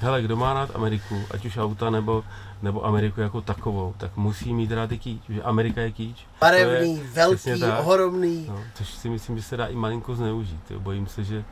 Hele, 0.00 0.22
kdo 0.22 0.36
má 0.36 0.54
rád 0.54 0.70
Ameriku, 0.74 1.14
ať 1.30 1.44
už 1.44 1.56
auta 1.56 1.90
nebo, 1.90 2.24
nebo 2.62 2.86
Ameriku 2.86 3.20
jako 3.20 3.40
takovou, 3.40 3.94
tak 3.98 4.16
musí 4.16 4.54
mít 4.54 4.70
rád 4.70 4.92
i 4.92 4.98
kýč, 4.98 5.22
že 5.28 5.42
Amerika 5.42 5.80
je 5.80 5.92
kýč. 5.92 6.26
Barevný, 6.40 6.96
je 6.96 7.04
velký, 7.04 7.60
tak. 7.60 7.86
ohromný. 7.86 8.46
No, 8.48 8.62
což 8.74 8.88
si 8.88 9.08
myslím, 9.08 9.36
že 9.36 9.42
se 9.42 9.56
dá 9.56 9.66
i 9.66 9.74
malinko 9.74 10.14
zneužít. 10.14 10.70
Jo. 10.70 10.80
Bojím 10.80 11.06
se, 11.06 11.24
že 11.24 11.44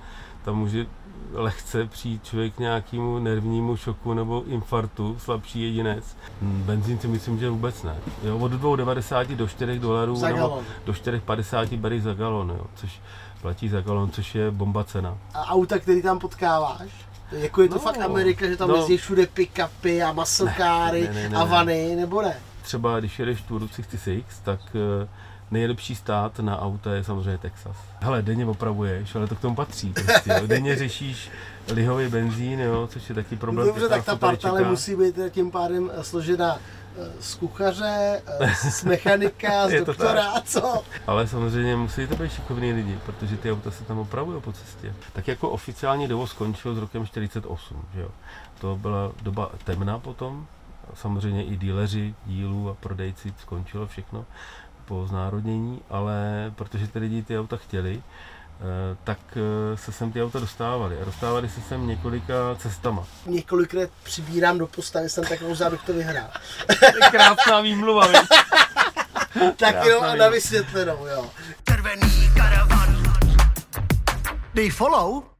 tam 0.44 0.58
může 0.58 0.86
lehce 1.32 1.86
přijít 1.86 2.24
člověk 2.24 2.54
k 2.54 2.58
nějakému 2.58 3.18
nervnímu 3.18 3.76
šoku 3.76 4.14
nebo 4.14 4.44
infarktu, 4.46 5.16
slabší 5.18 5.62
jedinec. 5.62 6.16
Benzín 6.42 6.98
si 6.98 7.08
myslím, 7.08 7.38
že 7.38 7.50
vůbec 7.50 7.82
ne. 7.82 7.96
Jo, 8.22 8.38
od 8.38 8.52
2,90 8.52 9.36
do 9.36 9.48
4 9.48 9.78
dolarů 9.78 10.16
Za 10.16 10.28
nebo 10.28 10.62
do 10.84 10.92
4,50 10.92 11.78
bery 11.78 12.00
za 12.00 12.14
galon, 12.14 12.50
jo, 12.50 12.66
což 12.74 13.00
platí 13.42 13.68
za 13.68 13.80
galon, 13.80 14.10
což 14.10 14.34
je 14.34 14.50
bomba 14.50 14.84
cena. 14.84 15.18
A 15.34 15.46
auta, 15.50 15.78
který 15.78 16.02
tam 16.02 16.18
potkáváš? 16.18 16.88
Jako 17.32 17.62
je 17.62 17.68
to 17.68 17.74
No, 17.74 17.80
fakt 17.80 18.00
Amerika, 18.00 18.46
že 18.46 18.56
tam 18.56 18.68
no. 18.68 18.76
jezdí 18.76 18.96
všude 18.96 19.22
pick-upy 19.26 20.08
a 20.08 20.12
muscle 20.12 20.46
Ne, 20.58 21.00
ne, 21.00 21.12
ne, 21.14 21.28
ne, 21.28 21.36
a 21.36 21.44
vany, 21.44 21.96
nebo 21.96 22.22
ne? 22.22 22.36
Třeba 22.62 23.00
když 23.00 23.18
jedeš 23.18 23.42
Tour 23.42 23.68
66, 23.68 24.24
tak 24.44 24.60
eh, 24.74 25.08
nejlepší 25.54 25.94
stát 25.94 26.38
na 26.38 26.60
auta 26.62 26.94
je 26.94 27.04
samozřejmě 27.04 27.38
Texas. 27.38 27.76
Hele, 28.00 28.22
denně 28.22 28.46
opravuješ, 28.46 29.14
ale 29.14 29.26
to 29.26 29.34
k 29.34 29.40
tomu 29.40 29.54
patří. 29.54 29.92
Prostě, 29.92 30.30
jo. 30.30 30.46
Denně 30.46 30.76
řešíš 30.76 31.30
lihový 31.72 32.08
benzín, 32.08 32.60
jo, 32.60 32.88
což 32.92 33.08
je 33.08 33.14
taky 33.14 33.36
problém. 33.36 33.66
Dobře, 33.66 33.86
který 33.86 34.00
tak 34.00 34.04
ta 34.06 34.12
nás 34.12 34.20
tady 34.20 34.32
parta 34.32 34.48
ale 34.48 34.60
čeká. 34.60 34.70
musí 34.70 34.96
být 34.96 35.18
tím 35.30 35.50
pádem 35.50 35.90
složena 36.02 36.58
eh, 36.58 37.10
z 37.20 37.34
kuchaře, 37.34 38.22
eh, 38.40 38.54
z 38.70 38.84
mechanika, 38.92 39.68
z 39.68 39.84
doktora 39.84 40.30
a 40.30 40.40
co? 40.40 40.82
Ale 41.06 41.26
samozřejmě 41.26 41.76
musí 41.76 42.06
to 42.06 42.16
být 42.16 42.32
šikovní 42.32 42.72
lidi, 42.72 42.98
protože 43.06 43.36
ty 43.36 43.52
auta 43.52 43.70
se 43.70 43.84
tam 43.84 43.98
opravují 43.98 44.40
po 44.40 44.52
cestě. 44.52 44.92
Tak 45.12 45.28
jako 45.28 45.50
oficiální 45.50 46.08
dovoz 46.08 46.30
skončil 46.30 46.74
s 46.74 46.78
rokem 46.78 47.06
48, 47.06 47.84
že 47.94 48.00
jo. 48.00 48.08
To 48.60 48.76
byla 48.76 49.12
doba 49.22 49.50
temná 49.64 49.98
potom. 49.98 50.46
Samozřejmě 50.94 51.44
i 51.44 51.56
díleři 51.56 52.14
dílů 52.26 52.70
a 52.70 52.74
prodejci 52.74 53.34
skončilo 53.38 53.86
všechno 53.86 54.24
po 54.84 55.06
znárodnění, 55.06 55.80
ale 55.90 56.14
protože 56.56 56.88
ty 56.88 56.98
lidi 56.98 57.22
ty 57.22 57.38
auta 57.38 57.56
chtěli, 57.56 58.02
eh, 58.02 58.96
tak 59.04 59.18
eh, 59.36 59.76
se 59.76 59.92
sem 59.92 60.12
ty 60.12 60.22
auta 60.22 60.40
dostávaly. 60.40 60.98
A 61.02 61.04
dostávaly 61.04 61.48
se 61.48 61.60
sem 61.60 61.86
několika 61.86 62.34
cestama. 62.58 63.04
Několikrát 63.26 63.90
přibírám 64.02 64.58
do 64.58 64.66
postavy, 64.66 65.08
jsem 65.08 65.24
takovou 65.24 65.54
zádu, 65.54 65.78
kdo 65.84 65.94
vyhrál. 65.94 66.30
Krásná 67.10 67.60
výmluva? 67.60 68.08
Tak 69.56 69.74
jo, 69.84 69.96
a 69.96 70.00
Krásná 70.00 70.14
na 70.14 70.28
vysvětlenou, 70.28 71.06
jo. 71.06 71.30
Červený 71.68 72.30
karavan. 72.36 73.02
Dej 74.54 74.70
follow 74.70 75.33